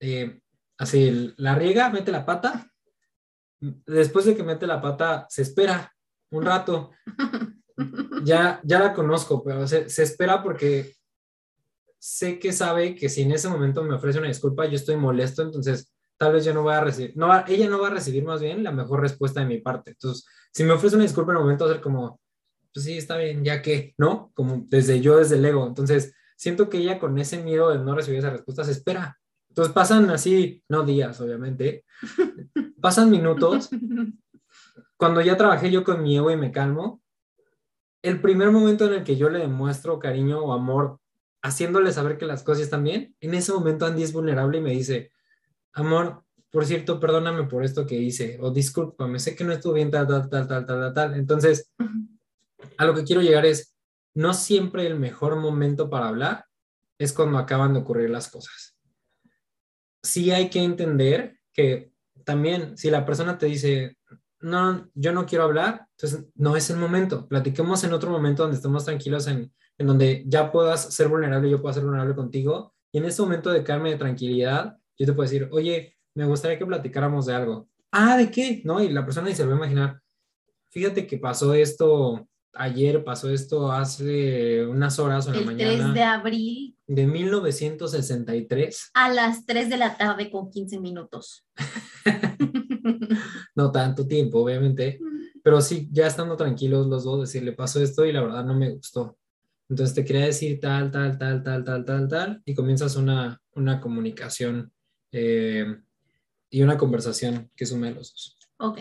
eh, 0.00 0.40
así 0.76 1.34
la 1.36 1.54
riega, 1.54 1.90
mete 1.90 2.10
la 2.10 2.26
pata, 2.26 2.68
después 3.60 4.24
de 4.24 4.34
que 4.34 4.42
mete 4.42 4.66
la 4.66 4.80
pata, 4.80 5.26
se 5.28 5.42
espera 5.42 5.94
un 6.30 6.44
rato. 6.44 6.90
Ya, 8.22 8.60
ya 8.62 8.78
la 8.78 8.92
conozco, 8.92 9.42
pero 9.42 9.66
se, 9.66 9.88
se 9.88 10.02
espera 10.02 10.42
porque 10.42 10.94
sé 12.00 12.38
que 12.38 12.52
sabe 12.52 12.94
que 12.94 13.08
si 13.08 13.22
en 13.22 13.32
ese 13.32 13.48
momento 13.48 13.84
me 13.84 13.94
ofrece 13.94 14.18
una 14.18 14.28
disculpa, 14.28 14.66
yo 14.66 14.74
estoy 14.74 14.96
molesto, 14.96 15.42
entonces 15.42 15.92
tal 16.16 16.32
vez 16.32 16.44
yo 16.44 16.54
no 16.54 16.62
voy 16.62 16.74
a 16.74 16.80
recibir, 16.80 17.16
no 17.16 17.30
ella 17.46 17.68
no 17.68 17.80
va 17.80 17.88
a 17.88 17.92
recibir 17.92 18.24
más 18.24 18.40
bien 18.40 18.64
la 18.64 18.72
mejor 18.72 19.00
respuesta 19.00 19.40
de 19.40 19.46
mi 19.46 19.58
parte. 19.58 19.92
Entonces, 19.92 20.26
si 20.52 20.64
me 20.64 20.72
ofrece 20.72 20.96
una 20.96 21.04
disculpa 21.04 21.32
en 21.32 21.36
el 21.36 21.42
momento, 21.42 21.64
va 21.64 21.70
a 21.70 21.74
ser 21.74 21.82
como, 21.82 22.20
pues 22.72 22.84
sí, 22.84 22.96
está 22.96 23.16
bien, 23.16 23.44
ya 23.44 23.62
que, 23.62 23.94
¿no? 23.98 24.32
Como 24.34 24.64
desde 24.68 25.00
yo, 25.00 25.18
desde 25.18 25.36
el 25.36 25.44
ego. 25.44 25.66
Entonces, 25.66 26.14
siento 26.36 26.70
que 26.70 26.78
ella 26.78 26.98
con 26.98 27.18
ese 27.18 27.42
miedo 27.42 27.70
de 27.70 27.78
no 27.78 27.94
recibir 27.94 28.18
esa 28.18 28.30
respuesta 28.30 28.64
se 28.64 28.72
espera. 28.72 29.18
Entonces 29.50 29.74
pasan 29.74 30.08
así, 30.10 30.62
no 30.68 30.84
días, 30.84 31.20
obviamente, 31.20 31.84
pasan 32.80 33.10
minutos. 33.10 33.68
Cuando 34.96 35.20
ya 35.20 35.36
trabajé 35.36 35.70
yo 35.70 35.84
con 35.84 36.02
mi 36.02 36.16
ego 36.16 36.30
y 36.30 36.36
me 36.36 36.50
calmo, 36.50 37.02
el 38.02 38.20
primer 38.20 38.50
momento 38.50 38.86
en 38.86 38.94
el 38.94 39.04
que 39.04 39.16
yo 39.16 39.28
le 39.28 39.40
demuestro 39.40 39.98
cariño 39.98 40.40
o 40.40 40.52
amor, 40.52 40.98
haciéndole 41.42 41.92
saber 41.92 42.18
que 42.18 42.26
las 42.26 42.42
cosas 42.42 42.64
están 42.64 42.84
bien, 42.84 43.14
en 43.20 43.34
ese 43.34 43.52
momento 43.52 43.86
Andy 43.86 44.02
es 44.02 44.12
vulnerable 44.12 44.58
y 44.58 44.62
me 44.62 44.70
dice, 44.70 45.12
amor, 45.72 46.24
por 46.50 46.66
cierto, 46.66 46.98
perdóname 46.98 47.44
por 47.44 47.64
esto 47.64 47.86
que 47.86 47.94
hice, 47.94 48.38
o 48.40 48.50
discúlpame, 48.50 49.18
sé 49.18 49.36
que 49.36 49.44
no 49.44 49.52
estuvo 49.52 49.74
bien, 49.74 49.90
tal, 49.90 50.06
tal, 50.06 50.28
tal, 50.28 50.48
tal, 50.48 50.66
tal, 50.66 50.92
tal. 50.92 51.14
Entonces, 51.14 51.72
a 52.76 52.84
lo 52.84 52.94
que 52.94 53.04
quiero 53.04 53.22
llegar 53.22 53.46
es, 53.46 53.74
no 54.14 54.34
siempre 54.34 54.86
el 54.86 54.98
mejor 54.98 55.36
momento 55.36 55.88
para 55.88 56.08
hablar 56.08 56.46
es 56.98 57.12
cuando 57.12 57.38
acaban 57.38 57.72
de 57.72 57.80
ocurrir 57.80 58.10
las 58.10 58.28
cosas. 58.28 58.76
Sí 60.02 60.32
hay 60.32 60.50
que 60.50 60.62
entender 60.62 61.38
que 61.52 61.92
también 62.24 62.76
si 62.76 62.90
la 62.90 63.06
persona 63.06 63.38
te 63.38 63.46
dice, 63.46 63.96
no, 64.40 64.88
yo 64.94 65.12
no 65.12 65.26
quiero 65.26 65.44
hablar, 65.44 65.86
entonces 65.92 66.26
no 66.34 66.56
es 66.56 66.70
el 66.70 66.76
momento. 66.76 67.28
Platiquemos 67.28 67.84
en 67.84 67.92
otro 67.92 68.10
momento 68.10 68.42
donde 68.42 68.56
estemos 68.56 68.84
tranquilos, 68.84 69.26
en, 69.26 69.52
en 69.78 69.86
donde 69.86 70.24
ya 70.26 70.50
puedas 70.50 70.94
ser 70.94 71.08
vulnerable, 71.08 71.50
yo 71.50 71.60
pueda 71.60 71.74
ser 71.74 71.84
vulnerable 71.84 72.14
contigo. 72.14 72.74
Y 72.92 72.98
en 72.98 73.04
ese 73.04 73.22
momento 73.22 73.50
de 73.50 73.62
calma 73.62 73.88
y 73.88 73.92
de 73.92 73.98
tranquilidad, 73.98 74.76
yo 74.98 75.06
te 75.06 75.12
puedo 75.12 75.28
decir, 75.28 75.48
oye, 75.52 75.96
me 76.14 76.26
gustaría 76.26 76.58
que 76.58 76.66
platicáramos 76.66 77.26
de 77.26 77.34
algo. 77.34 77.68
Ah, 77.92 78.16
¿de 78.16 78.30
qué? 78.30 78.62
¿No? 78.64 78.82
Y 78.82 78.88
la 78.90 79.04
persona 79.04 79.28
dice, 79.28 79.44
lo 79.44 79.50
va 79.50 79.54
a 79.54 79.58
imaginar. 79.58 80.00
Fíjate 80.70 81.06
que 81.06 81.18
pasó 81.18 81.54
esto 81.54 82.28
ayer, 82.54 83.04
pasó 83.04 83.30
esto 83.30 83.70
hace 83.70 84.66
unas 84.66 84.98
horas 84.98 85.26
o 85.26 85.30
en 85.30 85.40
la 85.40 85.46
mañana. 85.46 85.72
El 85.72 85.78
3 85.80 85.94
de 85.94 86.02
abril 86.02 86.76
de 86.86 87.06
1963. 87.06 88.90
A 88.94 89.08
las 89.10 89.46
3 89.46 89.68
de 89.68 89.76
la 89.76 89.96
tarde 89.96 90.30
con 90.30 90.50
15 90.50 90.80
minutos. 90.80 91.46
no 93.54 93.70
tanto 93.70 94.06
tiempo, 94.06 94.40
obviamente, 94.40 94.98
pero 95.42 95.60
sí, 95.60 95.88
ya 95.90 96.06
estando 96.06 96.36
tranquilos 96.36 96.86
los 96.86 97.04
dos, 97.04 97.20
decirle, 97.20 97.52
pasó 97.52 97.82
esto 97.82 98.04
y 98.04 98.12
la 98.12 98.22
verdad 98.22 98.44
no 98.44 98.54
me 98.54 98.70
gustó. 98.70 99.16
Entonces 99.68 99.94
te 99.94 100.04
quería 100.04 100.26
decir 100.26 100.58
tal, 100.60 100.90
tal, 100.90 101.16
tal, 101.18 101.42
tal, 101.42 101.64
tal, 101.64 101.84
tal, 101.84 102.08
tal, 102.08 102.42
y 102.44 102.54
comienzas 102.54 102.96
una, 102.96 103.40
una 103.54 103.80
comunicación 103.80 104.72
eh, 105.12 105.76
y 106.50 106.62
una 106.62 106.76
conversación 106.76 107.50
que 107.54 107.66
sume 107.66 107.88
a 107.88 107.92
los 107.92 108.12
dos. 108.12 108.38
Ok. 108.58 108.78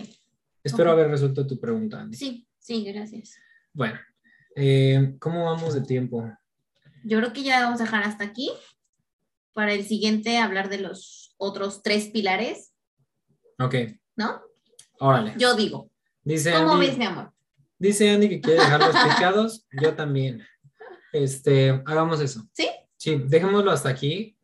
Espero 0.63 0.91
haber 0.91 1.09
resuelto 1.09 1.45
tu 1.47 1.59
pregunta, 1.59 2.01
Andy. 2.01 2.17
Sí, 2.17 2.47
sí, 2.57 2.83
gracias. 2.83 3.37
Bueno, 3.71 3.99
eh, 4.55 5.15
¿cómo 5.19 5.45
vamos 5.45 5.73
de 5.73 5.81
tiempo? 5.81 6.29
yo 7.03 7.17
creo 7.19 7.33
que 7.33 7.43
ya 7.43 7.61
vamos 7.61 7.79
a 7.81 7.85
dejar 7.85 8.03
hasta 8.03 8.23
aquí. 8.23 8.51
Para 9.53 9.73
el 9.73 9.83
siguiente, 9.83 10.37
hablar 10.37 10.69
de 10.69 10.79
los 10.79 11.33
otros 11.37 11.81
tres 11.81 12.07
pilares. 12.07 12.73
Ok. 13.59 13.75
¿No? 14.15 14.41
Órale. 14.99 15.33
Yo 15.37 15.55
digo. 15.55 15.89
Dice 16.23 16.53
¿Cómo 16.53 16.77
ves, 16.77 16.97
mi 16.97 17.05
amor? 17.05 17.31
Dice 17.77 18.09
Andy 18.09 18.29
que 18.29 18.41
quiere 18.41 18.59
dejar 18.59 18.79
los 18.79 18.95
picados. 18.95 19.67
Yo 19.81 19.95
también. 19.95 20.43
Este, 21.11 21.81
hagamos 21.85 22.19
eso. 22.21 22.43
¿Sí? 22.53 22.69
Sí, 22.97 23.23
dejémoslo 23.25 23.71
hasta 23.71 23.89
aquí. 23.89 24.37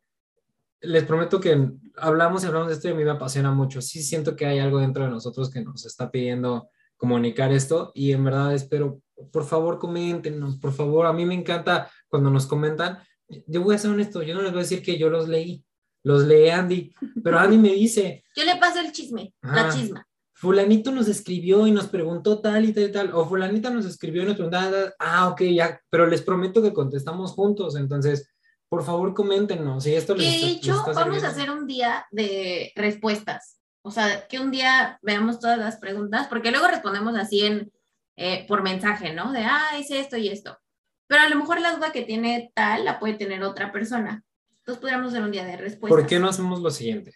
Les 0.80 1.04
prometo 1.04 1.40
que 1.40 1.70
hablamos 1.96 2.42
y 2.42 2.46
hablamos 2.46 2.68
de 2.68 2.74
esto 2.74 2.88
y 2.88 2.92
a 2.92 2.94
mí 2.94 3.04
me 3.04 3.10
apasiona 3.10 3.52
mucho. 3.52 3.80
Sí 3.82 4.02
siento 4.02 4.34
que 4.36 4.46
hay 4.46 4.58
algo 4.58 4.80
dentro 4.80 5.04
de 5.04 5.10
nosotros 5.10 5.50
que 5.50 5.62
nos 5.62 5.84
está 5.84 6.10
pidiendo 6.10 6.70
comunicar 6.96 7.52
esto 7.52 7.92
y 7.94 8.12
en 8.12 8.24
verdad 8.24 8.54
espero, 8.54 9.00
por 9.32 9.44
favor, 9.44 9.78
coméntenos, 9.78 10.56
por 10.56 10.72
favor, 10.72 11.06
a 11.06 11.12
mí 11.12 11.24
me 11.26 11.34
encanta 11.34 11.90
cuando 12.08 12.30
nos 12.30 12.46
comentan, 12.46 12.98
yo 13.46 13.62
voy 13.62 13.74
a 13.74 13.78
ser 13.78 13.90
honesto, 13.90 14.22
yo 14.22 14.34
no 14.34 14.42
les 14.42 14.52
voy 14.52 14.60
a 14.60 14.62
decir 14.62 14.82
que 14.82 14.98
yo 14.98 15.10
los 15.10 15.28
leí, 15.28 15.64
los 16.02 16.24
lee 16.24 16.48
Andy, 16.48 16.94
pero 17.22 17.38
Andy 17.38 17.58
me 17.58 17.72
dice... 17.72 18.24
Yo 18.34 18.44
le 18.44 18.56
paso 18.56 18.80
el 18.80 18.92
chisme, 18.92 19.34
la 19.42 19.68
chisma. 19.68 20.06
Fulanito 20.38 20.92
nos 20.92 21.08
escribió 21.08 21.66
y 21.66 21.70
nos 21.70 21.86
preguntó 21.86 22.42
tal 22.42 22.66
y 22.66 22.72
tal 22.74 22.84
y 22.84 22.92
tal, 22.92 23.14
o 23.14 23.24
fulanita 23.26 23.70
nos 23.70 23.86
escribió 23.86 24.22
y 24.22 24.26
nos 24.26 24.34
preguntó, 24.34 24.58
ah, 24.98 25.30
ok, 25.30 25.40
ya, 25.44 25.80
pero 25.88 26.06
les 26.06 26.20
prometo 26.20 26.60
que 26.60 26.74
contestamos 26.74 27.32
juntos, 27.32 27.74
entonces, 27.74 28.30
por 28.68 28.84
favor, 28.84 29.14
coméntenos. 29.14 29.86
Y 29.86 29.94
esto 29.94 30.14
les, 30.14 30.38
de 30.42 30.46
hecho, 30.48 30.84
vamos 30.94 31.24
a 31.24 31.28
hacer 31.28 31.50
un 31.50 31.66
día 31.66 32.06
de 32.10 32.70
respuestas. 32.76 33.62
O 33.80 33.90
sea, 33.90 34.28
que 34.28 34.38
un 34.38 34.50
día 34.50 34.98
veamos 35.00 35.40
todas 35.40 35.56
las 35.56 35.78
preguntas, 35.78 36.26
porque 36.28 36.50
luego 36.50 36.68
respondemos 36.68 37.16
así 37.16 37.46
en, 37.46 37.72
eh, 38.16 38.44
por 38.46 38.62
mensaje, 38.62 39.14
¿no? 39.14 39.32
De, 39.32 39.40
ah, 39.40 39.78
hice 39.80 40.00
esto 40.00 40.18
y 40.18 40.28
esto. 40.28 40.58
Pero 41.06 41.22
a 41.22 41.30
lo 41.30 41.36
mejor 41.36 41.62
la 41.62 41.74
duda 41.74 41.92
que 41.92 42.02
tiene 42.02 42.52
tal 42.54 42.84
la 42.84 42.98
puede 42.98 43.14
tener 43.14 43.42
otra 43.42 43.72
persona. 43.72 44.22
Entonces 44.58 44.82
podríamos 44.82 45.14
hacer 45.14 45.22
un 45.22 45.30
día 45.30 45.46
de 45.46 45.56
respuesta. 45.56 45.96
¿Por 45.96 46.06
qué 46.06 46.18
no 46.18 46.28
hacemos 46.28 46.60
lo 46.60 46.70
siguiente? 46.70 47.14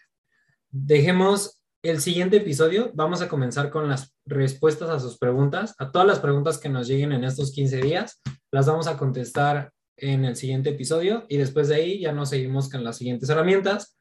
Dejemos 0.70 1.59
el 1.82 2.00
siguiente 2.00 2.38
episodio, 2.38 2.90
vamos 2.94 3.22
a 3.22 3.28
comenzar 3.28 3.70
con 3.70 3.88
las 3.88 4.14
respuestas 4.26 4.90
a 4.90 5.00
sus 5.00 5.18
preguntas, 5.18 5.74
a 5.78 5.90
todas 5.90 6.06
las 6.06 6.20
preguntas 6.20 6.58
que 6.58 6.68
nos 6.68 6.86
lleguen 6.86 7.12
en 7.12 7.24
estos 7.24 7.52
15 7.52 7.80
días, 7.80 8.20
las 8.50 8.66
vamos 8.66 8.86
a 8.86 8.98
contestar 8.98 9.72
en 9.96 10.24
el 10.24 10.36
siguiente 10.36 10.70
episodio 10.70 11.24
y 11.28 11.36
después 11.36 11.68
de 11.68 11.76
ahí 11.76 12.00
ya 12.00 12.12
nos 12.12 12.30
seguimos 12.30 12.68
con 12.70 12.84
las 12.84 12.96
siguientes 12.96 13.28
herramientas. 13.28 13.98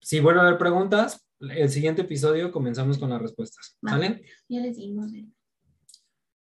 Si 0.00 0.20
vuelve 0.20 0.40
a 0.40 0.44
haber 0.44 0.58
preguntas, 0.58 1.26
el 1.40 1.70
siguiente 1.70 2.02
episodio 2.02 2.50
comenzamos 2.50 2.98
con 2.98 3.10
las 3.10 3.20
respuestas. 3.20 3.76
¿Vale? 3.80 4.22
Ya 4.48 4.60
les 4.60 4.76
dimos. 4.76 5.10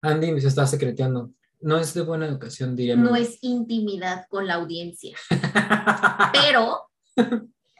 Andy 0.02 0.40
se 0.42 0.48
está 0.48 0.66
secreteando. 0.68 1.32
No 1.60 1.78
es 1.78 1.94
de 1.94 2.02
buena 2.02 2.28
educación, 2.28 2.76
diríamos. 2.76 3.10
No 3.10 3.16
es 3.16 3.40
intimidad 3.42 4.26
con 4.30 4.46
la 4.46 4.56
audiencia. 4.56 5.18
Pero 6.34 6.88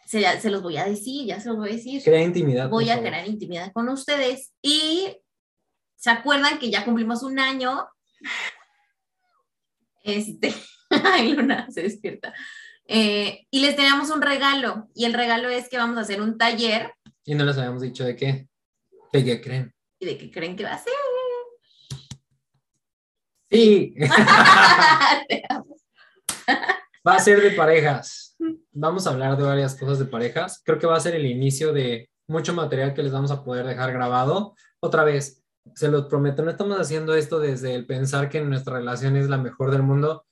se, 0.08 0.40
se, 0.40 0.50
los 0.50 0.62
voy 0.62 0.78
a 0.78 0.86
decir, 0.86 1.26
ya 1.26 1.40
se 1.40 1.50
los 1.50 1.58
voy 1.58 1.70
a 1.70 1.74
decir. 1.74 2.02
Crea 2.02 2.24
intimidad. 2.24 2.70
Voy 2.70 2.90
a 2.90 3.00
crear 3.00 3.28
intimidad 3.28 3.74
con 3.74 3.90
ustedes. 3.90 4.54
Y 4.62 5.18
se 5.98 6.10
acuerdan 6.10 6.60
que 6.60 6.72
ya 6.72 6.86
cumplimos 6.86 7.24
un 7.24 7.40
año. 7.40 7.88
Este, 10.04 10.54
ay, 10.90 11.34
Luna 11.34 11.68
se 11.70 11.82
despierta. 11.84 12.34
Eh, 12.86 13.46
y 13.52 13.60
les 13.60 13.76
teníamos 13.76 14.10
un 14.10 14.22
regalo 14.22 14.88
y 14.96 15.04
el 15.04 15.14
regalo 15.14 15.50
es 15.50 15.68
que 15.68 15.78
vamos 15.78 15.98
a 15.98 16.02
hacer 16.02 16.22
un 16.22 16.38
taller. 16.38 16.94
Y 17.26 17.36
no 17.36 17.44
les 17.44 17.58
habíamos 17.58 17.82
dicho 17.82 18.06
de 18.06 18.16
qué. 18.16 18.48
¿De 19.12 19.26
qué 19.26 19.42
creen? 19.42 19.74
¿Y 20.00 20.06
de 20.06 20.18
qué 20.18 20.32
creen 20.32 20.56
que 20.56 20.64
va 20.64 20.74
a 20.74 20.78
ser? 20.78 20.94
Sí, 23.50 23.94
va 27.08 27.16
a 27.16 27.20
ser 27.20 27.42
de 27.42 27.52
parejas. 27.52 28.27
Vamos 28.80 29.08
a 29.08 29.10
hablar 29.10 29.36
de 29.38 29.44
varias 29.44 29.74
cosas 29.74 29.98
de 29.98 30.06
parejas. 30.06 30.62
Creo 30.64 30.78
que 30.78 30.86
va 30.86 30.96
a 30.96 31.00
ser 31.00 31.16
el 31.16 31.26
inicio 31.26 31.74
de 31.74 32.12
mucho 32.28 32.54
material 32.54 32.94
que 32.94 33.02
les 33.02 33.12
vamos 33.12 33.32
a 33.32 33.44
poder 33.44 33.66
dejar 33.66 33.92
grabado. 33.92 34.54
Otra 34.80 35.04
vez, 35.04 35.44
se 35.74 35.88
los 35.88 36.06
prometo, 36.06 36.44
no 36.44 36.52
estamos 36.52 36.80
haciendo 36.80 37.16
esto 37.16 37.40
desde 37.40 37.74
el 37.74 37.88
pensar 37.88 38.30
que 38.30 38.40
nuestra 38.40 38.78
relación 38.78 39.16
es 39.18 39.30
la 39.30 39.40
mejor 39.40 39.72
del 39.72 39.82
mundo. 39.82 40.28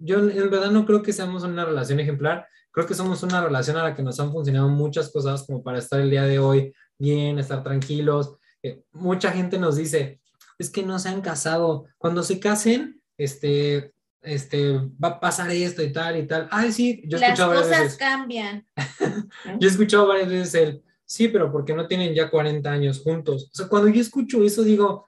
Yo 0.00 0.18
en 0.18 0.50
verdad 0.50 0.72
no 0.72 0.86
creo 0.86 1.04
que 1.04 1.12
seamos 1.12 1.44
una 1.44 1.64
relación 1.64 2.00
ejemplar. 2.00 2.48
Creo 2.72 2.84
que 2.84 2.94
somos 2.94 3.22
una 3.22 3.40
relación 3.40 3.76
a 3.76 3.84
la 3.84 3.94
que 3.94 4.02
nos 4.02 4.18
han 4.18 4.32
funcionado 4.32 4.68
muchas 4.68 5.12
cosas 5.12 5.46
como 5.46 5.62
para 5.62 5.78
estar 5.78 6.00
el 6.00 6.10
día 6.10 6.24
de 6.24 6.40
hoy 6.40 6.74
bien, 6.98 7.38
estar 7.38 7.62
tranquilos. 7.62 8.38
Eh, 8.60 8.82
mucha 8.90 9.30
gente 9.30 9.56
nos 9.56 9.76
dice, 9.76 10.20
es 10.58 10.68
que 10.68 10.82
no 10.82 10.98
se 10.98 11.10
han 11.10 11.20
casado. 11.20 11.86
Cuando 11.96 12.24
se 12.24 12.40
casen, 12.40 13.00
este, 13.16 13.94
este, 14.28 14.72
va 15.02 15.08
a 15.08 15.20
pasar 15.20 15.50
esto 15.50 15.82
y 15.82 15.92
tal 15.92 16.16
y 16.18 16.26
tal. 16.26 16.48
Ay, 16.50 16.72
sí, 16.72 17.02
yo 17.06 17.16
he 17.16 17.20
Las 17.20 17.30
escuchado 17.30 17.50
varias 17.50 17.66
cosas 17.68 17.82
veces. 17.84 17.98
cambian. 17.98 18.66
Yo 19.60 19.68
he 19.68 19.70
escuchado 19.70 20.06
varias 20.06 20.28
veces 20.28 20.54
el, 20.54 20.82
sí, 21.04 21.28
pero 21.28 21.50
porque 21.50 21.74
no 21.74 21.86
tienen 21.86 22.14
ya 22.14 22.30
40 22.30 22.70
años 22.70 23.00
juntos. 23.00 23.50
O 23.52 23.56
sea, 23.56 23.68
cuando 23.68 23.88
yo 23.88 24.00
escucho 24.00 24.42
eso 24.44 24.62
digo, 24.62 25.06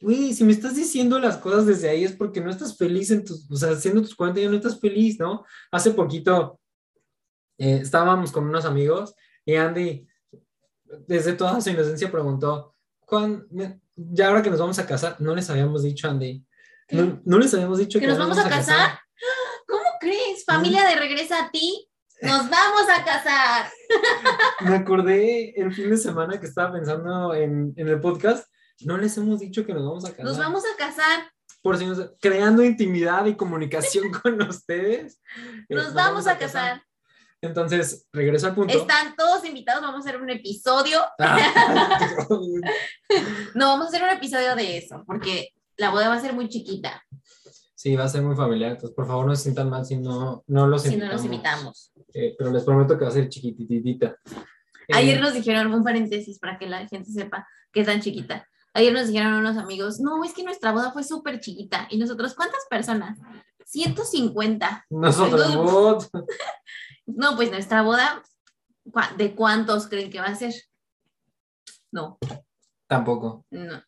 güey, 0.00 0.32
si 0.34 0.44
me 0.44 0.52
estás 0.52 0.76
diciendo 0.76 1.18
las 1.18 1.36
cosas 1.38 1.66
desde 1.66 1.88
ahí 1.88 2.04
es 2.04 2.12
porque 2.12 2.40
no 2.40 2.50
estás 2.50 2.76
feliz 2.76 3.10
en 3.10 3.24
tus, 3.24 3.50
o 3.50 3.56
sea, 3.56 3.70
haciendo 3.70 4.00
tus 4.02 4.14
40 4.14 4.40
años 4.40 4.52
no 4.52 4.56
estás 4.58 4.80
feliz, 4.80 5.18
¿no? 5.18 5.44
Hace 5.70 5.90
poquito 5.92 6.58
eh, 7.58 7.80
estábamos 7.82 8.32
con 8.32 8.44
unos 8.46 8.64
amigos 8.64 9.14
y 9.44 9.54
Andy, 9.56 10.06
desde 11.06 11.32
toda 11.34 11.60
su 11.60 11.70
inocencia, 11.70 12.10
preguntó, 12.10 12.74
¿cuán, 13.00 13.46
me- 13.50 13.80
ya 13.94 14.28
ahora 14.28 14.42
que 14.42 14.50
nos 14.50 14.58
vamos 14.60 14.78
a 14.78 14.86
casar, 14.86 15.16
no 15.20 15.34
les 15.34 15.50
habíamos 15.50 15.82
dicho, 15.82 16.08
Andy. 16.08 16.44
No, 16.92 17.20
no 17.24 17.38
les 17.38 17.52
habíamos 17.54 17.78
dicho 17.78 17.98
¿Que 18.00 18.06
nos 18.06 18.18
vamos 18.18 18.38
a 18.38 18.48
casar? 18.48 18.98
¿Cómo 19.66 19.84
crees? 20.00 20.44
Familia 20.44 20.84
de 20.88 20.96
regresa 20.96 21.44
a 21.46 21.50
ti. 21.50 21.86
Nos 22.22 22.50
vamos 22.50 22.82
a 22.94 23.04
casar. 23.04 23.70
Me 24.60 24.74
acordé 24.76 25.54
el 25.60 25.72
fin 25.72 25.88
de 25.90 25.96
semana 25.96 26.38
que 26.38 26.46
estaba 26.46 26.72
pensando 26.72 27.34
en, 27.34 27.72
en 27.76 27.88
el 27.88 28.00
podcast. 28.00 28.46
No 28.80 28.96
les 28.98 29.16
hemos 29.16 29.40
dicho 29.40 29.64
que 29.64 29.72
nos 29.72 29.84
vamos 29.84 30.04
a 30.04 30.10
casar. 30.10 30.24
Nos 30.24 30.38
vamos 30.38 30.64
a 30.64 30.76
casar. 30.76 31.30
Por 31.62 31.76
si 31.78 31.86
nos- 31.86 32.12
creando 32.20 32.62
intimidad 32.62 33.24
y 33.26 33.36
comunicación 33.36 34.10
con 34.22 34.40
ustedes. 34.42 35.20
eh, 35.68 35.74
Nos 35.74 35.94
vamos 35.94 36.26
a 36.26 36.36
casar. 36.38 36.82
Entonces, 37.42 38.06
regreso 38.12 38.48
al 38.48 38.54
punto. 38.54 38.76
Están 38.76 39.16
todos 39.16 39.44
invitados. 39.46 39.80
Vamos 39.80 40.04
a 40.04 40.08
hacer 40.10 40.20
un 40.20 40.28
episodio. 40.28 41.00
Ah, 41.18 42.28
No, 43.54 43.68
vamos 43.68 43.86
a 43.86 43.88
hacer 43.88 44.02
un 44.02 44.10
episodio 44.10 44.54
de 44.56 44.76
eso, 44.78 45.02
porque 45.06 45.48
la 45.80 45.90
boda 45.90 46.08
va 46.08 46.14
a 46.14 46.20
ser 46.20 46.32
muy 46.34 46.48
chiquita 46.48 47.02
sí, 47.80 47.96
va 47.96 48.04
a 48.04 48.08
ser 48.10 48.20
muy 48.20 48.36
familiar. 48.36 48.72
Entonces, 48.72 48.94
por 48.94 49.06
favor, 49.06 49.24
no 49.24 49.34
se 49.34 49.44
sientan 49.44 49.70
mal 49.70 49.86
si 49.86 49.96
no, 49.96 50.44
no 50.48 50.66
los 50.66 50.82
si 50.82 50.88
no 50.88 50.94
invitamos. 50.96 51.14
nos 51.16 51.24
invitamos. 51.24 51.92
Eh, 52.12 52.34
pero 52.36 52.50
les 52.52 52.62
prometo 52.62 52.98
que 52.98 53.04
va 53.04 53.10
a 53.10 53.14
ser 53.14 53.30
chiquititita. 53.30 54.18
Eh, 54.86 54.92
Ayer 54.92 55.18
nos 55.18 55.32
dijeron, 55.32 55.72
un 55.72 55.82
paréntesis 55.82 56.38
para 56.38 56.58
que 56.58 56.66
la 56.68 56.86
gente 56.86 57.10
sepa 57.10 57.48
que 57.72 57.80
es 57.80 57.86
tan 57.86 58.02
chiquita. 58.02 58.46
Ayer 58.74 58.92
nos 58.92 59.06
dijeron 59.06 59.32
unos 59.32 59.56
amigos, 59.56 59.98
no, 59.98 60.22
es 60.24 60.34
que 60.34 60.44
nuestra 60.44 60.72
boda 60.72 60.92
fue 60.92 61.04
súper 61.04 61.40
chiquita. 61.40 61.86
¿Y 61.88 61.96
nosotros 61.96 62.34
cuántas 62.34 62.60
personas? 62.68 63.18
150. 63.64 64.84
Nosotros, 64.90 65.46
Entonces-? 65.50 66.10
No, 67.06 67.34
pues 67.34 67.50
nuestra 67.50 67.80
boda, 67.80 68.22
¿cuá- 68.92 69.14
¿de 69.16 69.34
cuántos 69.34 69.86
creen 69.88 70.10
que 70.10 70.20
va 70.20 70.26
a 70.26 70.34
ser? 70.34 70.52
No, 71.90 72.18
Tampoco. 72.86 73.46
no. 73.50 73.82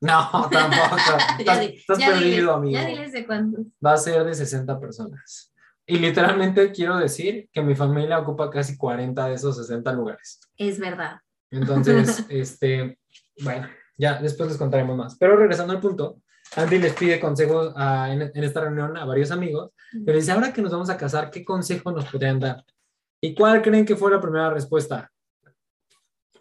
No, 0.00 0.48
tampoco. 0.50 0.96
Estás 1.38 1.60
estás 1.60 1.98
ya 1.98 2.08
perdido, 2.08 2.30
diles, 2.30 2.48
amigo. 2.48 2.72
Ya 2.80 2.86
diles 2.86 3.12
de 3.12 3.26
cuántos. 3.26 3.66
va 3.84 3.92
a 3.92 3.96
ser 3.96 4.24
de 4.24 4.34
60 4.34 4.78
personas. 4.78 5.52
Y 5.86 5.98
literalmente 5.98 6.72
quiero 6.72 6.96
decir 6.98 7.48
que 7.52 7.62
mi 7.62 7.74
familia 7.74 8.18
ocupa 8.18 8.50
casi 8.50 8.76
40 8.76 9.28
de 9.28 9.34
esos 9.34 9.56
60 9.56 9.92
lugares. 9.92 10.40
Es 10.56 10.78
verdad. 10.78 11.18
Entonces, 11.50 12.26
este, 12.28 12.98
bueno, 13.42 13.68
ya 13.96 14.20
después 14.20 14.48
les 14.48 14.58
contaremos 14.58 14.96
más. 14.96 15.16
Pero 15.16 15.36
regresando 15.36 15.72
al 15.72 15.80
punto, 15.80 16.20
Andy 16.56 16.78
les 16.78 16.92
pide 16.92 17.20
consejos 17.20 17.72
a- 17.76 18.12
en, 18.12 18.22
en 18.22 18.44
esta 18.44 18.60
reunión 18.60 18.96
a 18.96 19.04
varios 19.04 19.30
amigos. 19.30 19.70
Les 19.92 20.16
dice, 20.16 20.32
ahora 20.32 20.52
que 20.52 20.60
nos 20.60 20.72
vamos 20.72 20.90
a 20.90 20.96
casar, 20.96 21.30
¿qué 21.30 21.44
consejo 21.44 21.92
nos 21.92 22.04
podrían 22.06 22.40
dar? 22.40 22.64
¿Y 23.20 23.34
cuál 23.34 23.62
creen 23.62 23.86
que 23.86 23.96
fue 23.96 24.10
la 24.10 24.20
primera 24.20 24.50
respuesta? 24.50 25.10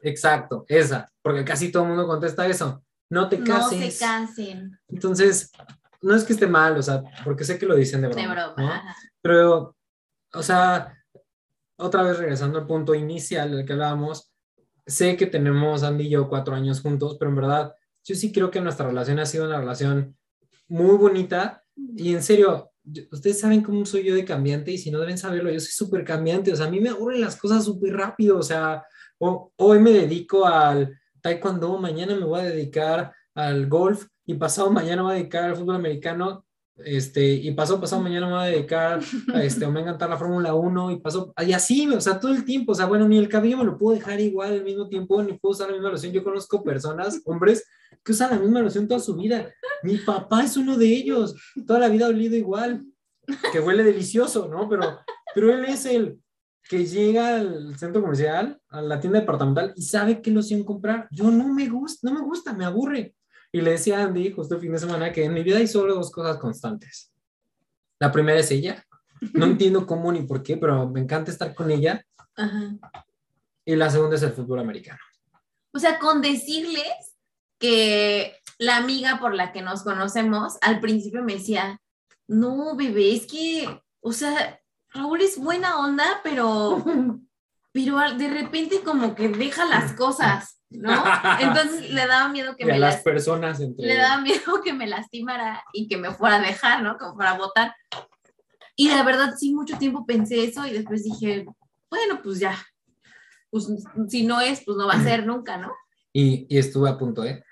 Exacto, 0.02 0.66
esa, 0.68 1.10
porque 1.22 1.44
casi 1.46 1.72
todo 1.72 1.84
el 1.84 1.90
mundo 1.90 2.06
contesta 2.08 2.46
eso. 2.48 2.84
No 3.10 3.30
te 3.30 3.38
No 3.38 3.46
cases. 3.46 3.96
se 3.96 4.06
casen. 4.06 4.80
Entonces, 4.88 5.52
no 6.02 6.16
es 6.16 6.24
que 6.24 6.34
esté 6.34 6.48
mal, 6.48 6.78
o 6.78 6.82
sea, 6.82 7.04
porque 7.24 7.44
sé 7.44 7.58
que 7.58 7.66
lo 7.66 7.76
dicen 7.76 8.02
de 8.02 8.08
broma. 8.10 8.22
De 8.22 8.28
broma. 8.28 8.56
¿no? 8.58 8.82
Pero, 9.22 9.76
o 10.34 10.44
sea, 10.44 10.94
otra 11.78 12.04
vez 12.04 12.18
regresando 12.18 12.60
al 12.60 12.68
punto 12.68 12.94
inicial 12.94 13.52
del 13.52 13.66
que 13.66 13.74
hablábamos, 13.74 14.32
sé 14.86 15.18
que 15.18 15.26
tenemos 15.26 15.84
Andy 15.84 16.06
y 16.06 16.10
yo 16.10 16.30
cuatro 16.30 16.56
años 16.56 16.82
juntos, 16.82 17.18
pero 17.20 17.30
en 17.30 17.38
verdad, 17.38 17.74
yo 18.04 18.16
sí 18.16 18.32
creo 18.32 18.52
que 18.52 18.62
nuestra 18.62 18.88
relación 18.88 19.20
ha 19.20 19.26
sido 19.26 19.46
una 19.46 19.60
relación 19.60 20.16
muy 20.68 20.96
bonita 20.98 21.64
y 21.76 22.14
en 22.14 22.24
serio, 22.24 22.72
ustedes 23.12 23.40
saben 23.40 23.62
cómo 23.62 23.86
soy 23.86 24.04
yo 24.04 24.16
de 24.16 24.26
cambiante 24.26 24.72
y 24.72 24.78
si 24.78 24.92
no 24.92 25.00
deben 25.00 25.18
saberlo, 25.18 25.52
yo 25.52 25.60
soy 25.60 25.72
súper 25.72 26.06
cambiante, 26.06 26.54
o 26.54 26.56
sea, 26.56 26.68
a 26.68 26.70
mí 26.72 26.80
me 26.80 26.90
aburren 26.90 27.22
las 27.22 27.36
cosas 27.36 27.66
súper 27.66 27.94
rápido, 27.94 28.38
o 28.38 28.44
sea, 28.44 28.84
hoy 29.18 29.80
me 29.80 29.92
dedico 29.92 30.46
al 30.46 30.96
taekwondo, 31.26 31.80
mañana 31.80 32.14
me 32.14 32.24
voy 32.24 32.40
a 32.40 32.44
dedicar 32.44 33.12
al 33.34 33.66
golf 33.66 34.06
y 34.28 34.36
pasado 34.36 34.70
mañana 34.70 34.98
me 34.98 35.02
voy 35.02 35.12
a 35.14 35.16
dedicar 35.16 35.46
al 35.46 35.56
fútbol 35.56 35.78
americano, 35.78 36.46
este, 36.78 37.34
y 37.34 37.52
pasado, 37.54 37.82
pasado 37.82 38.04
mañana 38.04 38.28
me 38.28 38.34
voy 38.34 38.44
a 38.44 38.52
dedicar 38.52 39.00
a 39.34 39.44
este, 39.44 39.66
o 39.66 39.72
me 39.72 39.82
encantar 39.82 40.08
la 40.08 40.18
Fórmula 40.18 40.54
1 40.54 40.92
y 40.92 40.98
pasó, 40.98 41.34
y 41.44 41.54
así, 41.54 41.88
o 41.88 42.00
sea, 42.00 42.20
todo 42.20 42.32
el 42.32 42.46
tiempo, 42.46 42.74
o 42.74 42.76
sea, 42.76 42.86
bueno, 42.86 43.08
ni 43.08 43.18
el 43.18 43.28
cabello 43.28 43.58
me 43.58 43.64
lo 43.64 43.76
puedo 43.76 43.98
dejar 43.98 44.22
igual 44.22 44.54
al 44.54 44.64
mismo 44.64 44.88
tiempo, 44.88 45.24
ni 45.24 45.34
puedo 45.34 45.54
usar 45.54 45.70
la 45.70 45.74
misma 45.74 45.90
loción. 45.90 46.14
Yo 46.14 46.24
conozco 46.24 46.64
personas, 46.64 47.20
hombres, 47.26 47.66
que 48.04 48.12
usan 48.12 48.30
la 48.30 48.38
misma 48.38 48.60
loción 48.60 48.88
toda 48.88 49.00
su 49.00 49.16
vida. 49.16 49.52
Mi 49.82 49.98
papá 49.98 50.44
es 50.44 50.58
uno 50.58 50.78
de 50.78 50.86
ellos, 50.86 51.36
toda 51.66 51.80
la 51.80 51.90
vida 51.90 52.06
ha 52.06 52.10
olido 52.10 52.36
igual, 52.36 52.86
que 53.52 53.60
huele 53.60 53.84
delicioso, 53.84 54.48
¿no? 54.48 54.70
Pero, 54.70 55.00
pero 55.34 55.52
él 55.52 55.66
es 55.66 55.88
el 55.88 56.20
que 56.68 56.86
llega 56.86 57.36
al 57.36 57.78
centro 57.78 58.02
comercial, 58.02 58.60
a 58.70 58.82
la 58.82 59.00
tienda 59.00 59.20
departamental 59.20 59.74
y 59.76 59.84
sabe 59.84 60.22
qué 60.22 60.32
loción 60.32 60.64
comprar. 60.64 61.08
Yo 61.12 61.30
no 61.30 61.48
me 61.48 61.68
gusta, 61.70 62.10
no 62.10 62.16
me 62.16 62.26
gusta, 62.26 62.54
me 62.54 62.66
aburre. 62.66 63.16
Y 63.52 63.62
le 63.62 63.72
decía 63.72 64.00
a 64.00 64.06
Andy 64.06 64.32
justo 64.32 64.56
el 64.56 64.62
fin 64.62 64.72
de 64.72 64.80
semana 64.80 65.12
que 65.12 65.24
en 65.24 65.34
mi 65.34 65.44
vida 65.44 65.58
hay 65.58 65.68
solo 65.68 65.96
dos 65.96 66.12
cosas 66.12 66.38
constantes. 66.38 67.14
La 68.00 68.12
primera 68.12 68.40
es 68.40 68.52
ella. 68.52 68.84
No 69.34 69.46
entiendo 69.46 69.86
cómo 69.86 70.12
ni 70.12 70.24
por 70.24 70.44
qué, 70.44 70.58
pero 70.58 70.90
me 70.90 71.02
encanta 71.02 71.32
estar 71.32 71.54
con 71.54 71.72
ella. 71.72 72.04
Ajá. 72.36 72.76
Y 73.64 73.76
la 73.76 73.90
segunda 73.90 74.16
es 74.16 74.24
el 74.24 74.32
fútbol 74.32 74.60
americano. 74.60 75.00
O 75.72 75.80
sea, 75.80 76.00
con 76.00 76.22
decirles 76.22 77.16
que 77.60 78.38
la 78.58 78.78
amiga 78.78 79.20
por 79.20 79.34
la 79.34 79.52
que 79.52 79.62
nos 79.62 79.84
conocemos 79.84 80.58
al 80.62 80.80
principio 80.80 81.24
me 81.24 81.34
decía, 81.34 81.80
no, 82.28 82.76
bebé, 82.76 83.14
es 83.14 83.28
que, 83.28 83.82
o 84.02 84.12
sea, 84.12 84.60
Raúl 84.96 85.22
es 85.22 85.38
buena 85.38 85.80
onda, 85.80 86.06
pero, 86.24 86.84
pero 87.72 87.98
de 88.18 88.30
repente 88.30 88.82
como 88.84 89.14
que 89.14 89.28
deja 89.28 89.66
las 89.66 89.94
cosas, 89.94 90.62
¿no? 90.70 90.92
Entonces 91.40 91.92
le 91.92 92.08
daba 92.08 92.30
miedo 92.30 92.56
que 92.56 92.64
y 92.64 92.68
me 92.68 92.80
las 92.80 92.96
las, 92.96 93.04
personas 93.04 93.60
entre... 93.60 93.86
le 93.86 93.96
daba 93.96 94.22
miedo 94.22 94.62
que 94.64 94.74
me 94.74 94.88
lastimara 94.88 95.64
y 95.74 95.88
que 95.88 95.98
me 95.98 96.12
fuera 96.12 96.38
a 96.38 96.42
dejar, 96.42 96.82
¿no? 96.82 96.98
Como 96.98 97.18
para 97.18 97.38
votar. 97.38 97.76
Y 98.76 98.90
la 98.90 99.04
verdad, 99.04 99.34
sí, 99.38 99.54
mucho 99.54 99.78
tiempo 99.78 100.06
pensé 100.06 100.44
eso 100.44 100.66
y 100.66 100.72
después 100.72 101.04
dije, 101.04 101.46
bueno, 101.90 102.22
pues 102.24 102.40
ya, 102.40 102.58
pues 103.50 103.68
si 104.10 104.26
no 104.26 104.42
es, 104.42 104.64
pues 104.66 104.78
no 104.78 104.88
va 104.88 104.94
a 104.94 105.04
ser 105.04 105.26
nunca, 105.26 105.58
¿no? 105.58 105.72
Y, 106.14 106.46
y 106.50 106.58
estuve 106.58 106.90
a 106.90 106.98
punto, 106.98 107.24
¿eh? 107.24 107.44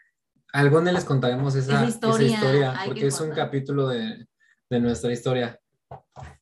Algún 0.53 0.83
día 0.83 0.93
les 0.93 1.05
contaremos 1.05 1.55
esa, 1.55 1.85
Esa 1.85 2.09
esa 2.09 2.23
historia, 2.23 2.81
porque 2.85 3.01
que 3.01 3.07
es 3.07 3.19
un 3.19 3.31
capítulo 3.31 3.87
de, 3.87 4.27
de 4.69 4.79
nuestra 4.79 5.11
historia. 5.11 5.59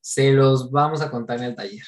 Se 0.01 0.31
los 0.31 0.71
vamos 0.71 1.01
a 1.01 1.09
contar 1.11 1.37
en 1.39 1.45
el 1.45 1.55
taller. 1.55 1.83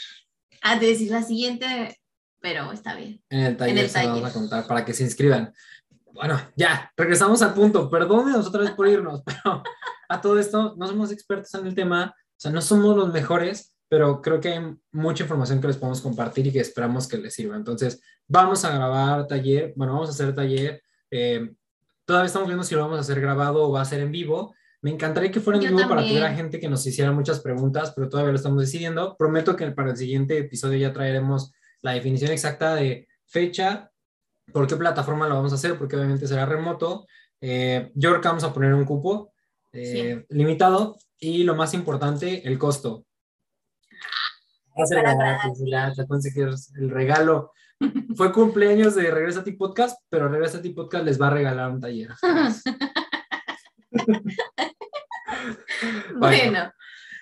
Ah, 0.62 0.80
de 0.80 0.88
decir 0.88 1.12
la 1.12 1.24
siguiente, 1.24 2.00
pero 2.40 2.72
está 2.72 2.96
bien. 2.96 3.22
En 3.30 3.42
el 3.42 3.58
taller 3.58 3.78
el 3.78 3.90
se 3.90 4.00
los 4.00 4.08
vamos 4.08 4.22
taller. 4.22 4.30
a 4.38 4.40
contar 4.40 4.68
para 4.68 4.86
que 4.86 4.94
se 4.94 5.04
inscriban. 5.04 5.54
Bueno, 6.14 6.40
ya, 6.56 6.92
regresamos 6.96 7.42
al 7.42 7.54
punto. 7.54 7.90
Perdónenos 7.90 8.48
otra 8.48 8.62
vez 8.62 8.72
por 8.72 8.88
irnos, 8.88 9.24
pero 9.26 9.64
a 10.10 10.22
todo 10.22 10.40
esto 10.40 10.76
no 10.78 10.88
somos 10.88 11.12
expertos 11.12 11.54
en 11.56 11.68
el 11.68 11.76
tema, 11.76 12.14
o 12.16 12.36
sea, 12.38 12.52
no 12.52 12.62
somos 12.62 12.96
los 12.96 13.12
mejores, 13.12 13.76
pero 13.90 14.22
creo 14.22 14.40
que 14.40 14.50
hay 14.50 14.76
mucha 14.92 15.24
información 15.24 15.60
que 15.60 15.68
les 15.68 15.78
podemos 15.78 16.02
compartir 16.02 16.48
y 16.48 16.52
que 16.52 16.60
esperamos 16.60 17.08
que 17.08 17.18
les 17.18 17.34
sirva. 17.34 17.56
Entonces, 17.56 18.02
vamos 18.28 18.64
a 18.66 18.72
grabar 18.76 19.28
taller, 19.28 19.74
bueno, 19.76 19.94
vamos 19.94 20.10
a 20.10 20.12
hacer 20.14 20.34
taller. 20.36 20.82
eh, 21.12 21.54
todavía 22.06 22.28
estamos 22.28 22.48
viendo 22.48 22.64
si 22.64 22.76
lo 22.76 22.82
vamos 22.82 22.98
a 22.98 23.02
hacer 23.02 23.20
grabado 23.22 23.64
o 23.64 23.72
va 23.72 23.82
a 23.82 23.86
ser 23.86 24.02
en 24.02 24.12
vivo. 24.12 24.54
Me 24.84 24.92
encantaría 24.92 25.32
que 25.32 25.40
fuera 25.40 25.60
en 25.60 25.76
vivo 25.76 25.90
para 25.90 26.04
que 26.04 26.12
hubiera 26.12 26.36
gente 26.36 26.60
que 26.60 26.70
nos 26.70 26.86
hiciera 26.86 27.12
muchas 27.12 27.40
preguntas, 27.40 27.92
pero 27.96 28.10
todavía 28.10 28.32
lo 28.32 28.38
estamos 28.38 28.62
decidiendo. 28.62 29.16
Prometo 29.18 29.56
que 29.56 29.72
para 29.72 29.92
el 29.92 29.98
siguiente 29.98 30.38
episodio 30.38 30.78
ya 30.78 30.94
traeremos 30.94 31.52
la 31.82 31.94
definición 31.94 32.32
exacta 32.32 32.76
de 32.76 33.08
fecha, 33.26 33.90
¿Por 34.52 34.68
qué 34.68 34.76
plataforma 34.76 35.28
lo 35.28 35.36
vamos 35.36 35.52
a 35.52 35.56
hacer? 35.56 35.78
Porque 35.78 35.96
obviamente 35.96 36.28
será 36.28 36.46
remoto. 36.46 37.08
Eh, 37.40 37.92
yo 37.96 38.10
creo 38.10 38.22
que 38.22 38.28
vamos 38.28 38.44
a 38.44 38.54
poner 38.54 38.74
un 38.74 38.86
cupo 38.86 39.34
eh, 39.72 40.26
limitado 40.30 40.98
y 41.20 41.44
lo 41.44 41.56
más 41.56 41.74
importante, 41.74 42.46
el 42.48 42.60
costo. 42.60 43.06
Va 44.78 44.84
a 44.84 44.88
ser 44.88 45.02
gratis, 45.02 45.64
ya, 45.66 45.94
el 46.76 46.90
regalo. 46.90 47.52
Fue 48.16 48.32
cumpleaños 48.32 48.96
de 48.96 49.12
Regresa 49.12 49.42
a 49.42 49.44
ti 49.44 49.54
Podcast, 49.54 50.00
pero 50.10 50.28
Regresa 50.28 50.58
a 50.58 50.62
ti 50.62 50.70
Podcast 50.70 51.06
les 51.06 51.22
va 51.22 51.28
a 51.28 51.32
regalar 51.32 51.72
un 51.72 51.80
taller. 51.80 52.10
Bueno, 56.16 56.72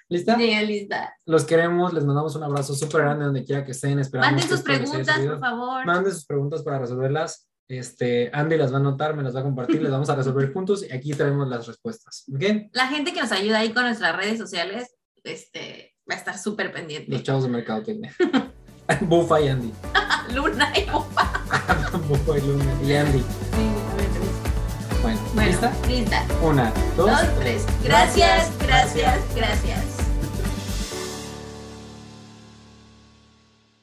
¿Lista? 0.09 0.35
sí, 0.35 0.65
lista. 0.65 1.15
Los 1.25 1.45
queremos, 1.45 1.93
les 1.93 2.03
mandamos 2.03 2.35
un 2.35 2.43
abrazo 2.43 2.75
súper 2.75 3.01
grande 3.01 3.25
donde 3.25 3.45
quiera 3.45 3.63
que 3.63 3.71
estén. 3.71 3.97
Esperamos 3.99 4.31
Manden 4.33 4.49
sus 4.49 4.61
preguntas, 4.61 5.19
por 5.19 5.39
favor. 5.39 5.85
Manden 5.85 6.13
sus 6.13 6.25
preguntas 6.25 6.61
para 6.63 6.79
resolverlas. 6.79 7.47
Este, 7.69 8.29
Andy 8.33 8.57
las 8.57 8.73
va 8.73 8.77
a 8.77 8.79
anotar, 8.81 9.15
me 9.15 9.23
las 9.23 9.33
va 9.33 9.39
a 9.39 9.43
compartir, 9.43 9.81
les 9.81 9.91
vamos 9.91 10.09
a 10.09 10.15
resolver 10.15 10.51
juntos 10.53 10.83
y 10.83 10.91
aquí 10.93 11.13
tenemos 11.13 11.47
las 11.47 11.67
respuestas. 11.67 12.25
¿Ok? 12.33 12.43
La 12.73 12.87
gente 12.87 13.13
que 13.13 13.21
nos 13.21 13.31
ayuda 13.31 13.59
ahí 13.59 13.71
con 13.71 13.83
nuestras 13.83 14.13
redes 14.15 14.37
sociales, 14.37 14.93
este, 15.23 15.95
va 16.09 16.15
a 16.15 16.17
estar 16.17 16.37
súper 16.37 16.67
Los 16.67 16.75
pendiente. 16.75 17.23
chavos 17.23 17.43
de 17.43 17.49
Mercadotecnia. 17.49 18.13
Bufa 19.03 19.39
y 19.39 19.47
Andy. 19.47 19.71
Luna 20.35 20.73
y 20.77 20.89
Opa. 20.89 21.31
Bufa 22.09 22.37
y 22.37 22.41
Luna 22.41 22.73
y 22.83 22.93
Andy. 22.93 23.23
Bueno, 25.01 25.19
Bueno, 25.33 25.49
¿lista? 25.51 25.71
lista. 25.87 26.23
Una, 26.41 26.71
dos, 26.95 27.07
Dos, 27.09 27.19
tres. 27.39 27.65
Gracias, 27.83 28.49
gracias, 28.59 29.19
gracias. 29.35 29.90